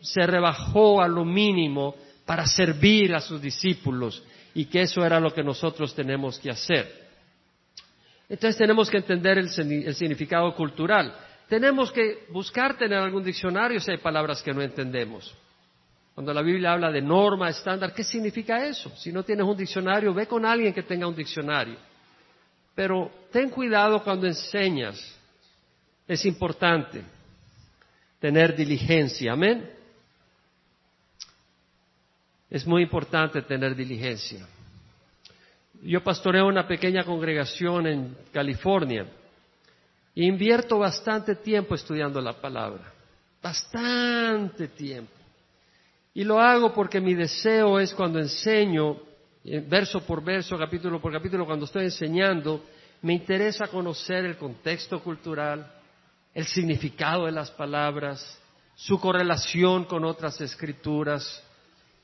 se 0.00 0.26
rebajó 0.26 1.00
a 1.00 1.08
lo 1.08 1.24
mínimo 1.24 1.94
para 2.26 2.46
servir 2.46 3.14
a 3.14 3.20
sus 3.20 3.40
discípulos 3.40 4.22
y 4.54 4.66
que 4.66 4.82
eso 4.82 5.04
era 5.04 5.20
lo 5.20 5.32
que 5.32 5.42
nosotros 5.42 5.94
tenemos 5.94 6.38
que 6.38 6.50
hacer. 6.50 7.04
Entonces 8.28 8.56
tenemos 8.56 8.88
que 8.88 8.98
entender 8.98 9.38
el, 9.38 9.48
significado 9.48 10.54
cultural. 10.54 11.14
Tenemos 11.48 11.92
que 11.92 12.24
buscar 12.30 12.78
tener 12.78 12.98
algún 12.98 13.22
diccionario 13.22 13.80
si 13.80 13.90
hay 13.90 13.98
palabras 13.98 14.42
que 14.42 14.54
no 14.54 14.62
entendemos. 14.62 15.34
Cuando 16.14 16.32
la 16.32 16.42
Biblia 16.42 16.72
habla 16.72 16.92
de 16.92 17.02
norma, 17.02 17.48
estándar, 17.48 17.92
¿qué 17.92 18.04
significa 18.04 18.64
eso? 18.64 18.90
Si 18.96 19.10
no 19.10 19.24
tienes 19.24 19.44
un 19.44 19.56
diccionario, 19.56 20.14
ve 20.14 20.28
con 20.28 20.46
alguien 20.46 20.72
que 20.72 20.84
tenga 20.84 21.08
un 21.08 21.16
diccionario. 21.16 21.76
Pero 22.74 23.10
ten 23.32 23.50
cuidado 23.50 24.02
cuando 24.02 24.26
enseñas. 24.26 24.96
Es 26.06 26.24
importante 26.24 27.02
tener 28.20 28.54
diligencia. 28.54 29.32
Amén. 29.32 29.70
Es 32.48 32.64
muy 32.64 32.82
importante 32.82 33.42
tener 33.42 33.74
diligencia. 33.74 34.46
Yo 35.82 36.02
pastoreo 36.02 36.46
una 36.46 36.68
pequeña 36.68 37.04
congregación 37.04 37.86
en 37.88 38.16
California 38.32 39.06
e 40.14 40.24
invierto 40.24 40.78
bastante 40.78 41.34
tiempo 41.34 41.74
estudiando 41.74 42.20
la 42.20 42.34
palabra, 42.34 42.92
bastante 43.42 44.68
tiempo. 44.68 45.23
Y 46.16 46.22
lo 46.22 46.40
hago 46.40 46.72
porque 46.72 47.00
mi 47.00 47.12
deseo 47.14 47.80
es 47.80 47.92
cuando 47.92 48.20
enseño, 48.20 48.96
eh, 49.44 49.62
verso 49.68 50.00
por 50.00 50.22
verso, 50.22 50.56
capítulo 50.56 51.00
por 51.00 51.12
capítulo, 51.12 51.44
cuando 51.44 51.64
estoy 51.64 51.84
enseñando, 51.84 52.64
Me 53.02 53.12
interesa 53.12 53.66
conocer 53.66 54.24
el 54.24 54.38
contexto 54.38 55.02
cultural, 55.02 55.70
el 56.32 56.46
significado 56.46 57.26
de 57.26 57.32
las 57.32 57.50
palabras, 57.50 58.40
su 58.76 58.98
correlación 58.98 59.84
con 59.84 60.06
otras 60.06 60.40
escrituras 60.40 61.44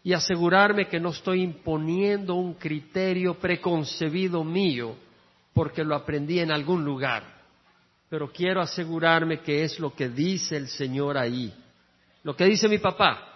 y 0.05 0.13
asegurarme 0.13 0.89
que 0.89 1.01
no 1.01 1.09
estoy 1.09 1.43
imponiendo 1.43 2.35
un 2.35 2.53
criterio 2.53 3.39
preconcebido 3.39 4.45
mío 4.45 4.95
porque 5.55 5.85
lo 5.85 5.95
aprendí 5.95 6.41
en 6.41 6.53
algún 6.53 6.85
lugar, 6.85 7.25
pero 8.11 8.31
quiero 8.31 8.61
asegurarme 8.61 9.41
que 9.41 9.65
es 9.65 9.81
lo 9.81 9.95
que 9.95 10.11
dice 10.11 10.59
el 10.59 10.69
Señor 10.69 11.17
ahí, 11.17 11.51
lo 12.25 12.37
que 12.37 12.45
dice 12.45 12.69
mi 12.69 12.77
papá, 12.77 13.30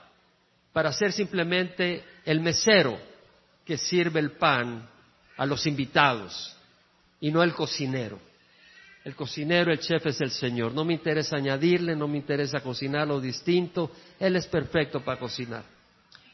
para 0.75 0.93
ser 0.93 1.13
simplemente 1.13 2.03
el 2.27 2.41
mesero 2.41 2.99
que 3.65 3.79
sirve 3.79 4.19
el 4.19 4.33
pan 4.33 4.87
a 5.37 5.47
los 5.47 5.67
invitados 5.69 6.55
y 7.21 7.31
no 7.31 7.45
el 7.45 7.55
cocinero. 7.55 8.19
El 9.05 9.15
cocinero, 9.15 9.71
el 9.71 9.79
chef 9.79 10.05
es 10.07 10.21
el 10.21 10.33
Señor. 10.33 10.75
No 10.75 10.85
me 10.85 10.95
interesa 10.95 11.37
añadirle, 11.37 11.95
no 11.95 12.09
me 12.09 12.17
interesa 12.17 12.61
cocinar 12.61 13.07
lo 13.07 13.21
distinto. 13.21 13.93
Él 14.19 14.35
es 14.35 14.49
perfecto 14.49 15.01
para 15.05 15.21
cocinar. 15.21 15.63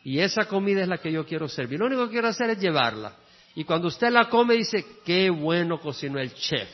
Y 0.05 0.20
esa 0.20 0.47
comida 0.47 0.80
es 0.80 0.88
la 0.88 0.97
que 0.97 1.12
yo 1.12 1.26
quiero 1.26 1.47
servir. 1.47 1.78
Lo 1.78 1.86
único 1.86 2.07
que 2.07 2.12
quiero 2.12 2.28
hacer 2.28 2.49
es 2.49 2.59
llevarla. 2.59 3.14
Y 3.55 3.64
cuando 3.64 3.88
usted 3.88 4.09
la 4.09 4.30
come 4.30 4.55
dice, 4.55 4.86
qué 5.05 5.28
bueno 5.28 5.80
cocinó 5.80 6.18
el 6.18 6.32
chef. 6.32 6.70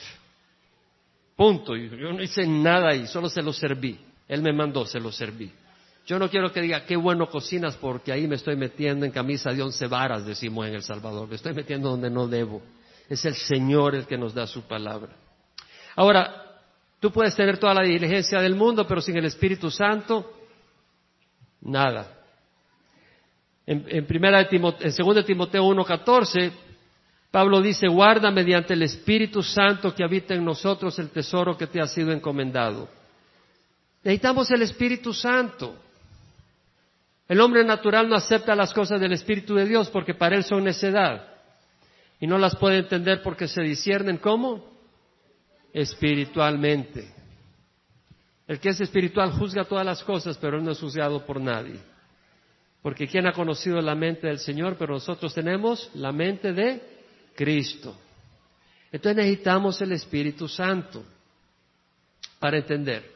Punto. 1.34 1.74
Yo 1.74 2.12
no 2.12 2.22
hice 2.22 2.46
nada 2.46 2.90
ahí, 2.90 3.08
solo 3.08 3.28
se 3.28 3.42
lo 3.42 3.52
serví. 3.52 3.98
Él 4.28 4.40
me 4.40 4.52
mandó, 4.52 4.86
se 4.86 5.00
lo 5.00 5.10
serví. 5.10 5.50
Yo 6.06 6.20
no 6.20 6.30
quiero 6.30 6.52
que 6.52 6.60
diga, 6.60 6.84
qué 6.86 6.94
bueno 6.94 7.28
cocinas 7.28 7.76
porque 7.76 8.12
ahí 8.12 8.28
me 8.28 8.36
estoy 8.36 8.54
metiendo 8.54 9.04
en 9.04 9.10
camisa 9.10 9.52
de 9.52 9.60
once 9.60 9.88
varas, 9.88 10.24
decimos 10.24 10.68
en 10.68 10.74
El 10.74 10.82
Salvador. 10.82 11.28
Me 11.28 11.34
estoy 11.34 11.52
metiendo 11.52 11.90
donde 11.90 12.08
no 12.08 12.28
debo. 12.28 12.62
Es 13.08 13.24
el 13.24 13.34
Señor 13.34 13.96
el 13.96 14.06
que 14.06 14.16
nos 14.16 14.32
da 14.32 14.46
su 14.46 14.62
palabra. 14.62 15.16
Ahora, 15.96 16.60
tú 17.00 17.10
puedes 17.10 17.34
tener 17.34 17.58
toda 17.58 17.74
la 17.74 17.82
diligencia 17.82 18.40
del 18.40 18.54
mundo, 18.54 18.86
pero 18.86 19.00
sin 19.00 19.16
el 19.16 19.24
Espíritu 19.24 19.68
Santo, 19.68 20.32
nada. 21.62 22.12
En, 23.66 24.06
primera 24.06 24.38
de 24.38 24.44
Timoteo, 24.44 24.88
en 24.88 24.94
2 24.96 25.26
Timoteo 25.26 25.64
1.14, 25.64 26.52
Pablo 27.32 27.60
dice, 27.60 27.88
guarda 27.88 28.30
mediante 28.30 28.74
el 28.74 28.82
Espíritu 28.82 29.42
Santo 29.42 29.92
que 29.92 30.04
habita 30.04 30.34
en 30.34 30.44
nosotros 30.44 30.96
el 31.00 31.10
tesoro 31.10 31.56
que 31.56 31.66
te 31.66 31.80
ha 31.80 31.88
sido 31.88 32.12
encomendado. 32.12 32.88
Necesitamos 34.04 34.48
el 34.52 34.62
Espíritu 34.62 35.12
Santo. 35.12 35.82
El 37.28 37.40
hombre 37.40 37.64
natural 37.64 38.08
no 38.08 38.14
acepta 38.14 38.54
las 38.54 38.72
cosas 38.72 39.00
del 39.00 39.12
Espíritu 39.12 39.54
de 39.54 39.66
Dios 39.66 39.88
porque 39.90 40.14
para 40.14 40.36
él 40.36 40.44
son 40.44 40.64
necedad 40.64 41.26
y 42.20 42.26
no 42.26 42.38
las 42.38 42.56
puede 42.56 42.78
entender 42.78 43.22
porque 43.22 43.48
se 43.48 43.62
disciernen 43.62 44.18
¿cómo? 44.18 44.64
espiritualmente. 45.72 47.12
El 48.46 48.60
que 48.60 48.68
es 48.68 48.80
espiritual 48.80 49.32
juzga 49.32 49.64
todas 49.64 49.84
las 49.84 50.02
cosas, 50.04 50.38
pero 50.38 50.60
no 50.60 50.70
es 50.70 50.78
juzgado 50.78 51.26
por 51.26 51.40
nadie. 51.40 51.80
Porque 52.80 53.08
¿quién 53.08 53.26
ha 53.26 53.32
conocido 53.32 53.80
la 53.80 53.96
mente 53.96 54.28
del 54.28 54.38
Señor? 54.38 54.76
Pero 54.78 54.94
nosotros 54.94 55.34
tenemos 55.34 55.90
la 55.94 56.12
mente 56.12 56.52
de 56.52 56.80
Cristo. 57.34 57.96
Entonces 58.92 59.16
necesitamos 59.16 59.80
el 59.82 59.92
Espíritu 59.92 60.46
Santo 60.46 61.04
para 62.38 62.58
entender. 62.58 63.15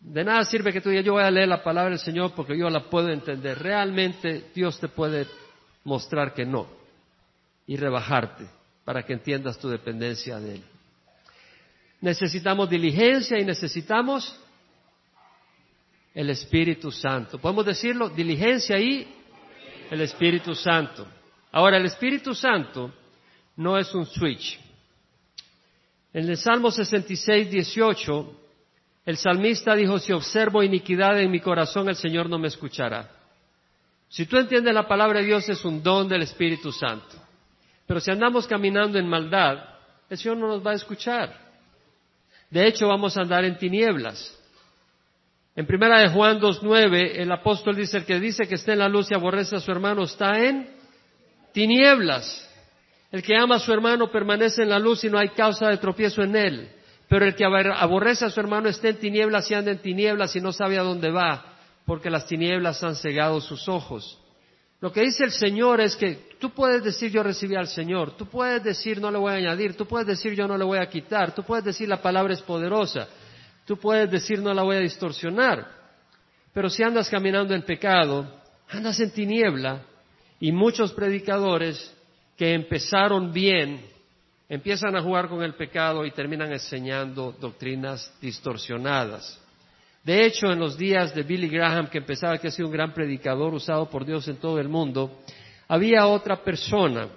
De 0.00 0.24
nada 0.24 0.44
sirve 0.44 0.72
que 0.72 0.80
tú 0.80 0.88
digas, 0.88 1.04
yo 1.04 1.12
voy 1.12 1.22
a 1.22 1.30
leer 1.30 1.48
la 1.48 1.62
palabra 1.62 1.90
del 1.90 1.98
Señor 1.98 2.32
porque 2.34 2.58
yo 2.58 2.68
la 2.70 2.88
puedo 2.88 3.10
entender. 3.10 3.58
Realmente 3.58 4.50
Dios 4.54 4.80
te 4.80 4.88
puede 4.88 5.26
mostrar 5.84 6.34
que 6.34 6.44
no 6.44 6.66
y 7.66 7.76
rebajarte 7.76 8.46
para 8.84 9.02
que 9.04 9.12
entiendas 9.12 9.58
tu 9.58 9.68
dependencia 9.68 10.38
de 10.40 10.54
Él 10.56 10.64
necesitamos 12.00 12.68
diligencia 12.70 13.38
y 13.38 13.44
necesitamos 13.44 14.36
el 16.14 16.30
Espíritu 16.30 16.90
Santo. 16.90 17.38
¿Podemos 17.38 17.66
decirlo? 17.66 18.08
Diligencia 18.08 18.78
y 18.78 19.06
el 19.90 20.00
Espíritu 20.00 20.54
Santo. 20.54 21.06
Ahora, 21.52 21.76
el 21.76 21.86
Espíritu 21.86 22.34
Santo 22.34 22.92
no 23.56 23.78
es 23.78 23.94
un 23.94 24.06
switch. 24.06 24.58
En 26.12 26.28
el 26.28 26.36
Salmo 26.36 26.70
66, 26.70 27.50
18, 27.50 28.40
el 29.04 29.16
salmista 29.16 29.74
dijo, 29.74 29.98
si 29.98 30.12
observo 30.12 30.62
iniquidad 30.62 31.18
en 31.20 31.30
mi 31.30 31.40
corazón, 31.40 31.88
el 31.88 31.96
Señor 31.96 32.28
no 32.28 32.38
me 32.38 32.48
escuchará. 32.48 33.08
Si 34.08 34.26
tú 34.26 34.36
entiendes 34.36 34.74
la 34.74 34.88
palabra 34.88 35.20
de 35.20 35.26
Dios 35.26 35.48
es 35.48 35.64
un 35.64 35.82
don 35.82 36.08
del 36.08 36.22
Espíritu 36.22 36.72
Santo. 36.72 37.16
Pero 37.86 38.00
si 38.00 38.10
andamos 38.10 38.46
caminando 38.46 38.98
en 38.98 39.08
maldad, 39.08 39.58
el 40.08 40.18
Señor 40.18 40.36
no 40.36 40.48
nos 40.48 40.66
va 40.66 40.72
a 40.72 40.74
escuchar. 40.74 41.32
De 42.50 42.66
hecho, 42.66 42.88
vamos 42.88 43.16
a 43.16 43.22
andar 43.22 43.44
en 43.44 43.56
tinieblas. 43.56 44.36
En 45.54 45.66
primera 45.66 45.98
de 46.00 46.08
Juan 46.08 46.40
2.9, 46.40 47.12
el 47.16 47.30
apóstol 47.32 47.76
dice, 47.76 47.98
el 47.98 48.04
que 48.04 48.18
dice 48.18 48.46
que 48.46 48.56
está 48.56 48.72
en 48.72 48.80
la 48.80 48.88
luz 48.88 49.10
y 49.10 49.14
aborrece 49.14 49.56
a 49.56 49.60
su 49.60 49.70
hermano 49.70 50.04
está 50.04 50.38
en 50.38 50.68
tinieblas. 51.52 52.48
El 53.12 53.22
que 53.22 53.36
ama 53.36 53.56
a 53.56 53.60
su 53.60 53.72
hermano 53.72 54.10
permanece 54.10 54.62
en 54.62 54.70
la 54.70 54.78
luz 54.78 55.04
y 55.04 55.10
no 55.10 55.18
hay 55.18 55.30
causa 55.30 55.68
de 55.68 55.78
tropiezo 55.78 56.22
en 56.22 56.36
él. 56.36 56.70
Pero 57.10 57.26
el 57.26 57.34
que 57.34 57.44
aborrece 57.44 58.24
a 58.24 58.30
su 58.30 58.38
hermano 58.38 58.68
está 58.68 58.88
en 58.88 58.98
tinieblas 58.98 59.50
y 59.50 59.54
anda 59.54 59.72
en 59.72 59.82
tinieblas 59.82 60.36
y 60.36 60.40
no 60.40 60.52
sabe 60.52 60.78
a 60.78 60.84
dónde 60.84 61.10
va, 61.10 61.56
porque 61.84 62.08
las 62.08 62.24
tinieblas 62.24 62.84
han 62.84 62.94
cegado 62.94 63.40
sus 63.40 63.68
ojos. 63.68 64.16
Lo 64.80 64.92
que 64.92 65.00
dice 65.00 65.24
el 65.24 65.32
Señor 65.32 65.80
es 65.80 65.96
que 65.96 66.28
tú 66.38 66.50
puedes 66.50 66.84
decir 66.84 67.10
yo 67.10 67.24
recibí 67.24 67.56
al 67.56 67.66
Señor, 67.66 68.16
tú 68.16 68.26
puedes 68.26 68.62
decir 68.62 69.00
no 69.00 69.10
le 69.10 69.18
voy 69.18 69.32
a 69.32 69.38
añadir, 69.38 69.76
tú 69.76 69.86
puedes 69.86 70.06
decir 70.06 70.34
yo 70.34 70.46
no 70.46 70.56
le 70.56 70.64
voy 70.64 70.78
a 70.78 70.88
quitar, 70.88 71.34
tú 71.34 71.42
puedes 71.42 71.64
decir 71.64 71.88
la 71.88 72.00
palabra 72.00 72.32
es 72.32 72.42
poderosa, 72.42 73.08
tú 73.66 73.76
puedes 73.76 74.08
decir 74.08 74.38
no 74.38 74.54
la 74.54 74.62
voy 74.62 74.76
a 74.76 74.80
distorsionar. 74.80 75.66
Pero 76.54 76.70
si 76.70 76.84
andas 76.84 77.10
caminando 77.10 77.56
en 77.56 77.62
pecado, 77.62 78.40
andas 78.68 79.00
en 79.00 79.10
tiniebla 79.10 79.82
y 80.38 80.52
muchos 80.52 80.92
predicadores 80.92 81.92
que 82.36 82.54
empezaron 82.54 83.32
bien 83.32 83.89
empiezan 84.50 84.96
a 84.96 85.00
jugar 85.00 85.28
con 85.28 85.44
el 85.44 85.54
pecado 85.54 86.04
y 86.04 86.10
terminan 86.10 86.52
enseñando 86.52 87.30
doctrinas 87.40 88.12
distorsionadas. 88.20 89.40
De 90.02 90.26
hecho, 90.26 90.50
en 90.50 90.58
los 90.58 90.76
días 90.76 91.14
de 91.14 91.22
Billy 91.22 91.48
Graham, 91.48 91.88
que 91.88 91.98
empezaba 91.98 92.36
que 92.36 92.48
ha 92.48 92.50
sido 92.50 92.66
un 92.66 92.74
gran 92.74 92.92
predicador 92.92 93.54
usado 93.54 93.88
por 93.88 94.04
Dios 94.04 94.26
en 94.26 94.38
todo 94.38 94.58
el 94.58 94.68
mundo, 94.68 95.20
había 95.68 96.04
otra 96.08 96.42
persona 96.42 97.08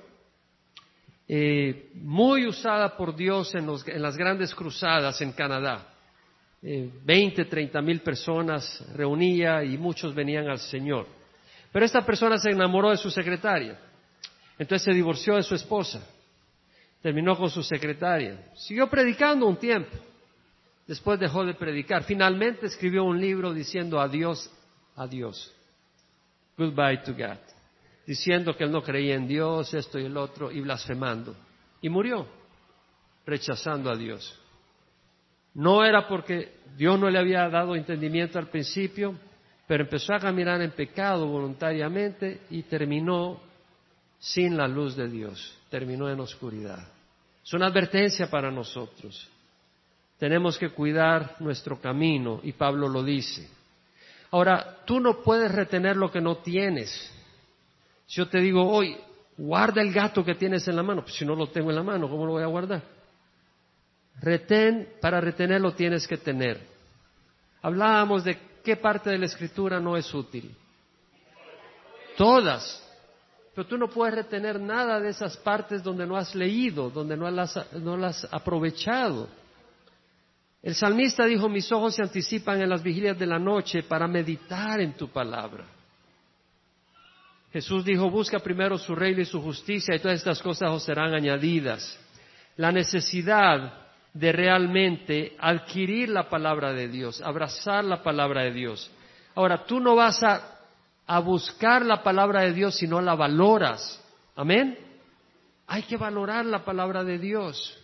eh, 1.27 1.89
muy 1.95 2.45
usada 2.45 2.95
por 2.95 3.15
Dios 3.15 3.55
en, 3.55 3.65
las 3.99 4.15
grandes 4.15 4.53
cruzadas 4.53 5.19
en 5.21 5.31
Canadá. 5.31 5.87
Eh, 6.61 6.87
veinte, 7.03 7.45
treinta 7.45 7.81
mil 7.81 8.01
personas 8.01 8.85
reunía 8.93 9.63
y 9.63 9.75
muchos 9.75 10.13
venían 10.13 10.47
al 10.49 10.59
Señor. 10.59 11.07
Pero 11.71 11.83
esta 11.83 12.05
persona 12.05 12.37
se 12.37 12.51
enamoró 12.51 12.91
de 12.91 12.97
su 12.97 13.09
secretaria. 13.09 13.79
Entonces 14.59 14.85
se 14.85 14.93
divorció 14.93 15.35
de 15.35 15.41
su 15.41 15.55
esposa. 15.55 16.07
Terminó 17.03 17.37
con 17.37 17.49
su 17.49 17.61
secretaria. 17.61 18.39
Siguió 18.55 18.89
predicando 18.89 19.45
un 19.45 19.57
tiempo. 19.57 19.91
Después 20.87 21.19
dejó 21.19 21.45
de 21.45 21.53
predicar. 21.53 22.03
Finalmente 22.05 22.65
escribió 22.65 23.03
un 23.03 23.19
libro 23.19 23.53
diciendo 23.53 23.99
adiós, 23.99 24.49
adiós. 24.95 25.53
Goodbye 26.57 27.03
to 27.05 27.13
God. 27.13 27.37
Diciendo 28.07 28.55
que 28.55 28.63
él 28.63 28.71
no 28.71 28.81
creía 28.81 29.15
en 29.15 29.27
Dios, 29.27 29.73
esto 29.73 29.99
y 29.99 30.05
el 30.05 30.15
otro, 30.15 30.49
y 30.49 30.61
blasfemando. 30.61 31.35
Y 31.81 31.89
murió, 31.89 32.25
rechazando 33.25 33.91
a 33.91 33.97
Dios. 33.97 34.39
No 35.53 35.83
era 35.83 36.07
porque 36.07 36.55
Dios 36.77 36.97
no 36.97 37.09
le 37.09 37.19
había 37.19 37.49
dado 37.49 37.75
entendimiento 37.75 38.39
al 38.39 38.47
principio, 38.47 39.19
pero 39.67 39.83
empezó 39.83 40.13
a 40.13 40.19
caminar 40.19 40.61
en 40.61 40.71
pecado 40.71 41.27
voluntariamente 41.27 42.41
y 42.49 42.63
terminó 42.63 43.39
sin 44.19 44.55
la 44.57 44.67
luz 44.67 44.95
de 44.95 45.09
Dios, 45.09 45.57
terminó 45.73 46.07
en 46.07 46.19
oscuridad. 46.19 46.87
Es 47.43 47.51
una 47.51 47.65
advertencia 47.65 48.29
para 48.29 48.51
nosotros. 48.51 49.27
Tenemos 50.19 50.55
que 50.59 50.69
cuidar 50.69 51.37
nuestro 51.39 51.81
camino 51.81 52.41
y 52.43 52.51
Pablo 52.51 52.87
lo 52.87 53.01
dice. 53.01 53.49
Ahora, 54.29 54.83
tú 54.85 54.99
no 54.99 55.23
puedes 55.23 55.51
retener 55.51 55.97
lo 55.97 56.11
que 56.11 56.21
no 56.21 56.37
tienes. 56.37 56.91
Si 58.05 58.17
yo 58.17 58.27
te 58.27 58.39
digo 58.39 58.69
hoy, 58.69 58.95
guarda 59.35 59.81
el 59.81 59.91
gato 59.91 60.23
que 60.23 60.35
tienes 60.35 60.67
en 60.67 60.75
la 60.75 60.83
mano, 60.83 61.01
pues 61.01 61.15
si 61.15 61.25
no 61.25 61.33
lo 61.33 61.47
tengo 61.47 61.71
en 61.71 61.77
la 61.77 61.83
mano, 61.83 62.07
¿cómo 62.07 62.27
lo 62.27 62.33
voy 62.33 62.43
a 62.43 62.47
guardar? 62.47 62.83
Retén, 64.21 64.89
para 65.01 65.19
retenerlo 65.19 65.73
tienes 65.73 66.07
que 66.07 66.17
tener. 66.17 66.61
Hablábamos 67.63 68.23
de 68.23 68.37
qué 68.63 68.75
parte 68.75 69.09
de 69.09 69.17
la 69.17 69.25
escritura 69.25 69.79
no 69.79 69.97
es 69.97 70.13
útil. 70.13 70.55
Todas. 72.15 72.79
Pero 73.55 73.67
tú 73.67 73.77
no 73.77 73.87
puedes 73.87 74.15
retener 74.15 74.59
nada 74.59 74.99
de 74.99 75.09
esas 75.09 75.37
partes 75.37 75.83
donde 75.83 76.07
no 76.07 76.17
has 76.17 76.33
leído, 76.33 76.89
donde 76.89 77.15
no 77.15 77.29
las, 77.29 77.73
no 77.73 77.95
las 77.95 78.23
has 78.23 78.33
aprovechado. 78.33 79.29
El 80.61 80.75
salmista 80.75 81.25
dijo, 81.25 81.49
mis 81.49 81.71
ojos 81.71 81.95
se 81.95 82.01
anticipan 82.01 82.61
en 82.61 82.69
las 82.69 82.81
vigilias 82.81 83.19
de 83.19 83.25
la 83.25 83.37
noche 83.37 83.83
para 83.83 84.07
meditar 84.07 84.79
en 84.79 84.93
tu 84.93 85.09
palabra. 85.09 85.65
Jesús 87.51 87.85
dijo, 87.85 88.09
busca 88.09 88.39
primero 88.39 88.79
su 88.79 88.95
reino 88.95 89.21
y 89.21 89.25
su 89.25 89.39
justicia 89.39 89.95
y 89.95 89.99
todas 89.99 90.17
estas 90.17 90.41
cosas 90.41 90.71
os 90.71 90.83
serán 90.83 91.13
añadidas. 91.13 91.99
la 92.55 92.71
necesidad 92.71 93.83
de 94.13 94.31
realmente 94.31 95.35
adquirir 95.39 96.09
la 96.09 96.29
palabra 96.29 96.71
de 96.71 96.87
Dios, 96.87 97.19
abrazar 97.21 97.83
la 97.83 98.03
palabra 98.03 98.43
de 98.43 98.51
Dios. 98.51 98.91
Ahora, 99.35 99.65
tú 99.65 99.79
no 99.79 99.95
vas 99.95 100.21
a, 100.21 100.52
a 101.05 101.19
buscar 101.19 101.85
la 101.85 102.03
palabra 102.03 102.41
de 102.41 102.53
Dios 102.53 102.75
si 102.75 102.87
no 102.87 103.01
la 103.01 103.15
valoras. 103.15 104.01
Amén. 104.35 104.77
Hay 105.67 105.83
que 105.83 105.97
valorar 105.97 106.45
la 106.45 106.63
palabra 106.63 107.03
de 107.03 107.17
Dios. 107.17 107.77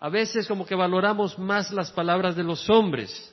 A 0.00 0.08
veces 0.08 0.48
como 0.48 0.66
que 0.66 0.74
valoramos 0.74 1.38
más 1.38 1.70
las 1.70 1.92
palabras 1.92 2.34
de 2.34 2.42
los 2.42 2.68
hombres 2.68 3.32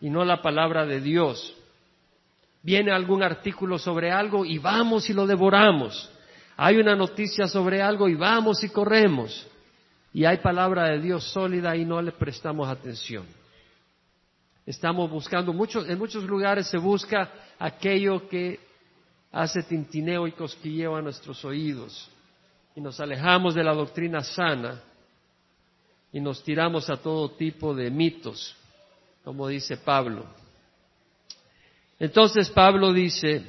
y 0.00 0.10
no 0.10 0.24
la 0.24 0.42
palabra 0.42 0.84
de 0.84 1.00
Dios. 1.00 1.54
Viene 2.62 2.90
algún 2.90 3.22
artículo 3.22 3.78
sobre 3.78 4.10
algo 4.10 4.44
y 4.44 4.58
vamos 4.58 5.08
y 5.08 5.12
lo 5.12 5.26
devoramos. 5.26 6.10
Hay 6.56 6.76
una 6.76 6.96
noticia 6.96 7.46
sobre 7.46 7.80
algo 7.80 8.08
y 8.08 8.14
vamos 8.14 8.64
y 8.64 8.68
corremos. 8.68 9.46
Y 10.12 10.24
hay 10.24 10.38
palabra 10.38 10.86
de 10.86 10.98
Dios 11.00 11.24
sólida 11.30 11.76
y 11.76 11.84
no 11.84 12.02
le 12.02 12.12
prestamos 12.12 12.68
atención. 12.68 13.24
Estamos 14.68 15.10
buscando, 15.10 15.54
muchos, 15.54 15.88
en 15.88 15.98
muchos 15.98 16.24
lugares 16.24 16.66
se 16.66 16.76
busca 16.76 17.32
aquello 17.58 18.28
que 18.28 18.60
hace 19.32 19.62
tintineo 19.62 20.26
y 20.26 20.32
cosquilleo 20.32 20.94
a 20.94 21.00
nuestros 21.00 21.42
oídos. 21.42 22.10
Y 22.76 22.82
nos 22.82 23.00
alejamos 23.00 23.54
de 23.54 23.64
la 23.64 23.72
doctrina 23.72 24.20
sana 24.20 24.82
y 26.12 26.20
nos 26.20 26.44
tiramos 26.44 26.90
a 26.90 26.98
todo 26.98 27.30
tipo 27.30 27.74
de 27.74 27.90
mitos, 27.90 28.54
como 29.24 29.48
dice 29.48 29.78
Pablo. 29.78 30.26
Entonces 31.98 32.50
Pablo 32.50 32.92
dice, 32.92 33.42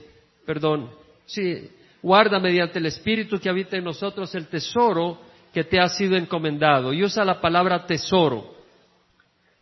perdón, 0.46 0.90
sí, 1.26 1.70
guarda 2.02 2.40
mediante 2.40 2.80
el 2.80 2.86
Espíritu 2.86 3.42
que 3.42 3.50
habita 3.50 3.76
en 3.76 3.84
nosotros 3.84 4.34
el 4.36 4.48
tesoro 4.48 5.20
que 5.54 5.66
te 5.66 5.82
ha 5.82 5.90
sido 5.90 6.16
encomendado. 6.16 6.94
Y 6.94 7.04
usa 7.04 7.26
la 7.26 7.42
palabra 7.42 7.86
tesoro. 7.86 8.59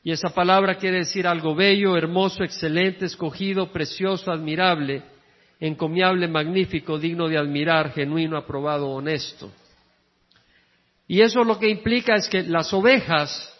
Y 0.07 0.11
esa 0.13 0.29
palabra 0.29 0.75
quiere 0.75 0.99
decir 0.99 1.27
algo 1.27 1.53
bello, 1.53 1.97
hermoso, 1.97 2.41
excelente, 2.41 3.03
escogido, 3.03 3.73
precioso, 3.73 4.31
admirable, 4.31 5.03
encomiable, 5.59 6.29
magnífico, 6.29 6.97
digno 6.97 7.27
de 7.27 7.37
admirar, 7.37 7.91
genuino, 7.91 8.37
aprobado, 8.37 8.87
honesto. 8.87 9.51
Y 11.09 11.19
eso 11.19 11.43
lo 11.43 11.59
que 11.59 11.67
implica 11.67 12.15
es 12.15 12.29
que 12.29 12.43
las 12.43 12.71
ovejas 12.73 13.53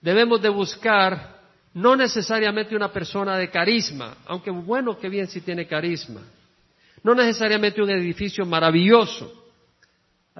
debemos 0.00 0.42
de 0.42 0.48
buscar 0.48 1.38
no 1.72 1.94
necesariamente 1.94 2.74
una 2.74 2.92
persona 2.92 3.36
de 3.36 3.48
carisma, 3.48 4.16
aunque 4.26 4.50
bueno 4.50 4.98
que 4.98 5.08
bien 5.08 5.28
si 5.28 5.40
tiene 5.40 5.68
carisma, 5.68 6.22
no 7.04 7.14
necesariamente 7.14 7.80
un 7.80 7.90
edificio 7.90 8.44
maravilloso. 8.44 9.39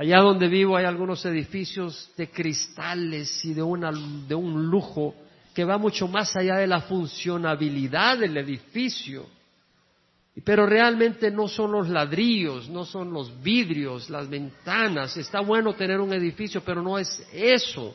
Allá 0.00 0.20
donde 0.20 0.48
vivo 0.48 0.78
hay 0.78 0.86
algunos 0.86 1.26
edificios 1.26 2.10
de 2.16 2.30
cristales 2.30 3.44
y 3.44 3.52
de, 3.52 3.60
de 3.60 4.34
un 4.34 4.66
lujo 4.70 5.14
que 5.54 5.62
va 5.62 5.76
mucho 5.76 6.08
más 6.08 6.34
allá 6.36 6.56
de 6.56 6.66
la 6.66 6.80
funcionabilidad 6.80 8.16
del 8.16 8.34
edificio. 8.38 9.26
Pero 10.42 10.64
realmente 10.64 11.30
no 11.30 11.48
son 11.48 11.72
los 11.72 11.90
ladrillos, 11.90 12.70
no 12.70 12.86
son 12.86 13.12
los 13.12 13.42
vidrios, 13.42 14.08
las 14.08 14.26
ventanas. 14.30 15.18
Está 15.18 15.40
bueno 15.40 15.74
tener 15.74 16.00
un 16.00 16.14
edificio, 16.14 16.62
pero 16.64 16.80
no 16.80 16.98
es 16.98 17.22
eso 17.30 17.94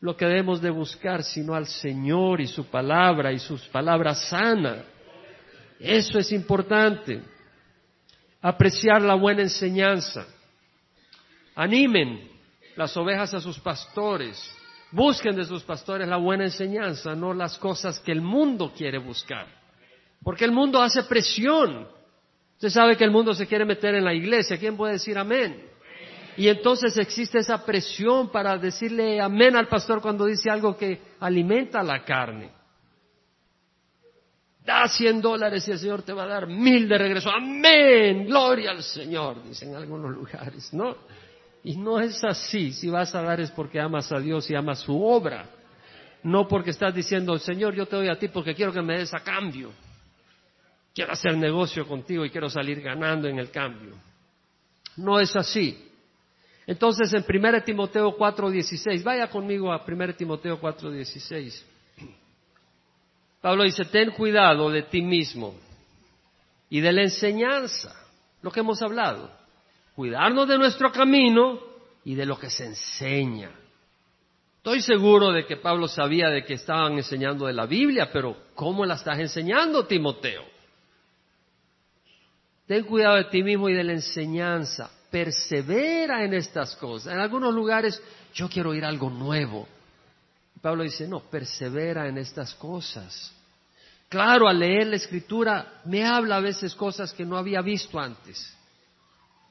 lo 0.00 0.16
que 0.16 0.26
debemos 0.26 0.62
de 0.62 0.70
buscar, 0.70 1.24
sino 1.24 1.56
al 1.56 1.66
Señor 1.66 2.40
y 2.40 2.46
su 2.46 2.66
palabra 2.66 3.32
y 3.32 3.40
sus 3.40 3.62
palabras 3.62 4.28
sanas. 4.28 4.78
Eso 5.80 6.20
es 6.20 6.30
importante. 6.30 7.20
Apreciar 8.40 9.02
la 9.02 9.16
buena 9.16 9.42
enseñanza. 9.42 10.24
Animen 11.56 12.30
las 12.76 12.96
ovejas 12.96 13.32
a 13.34 13.40
sus 13.40 13.58
pastores. 13.58 14.54
Busquen 14.92 15.34
de 15.34 15.44
sus 15.44 15.62
pastores 15.64 16.06
la 16.06 16.18
buena 16.18 16.44
enseñanza, 16.44 17.14
no 17.14 17.34
las 17.34 17.58
cosas 17.58 17.98
que 17.98 18.12
el 18.12 18.20
mundo 18.20 18.72
quiere 18.76 18.98
buscar. 18.98 19.46
Porque 20.22 20.44
el 20.44 20.52
mundo 20.52 20.80
hace 20.80 21.02
presión. 21.04 21.88
Usted 22.54 22.68
sabe 22.68 22.96
que 22.96 23.04
el 23.04 23.10
mundo 23.10 23.34
se 23.34 23.46
quiere 23.46 23.64
meter 23.64 23.94
en 23.94 24.04
la 24.04 24.14
iglesia. 24.14 24.58
¿Quién 24.58 24.76
puede 24.76 24.94
decir 24.94 25.18
amén? 25.18 25.66
Y 26.36 26.48
entonces 26.48 26.96
existe 26.98 27.38
esa 27.38 27.64
presión 27.64 28.30
para 28.30 28.58
decirle 28.58 29.20
amén 29.20 29.56
al 29.56 29.68
pastor 29.68 30.02
cuando 30.02 30.26
dice 30.26 30.50
algo 30.50 30.76
que 30.76 31.00
alimenta 31.20 31.82
la 31.82 32.04
carne. 32.04 32.50
Da 34.62 34.88
cien 34.88 35.22
dólares 35.22 35.66
y 35.68 35.70
el 35.70 35.78
Señor 35.78 36.02
te 36.02 36.12
va 36.12 36.24
a 36.24 36.26
dar 36.26 36.46
mil 36.46 36.88
de 36.88 36.98
regreso. 36.98 37.30
Amén, 37.30 38.26
gloria 38.26 38.72
al 38.72 38.82
Señor, 38.82 39.42
dicen 39.44 39.70
en 39.70 39.76
algunos 39.76 40.10
lugares, 40.10 40.74
¿no? 40.74 40.96
Y 41.66 41.76
no 41.76 41.98
es 41.98 42.22
así. 42.22 42.72
Si 42.72 42.88
vas 42.88 43.12
a 43.16 43.22
dar 43.22 43.40
es 43.40 43.50
porque 43.50 43.80
amas 43.80 44.12
a 44.12 44.20
Dios 44.20 44.48
y 44.48 44.54
amas 44.54 44.78
su 44.78 45.02
obra. 45.02 45.50
No 46.22 46.46
porque 46.46 46.70
estás 46.70 46.94
diciendo, 46.94 47.36
Señor, 47.40 47.74
yo 47.74 47.86
te 47.86 47.96
doy 47.96 48.08
a 48.08 48.16
ti 48.16 48.28
porque 48.28 48.54
quiero 48.54 48.72
que 48.72 48.82
me 48.82 48.96
des 48.96 49.12
a 49.12 49.18
cambio. 49.18 49.72
Quiero 50.94 51.12
hacer 51.12 51.36
negocio 51.36 51.84
contigo 51.88 52.24
y 52.24 52.30
quiero 52.30 52.48
salir 52.48 52.80
ganando 52.80 53.26
en 53.26 53.40
el 53.40 53.50
cambio. 53.50 53.96
No 54.96 55.18
es 55.18 55.34
así. 55.34 55.90
Entonces 56.68 57.12
en 57.12 57.24
1 57.28 57.64
Timoteo 57.64 58.16
4:16, 58.16 59.02
vaya 59.02 59.28
conmigo 59.28 59.72
a 59.72 59.84
1 59.84 60.14
Timoteo 60.14 60.60
4:16. 60.60 61.64
Pablo 63.40 63.64
dice, 63.64 63.84
ten 63.86 64.12
cuidado 64.12 64.70
de 64.70 64.82
ti 64.82 65.02
mismo 65.02 65.56
y 66.70 66.80
de 66.80 66.92
la 66.92 67.02
enseñanza, 67.02 67.92
lo 68.40 68.52
que 68.52 68.60
hemos 68.60 68.80
hablado. 68.82 69.45
Cuidarnos 69.96 70.46
de 70.46 70.58
nuestro 70.58 70.92
camino 70.92 71.58
y 72.04 72.14
de 72.14 72.26
lo 72.26 72.38
que 72.38 72.50
se 72.50 72.66
enseña. 72.66 73.50
Estoy 74.58 74.82
seguro 74.82 75.32
de 75.32 75.46
que 75.46 75.56
Pablo 75.56 75.88
sabía 75.88 76.28
de 76.28 76.44
que 76.44 76.54
estaban 76.54 76.92
enseñando 76.94 77.46
de 77.46 77.54
la 77.54 77.66
Biblia, 77.66 78.10
pero 78.12 78.36
¿cómo 78.54 78.84
la 78.84 78.96
estás 78.96 79.18
enseñando, 79.18 79.86
Timoteo? 79.86 80.44
Ten 82.66 82.84
cuidado 82.84 83.16
de 83.16 83.24
ti 83.24 83.42
mismo 83.42 83.70
y 83.70 83.74
de 83.74 83.84
la 83.84 83.92
enseñanza 83.92 84.90
persevera 85.10 86.24
en 86.24 86.34
estas 86.34 86.76
cosas. 86.76 87.14
En 87.14 87.20
algunos 87.20 87.54
lugares 87.54 88.02
yo 88.34 88.50
quiero 88.50 88.70
oír 88.70 88.84
algo 88.84 89.08
nuevo. 89.08 89.66
Pablo 90.60 90.82
dice, 90.82 91.08
no, 91.08 91.20
persevera 91.20 92.06
en 92.06 92.18
estas 92.18 92.54
cosas. 92.54 93.32
Claro, 94.08 94.46
al 94.46 94.58
leer 94.58 94.88
la 94.88 94.96
escritura 94.96 95.80
me 95.86 96.04
habla 96.04 96.36
a 96.36 96.40
veces 96.40 96.74
cosas 96.74 97.12
que 97.14 97.24
no 97.24 97.38
había 97.38 97.62
visto 97.62 97.98
antes, 97.98 98.55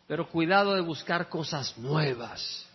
pero 0.08 0.30
cuidado 0.30 0.76
de 0.76 0.82
buscar 0.82 1.30
cosas 1.30 1.78
nuevas. 1.78 2.66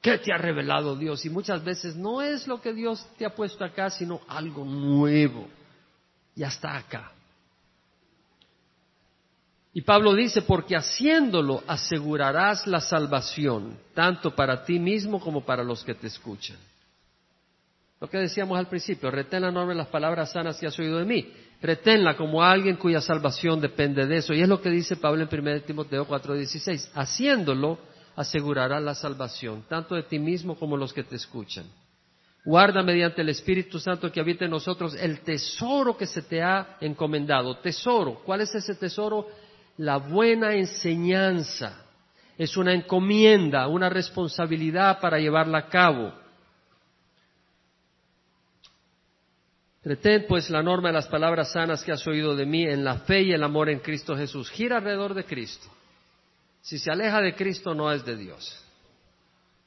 ¿Qué 0.00 0.18
te 0.18 0.32
ha 0.32 0.38
revelado 0.38 0.96
Dios? 0.96 1.24
Y 1.24 1.30
muchas 1.30 1.62
veces 1.62 1.94
no 1.94 2.22
es 2.22 2.46
lo 2.46 2.60
que 2.60 2.72
Dios 2.72 3.06
te 3.18 3.24
ha 3.24 3.34
puesto 3.34 3.64
acá, 3.64 3.90
sino 3.90 4.20
algo 4.26 4.64
nuevo. 4.64 5.48
Ya 6.34 6.48
está 6.48 6.76
acá. 6.76 7.12
Y 9.74 9.82
Pablo 9.82 10.14
dice, 10.14 10.42
porque 10.42 10.76
haciéndolo 10.76 11.62
asegurarás 11.66 12.66
la 12.66 12.80
salvación, 12.80 13.78
tanto 13.94 14.34
para 14.34 14.64
ti 14.64 14.78
mismo 14.78 15.20
como 15.20 15.44
para 15.44 15.62
los 15.62 15.82
que 15.84 15.94
te 15.94 16.08
escuchan. 16.08 16.58
Lo 18.02 18.10
que 18.10 18.18
decíamos 18.18 18.58
al 18.58 18.66
principio, 18.66 19.12
retén 19.12 19.42
la 19.42 19.52
norma 19.52 19.74
las 19.74 19.86
palabras 19.86 20.32
sanas 20.32 20.58
que 20.58 20.66
has 20.66 20.76
oído 20.76 20.98
de 20.98 21.04
mí. 21.04 21.32
Reténla 21.60 22.16
como 22.16 22.42
alguien 22.42 22.74
cuya 22.74 23.00
salvación 23.00 23.60
depende 23.60 24.06
de 24.08 24.16
eso. 24.16 24.34
Y 24.34 24.42
es 24.42 24.48
lo 24.48 24.60
que 24.60 24.70
dice 24.70 24.96
Pablo 24.96 25.22
en 25.22 25.28
1 25.28 25.60
Timoteo 25.60 26.04
4:16. 26.08 26.90
Haciéndolo 26.94 27.78
asegurarás 28.16 28.82
la 28.82 28.96
salvación, 28.96 29.62
tanto 29.68 29.94
de 29.94 30.02
ti 30.02 30.18
mismo 30.18 30.56
como 30.56 30.76
los 30.76 30.92
que 30.92 31.04
te 31.04 31.14
escuchan. 31.14 31.64
Guarda 32.44 32.82
mediante 32.82 33.22
el 33.22 33.28
Espíritu 33.28 33.78
Santo 33.78 34.10
que 34.10 34.18
habita 34.18 34.46
en 34.46 34.50
nosotros 34.50 34.96
el 34.96 35.20
tesoro 35.20 35.96
que 35.96 36.06
se 36.06 36.22
te 36.22 36.42
ha 36.42 36.78
encomendado. 36.80 37.58
Tesoro. 37.58 38.20
¿Cuál 38.24 38.40
es 38.40 38.52
ese 38.52 38.74
tesoro? 38.74 39.28
la 39.76 39.96
buena 39.98 40.54
enseñanza. 40.54 41.84
Es 42.36 42.56
una 42.56 42.72
encomienda, 42.72 43.68
una 43.68 43.88
responsabilidad 43.88 45.00
para 45.00 45.18
llevarla 45.18 45.58
a 45.58 45.68
cabo. 45.68 46.21
Retén 49.84 50.26
pues 50.28 50.48
la 50.48 50.62
norma 50.62 50.88
de 50.88 50.94
las 50.94 51.08
palabras 51.08 51.52
sanas 51.52 51.82
que 51.82 51.92
has 51.92 52.06
oído 52.06 52.36
de 52.36 52.46
mí 52.46 52.64
en 52.64 52.84
la 52.84 52.98
fe 53.00 53.22
y 53.22 53.32
el 53.32 53.42
amor 53.42 53.68
en 53.68 53.80
Cristo 53.80 54.16
Jesús. 54.16 54.48
Gira 54.50 54.76
alrededor 54.76 55.14
de 55.14 55.24
Cristo. 55.24 55.68
Si 56.60 56.78
se 56.78 56.90
aleja 56.90 57.20
de 57.20 57.34
Cristo 57.34 57.74
no 57.74 57.90
es 57.90 58.04
de 58.04 58.16
Dios. 58.16 58.64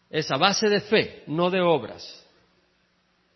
Es 0.09 0.31
a 0.31 0.37
base 0.37 0.69
de 0.69 0.79
fe, 0.79 1.23
no 1.27 1.49
de 1.49 1.59
obras. 1.59 2.25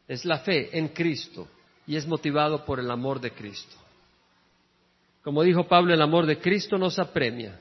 Es 0.08 0.24
la 0.24 0.40
fe 0.40 0.78
en 0.78 0.90
Cristo 0.90 1.48
y 1.86 1.98
es 1.98 2.08
motivado 2.08 2.64
por 2.64 2.80
el 2.80 2.90
amor 2.90 3.20
de 3.20 3.32
Cristo. 3.32 3.76
Como 5.22 5.44
dijo 5.44 5.68
Pablo, 5.68 5.94
el 5.94 6.02
amor 6.02 6.26
de 6.26 6.40
Cristo 6.40 6.78
nos 6.78 6.98
apremia, 6.98 7.60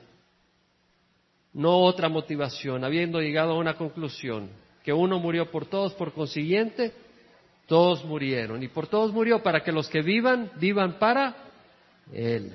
no 1.52 1.78
otra 1.78 2.08
motivación, 2.08 2.84
habiendo 2.84 3.20
llegado 3.20 3.52
a 3.52 3.58
una 3.58 3.74
conclusión, 3.74 4.48
que 4.84 4.92
uno 4.92 5.18
murió 5.18 5.50
por 5.50 5.66
todos, 5.66 5.92
por 5.94 6.12
consiguiente, 6.12 6.92
todos 7.68 8.04
murieron. 8.04 8.62
Y 8.62 8.68
por 8.68 8.88
todos 8.88 9.12
murió 9.12 9.40
para 9.42 9.62
que 9.62 9.70
los 9.70 9.88
que 9.88 10.02
vivan, 10.02 10.50
vivan 10.56 10.98
para 10.98 11.36
Él. 12.12 12.52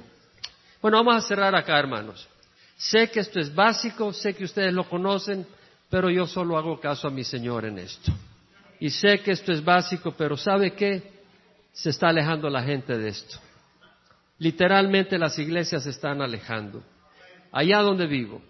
Bueno, 0.81 0.98
vamos 0.98 1.23
a 1.23 1.27
cerrar 1.27 1.56
acá, 1.56 1.80
hermanos. 1.80 2.27
Sé 2.76 3.10
que 3.10 3.22
esto 3.22 3.40
es 3.40 3.53
básico, 3.53 4.11
sé 4.11 4.35
que 4.35 4.44
ustedes 4.44 4.73
lo 4.73 4.90
conocen, 4.90 5.45
pero 5.90 6.10
yo 6.10 6.26
solo 6.26 6.57
hago 6.57 6.80
caso 6.80 7.07
a 7.07 7.11
mi 7.11 7.23
Señor 7.23 7.64
en 7.64 7.77
esto. 7.77 8.11
Y 8.80 8.90
sé 8.90 9.19
que 9.19 9.31
esto 9.31 9.53
es 9.53 9.64
básico, 9.64 10.14
pero 10.18 10.35
¿sabe 10.35 10.73
qué? 10.73 11.14
Se 11.72 11.91
está 11.91 12.10
alejando 12.10 12.49
la 12.49 12.64
gente 12.64 12.98
de 12.98 13.10
esto. 13.10 13.38
Literalmente 14.40 15.18
las 15.18 15.38
iglesias 15.40 15.84
se 15.84 15.91
están 15.91 16.22
alejando. 16.22 16.84
Allá 17.52 17.80
donde 17.80 18.07
vivo, 18.07 18.41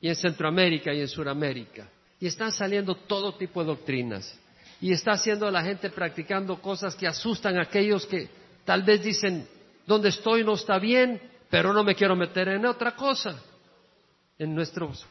y 0.00 0.08
en 0.08 0.16
Centroamérica 0.16 0.92
y 0.92 1.00
en 1.00 1.08
Sudamérica, 1.08 1.86
y 2.18 2.26
están 2.26 2.50
saliendo 2.50 2.94
todo 2.94 3.34
tipo 3.34 3.60
de 3.60 3.66
doctrinas, 3.66 4.38
y 4.84 4.92
está 4.92 5.12
haciendo 5.12 5.50
la 5.50 5.62
gente 5.62 5.88
practicando 5.88 6.60
cosas 6.60 6.94
que 6.94 7.06
asustan 7.06 7.56
a 7.56 7.62
aquellos 7.62 8.04
que 8.04 8.28
tal 8.66 8.82
vez 8.82 9.02
dicen, 9.02 9.48
donde 9.86 10.10
estoy 10.10 10.44
no 10.44 10.52
está 10.52 10.78
bien, 10.78 11.18
pero 11.48 11.72
no 11.72 11.82
me 11.82 11.94
quiero 11.94 12.14
meter 12.14 12.48
en 12.48 12.66
otra 12.66 12.94
cosa. 12.94 13.34
En 14.38 14.54
nuestros 14.54 15.06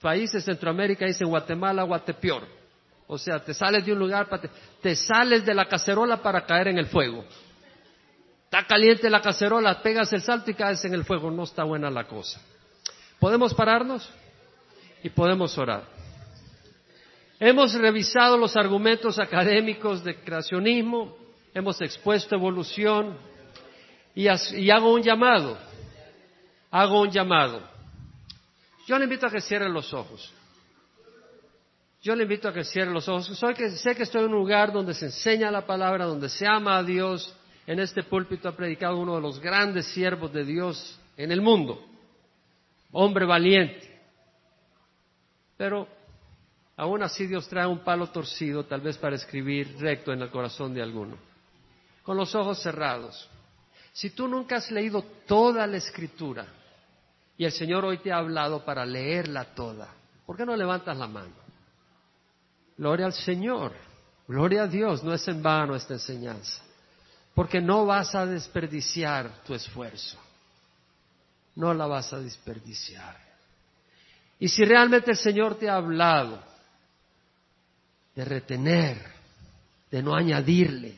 países, 0.00 0.46
Centroamérica, 0.46 1.04
dicen 1.04 1.28
Guatemala, 1.28 1.82
Guatepeor. 1.82 2.48
O 3.06 3.18
sea, 3.18 3.38
te 3.44 3.52
sales 3.52 3.84
de 3.84 3.92
un 3.92 3.98
lugar, 3.98 4.30
te, 4.40 4.48
te 4.80 4.96
sales 4.96 5.44
de 5.44 5.52
la 5.52 5.66
cacerola 5.66 6.22
para 6.22 6.46
caer 6.46 6.68
en 6.68 6.78
el 6.78 6.86
fuego. 6.86 7.22
Está 8.44 8.66
caliente 8.66 9.10
la 9.10 9.20
cacerola, 9.20 9.82
pegas 9.82 10.10
el 10.14 10.22
salto 10.22 10.50
y 10.50 10.54
caes 10.54 10.82
en 10.86 10.94
el 10.94 11.04
fuego. 11.04 11.30
No 11.30 11.42
está 11.42 11.64
buena 11.64 11.90
la 11.90 12.04
cosa. 12.04 12.40
¿Podemos 13.18 13.52
pararnos? 13.52 14.08
Y 15.02 15.10
podemos 15.10 15.58
orar. 15.58 15.97
Hemos 17.40 17.72
revisado 17.74 18.36
los 18.36 18.56
argumentos 18.56 19.18
académicos 19.18 20.02
de 20.02 20.16
creacionismo, 20.16 21.16
hemos 21.54 21.80
expuesto 21.80 22.34
evolución 22.34 23.16
y, 24.14 24.26
hago 24.26 24.92
un 24.92 25.02
llamado. 25.02 25.56
Hago 26.70 27.00
un 27.02 27.10
llamado. 27.10 27.62
Yo 28.88 28.98
le 28.98 29.04
invito 29.04 29.26
a 29.26 29.30
que 29.30 29.40
cierre 29.40 29.68
los 29.68 29.94
ojos. 29.94 30.32
Yo 32.02 32.16
le 32.16 32.24
invito 32.24 32.48
a 32.48 32.52
que 32.52 32.64
cierre 32.64 32.90
los 32.90 33.08
ojos. 33.08 33.26
Soy 33.38 33.54
que, 33.54 33.70
sé 33.70 33.94
que 33.94 34.02
estoy 34.02 34.24
en 34.24 34.32
un 34.32 34.38
lugar 34.38 34.72
donde 34.72 34.92
se 34.94 35.06
enseña 35.06 35.50
la 35.50 35.64
palabra, 35.64 36.06
donde 36.06 36.28
se 36.28 36.46
ama 36.46 36.78
a 36.78 36.82
Dios. 36.82 37.32
En 37.66 37.78
este 37.78 38.02
púlpito 38.02 38.48
ha 38.48 38.56
predicado 38.56 38.98
uno 38.98 39.14
de 39.14 39.22
los 39.22 39.38
grandes 39.40 39.86
siervos 39.86 40.32
de 40.32 40.44
Dios 40.44 40.98
en 41.16 41.30
el 41.30 41.40
mundo. 41.40 41.84
Hombre 42.90 43.24
valiente. 43.24 44.00
Pero 45.56 45.86
aún 46.78 47.02
así 47.02 47.26
Dios 47.26 47.48
trae 47.48 47.66
un 47.66 47.80
palo 47.80 48.06
torcido, 48.06 48.64
tal 48.64 48.80
vez 48.80 48.96
para 48.96 49.16
escribir 49.16 49.76
recto 49.78 50.12
en 50.12 50.22
el 50.22 50.30
corazón 50.30 50.72
de 50.72 50.80
alguno. 50.80 51.18
Con 52.04 52.16
los 52.16 52.34
ojos 52.36 52.62
cerrados. 52.62 53.28
Si 53.92 54.10
tú 54.10 54.28
nunca 54.28 54.56
has 54.56 54.70
leído 54.70 55.02
toda 55.26 55.66
la 55.66 55.76
escritura 55.76 56.46
y 57.36 57.44
el 57.44 57.50
Señor 57.50 57.84
hoy 57.84 57.98
te 57.98 58.12
ha 58.12 58.18
hablado 58.18 58.64
para 58.64 58.86
leerla 58.86 59.44
toda, 59.56 59.88
¿por 60.24 60.36
qué 60.36 60.46
no 60.46 60.56
levantas 60.56 60.96
la 60.96 61.08
mano? 61.08 61.34
Gloria 62.76 63.06
al 63.06 63.12
Señor. 63.12 63.72
Gloria 64.28 64.62
a 64.62 64.66
Dios. 64.68 65.02
No 65.02 65.12
es 65.12 65.26
en 65.26 65.42
vano 65.42 65.74
esta 65.74 65.94
enseñanza. 65.94 66.62
Porque 67.34 67.60
no 67.60 67.86
vas 67.86 68.14
a 68.14 68.24
desperdiciar 68.24 69.42
tu 69.44 69.52
esfuerzo. 69.52 70.16
No 71.56 71.74
la 71.74 71.86
vas 71.86 72.12
a 72.12 72.20
desperdiciar. 72.20 73.16
Y 74.38 74.48
si 74.48 74.64
realmente 74.64 75.10
el 75.10 75.16
Señor 75.16 75.56
te 75.56 75.68
ha 75.68 75.74
hablado 75.74 76.47
de 78.18 78.24
retener, 78.24 78.96
de 79.88 80.02
no 80.02 80.12
añadirle, 80.12 80.92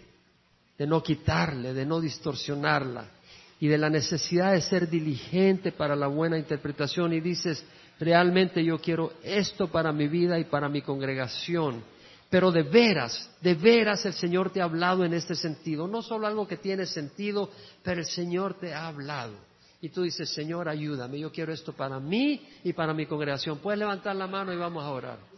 de 0.78 0.86
no 0.86 1.02
quitarle, 1.02 1.74
de 1.74 1.84
no 1.84 2.00
distorsionarla, 2.00 3.10
y 3.58 3.68
de 3.68 3.76
la 3.76 3.90
necesidad 3.90 4.52
de 4.52 4.62
ser 4.62 4.88
diligente 4.88 5.70
para 5.70 5.94
la 5.94 6.06
buena 6.06 6.38
interpretación, 6.38 7.12
y 7.12 7.20
dices, 7.20 7.62
realmente 7.98 8.64
yo 8.64 8.78
quiero 8.78 9.12
esto 9.22 9.68
para 9.68 9.92
mi 9.92 10.08
vida 10.08 10.38
y 10.38 10.44
para 10.44 10.70
mi 10.70 10.80
congregación. 10.80 11.82
Pero 12.30 12.50
de 12.50 12.62
veras, 12.62 13.30
de 13.42 13.52
veras 13.52 14.06
el 14.06 14.14
Señor 14.14 14.50
te 14.50 14.62
ha 14.62 14.64
hablado 14.64 15.04
en 15.04 15.12
este 15.12 15.34
sentido. 15.34 15.86
No 15.86 16.00
solo 16.00 16.26
algo 16.26 16.48
que 16.48 16.56
tiene 16.56 16.86
sentido, 16.86 17.50
pero 17.82 18.00
el 18.00 18.06
Señor 18.06 18.54
te 18.54 18.72
ha 18.72 18.86
hablado. 18.86 19.34
Y 19.82 19.90
tú 19.90 20.04
dices, 20.04 20.30
Señor, 20.30 20.70
ayúdame, 20.70 21.18
yo 21.18 21.30
quiero 21.30 21.52
esto 21.52 21.74
para 21.74 22.00
mí 22.00 22.48
y 22.64 22.72
para 22.72 22.94
mi 22.94 23.04
congregación. 23.04 23.58
Puedes 23.58 23.78
levantar 23.78 24.16
la 24.16 24.26
mano 24.26 24.54
y 24.54 24.56
vamos 24.56 24.82
a 24.82 24.88
orar. 24.88 25.29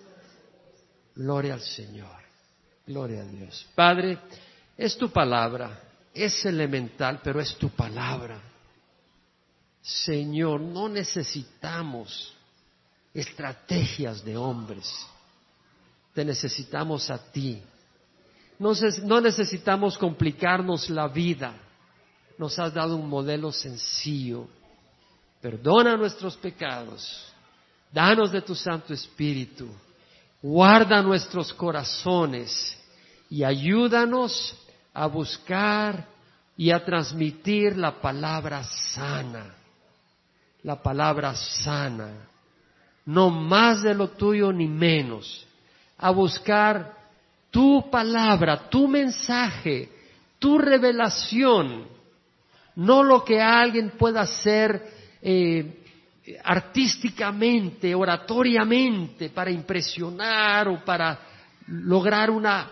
Gloria 1.14 1.54
al 1.54 1.60
Señor. 1.60 2.22
Gloria 2.86 3.22
a 3.22 3.24
Dios. 3.24 3.66
Padre, 3.74 4.18
es 4.76 4.96
tu 4.96 5.10
palabra. 5.10 5.80
Es 6.14 6.44
elemental, 6.44 7.20
pero 7.22 7.40
es 7.40 7.56
tu 7.56 7.70
palabra. 7.70 8.40
Señor, 9.80 10.60
no 10.60 10.88
necesitamos 10.88 12.34
estrategias 13.14 14.24
de 14.24 14.36
hombres. 14.36 14.88
Te 16.14 16.24
necesitamos 16.24 17.10
a 17.10 17.18
ti. 17.32 17.62
No, 18.58 19.20
necesitamos 19.20 19.98
complicarnos 19.98 20.88
la 20.90 21.08
vida. 21.08 21.54
Nos 22.38 22.58
has 22.58 22.72
dado 22.72 22.96
un 22.96 23.08
modelo 23.08 23.50
sencillo. 23.50 24.46
Perdona 25.40 25.96
nuestros 25.96 26.36
pecados. 26.36 27.32
Danos 27.90 28.30
de 28.30 28.42
tu 28.42 28.54
Santo 28.54 28.94
Espíritu. 28.94 29.68
Guarda 30.42 31.00
nuestros 31.02 31.52
corazones 31.54 32.76
y 33.30 33.44
ayúdanos 33.44 34.56
a 34.92 35.06
buscar 35.06 36.04
y 36.56 36.72
a 36.72 36.84
transmitir 36.84 37.76
la 37.78 38.00
palabra 38.00 38.64
sana. 38.64 39.54
La 40.64 40.82
palabra 40.82 41.34
sana. 41.36 42.28
No 43.06 43.30
más 43.30 43.82
de 43.82 43.94
lo 43.94 44.08
tuyo 44.08 44.52
ni 44.52 44.66
menos, 44.66 45.46
a 45.98 46.10
buscar 46.10 46.96
tu 47.50 47.88
palabra, 47.90 48.68
tu 48.68 48.88
mensaje, 48.88 49.88
tu 50.38 50.58
revelación, 50.58 51.86
no 52.76 53.02
lo 53.02 53.24
que 53.24 53.40
alguien 53.40 53.90
pueda 53.98 54.22
hacer 54.22 54.92
eh, 55.20 55.81
artísticamente, 56.44 57.94
oratoriamente, 57.94 59.30
para 59.30 59.50
impresionar 59.50 60.68
o 60.68 60.84
para 60.84 61.18
lograr 61.66 62.30
una 62.30 62.70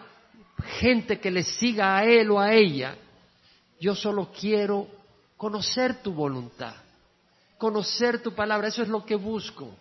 gente 0.81 1.19
que 1.19 1.31
le 1.31 1.43
siga 1.43 1.97
a 1.97 2.05
él 2.05 2.31
o 2.31 2.39
a 2.39 2.53
ella. 2.53 2.97
Yo 3.81 3.95
solo 3.95 4.31
quiero 4.39 4.87
conocer 5.37 6.03
tu 6.03 6.13
voluntad, 6.13 6.75
conocer 7.59 8.23
tu 8.23 8.35
palabra, 8.35 8.69
eso 8.69 8.83
es 8.83 8.89
lo 8.89 9.05
que 9.05 9.17
busco 9.17 9.75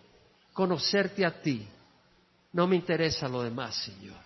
conocerte 0.52 1.24
a 1.24 1.40
ti. 1.40 1.66
No 2.52 2.66
me 2.66 2.76
interesa 2.76 3.28
lo 3.28 3.42
demás, 3.42 3.76
Señor. 3.76 4.18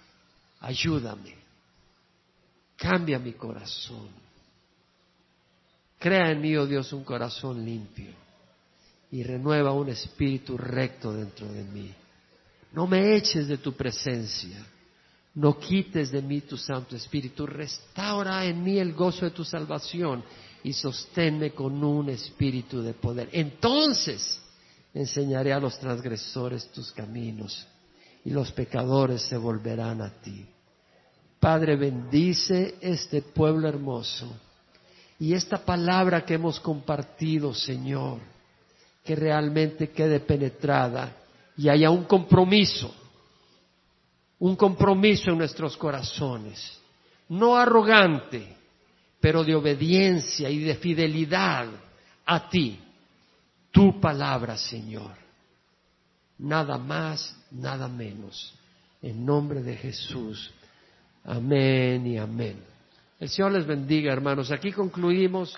Ayúdame. 0.60 1.34
Cambia 2.76 3.18
mi 3.18 3.32
corazón. 3.34 4.08
Crea 5.98 6.30
en 6.30 6.40
mí, 6.40 6.56
oh 6.56 6.66
Dios, 6.66 6.92
un 6.92 7.04
corazón 7.04 7.64
limpio 7.64 8.23
y 9.14 9.22
renueva 9.22 9.70
un 9.70 9.88
espíritu 9.90 10.58
recto 10.58 11.12
dentro 11.12 11.46
de 11.46 11.62
mí. 11.62 11.88
No 12.72 12.88
me 12.88 13.14
eches 13.14 13.46
de 13.46 13.58
tu 13.58 13.72
presencia. 13.72 14.66
No 15.34 15.56
quites 15.56 16.10
de 16.10 16.20
mí 16.20 16.40
tu 16.40 16.56
Santo 16.56 16.96
Espíritu. 16.96 17.46
Restaura 17.46 18.44
en 18.44 18.60
mí 18.64 18.76
el 18.76 18.92
gozo 18.92 19.24
de 19.24 19.30
tu 19.30 19.44
salvación 19.44 20.24
y 20.64 20.72
sosténme 20.72 21.52
con 21.52 21.84
un 21.84 22.08
espíritu 22.08 22.82
de 22.82 22.92
poder. 22.92 23.28
Entonces, 23.30 24.42
enseñaré 24.92 25.52
a 25.52 25.60
los 25.60 25.78
transgresores 25.78 26.72
tus 26.72 26.90
caminos 26.90 27.64
y 28.24 28.30
los 28.30 28.50
pecadores 28.50 29.22
se 29.22 29.36
volverán 29.36 30.02
a 30.02 30.10
ti. 30.10 30.44
Padre, 31.38 31.76
bendice 31.76 32.78
este 32.80 33.22
pueblo 33.22 33.68
hermoso 33.68 34.26
y 35.20 35.34
esta 35.34 35.64
palabra 35.64 36.24
que 36.24 36.34
hemos 36.34 36.58
compartido, 36.58 37.54
Señor, 37.54 38.33
que 39.04 39.14
realmente 39.14 39.90
quede 39.90 40.20
penetrada 40.20 41.14
y 41.56 41.68
haya 41.68 41.90
un 41.90 42.04
compromiso, 42.04 42.94
un 44.38 44.56
compromiso 44.56 45.30
en 45.30 45.38
nuestros 45.38 45.76
corazones, 45.76 46.80
no 47.28 47.56
arrogante, 47.56 48.56
pero 49.20 49.44
de 49.44 49.54
obediencia 49.54 50.50
y 50.50 50.58
de 50.60 50.74
fidelidad 50.76 51.68
a 52.26 52.48
ti 52.48 52.80
tu 53.70 54.00
palabra, 54.00 54.56
Señor. 54.56 55.12
Nada 56.38 56.78
más, 56.78 57.36
nada 57.50 57.88
menos. 57.88 58.54
En 59.02 59.24
nombre 59.24 59.62
de 59.62 59.76
Jesús. 59.76 60.52
Amén 61.24 62.06
y 62.06 62.18
amén. 62.18 62.62
El 63.18 63.28
Señor 63.28 63.52
les 63.52 63.66
bendiga, 63.66 64.12
hermanos. 64.12 64.50
Aquí 64.50 64.72
concluimos. 64.72 65.56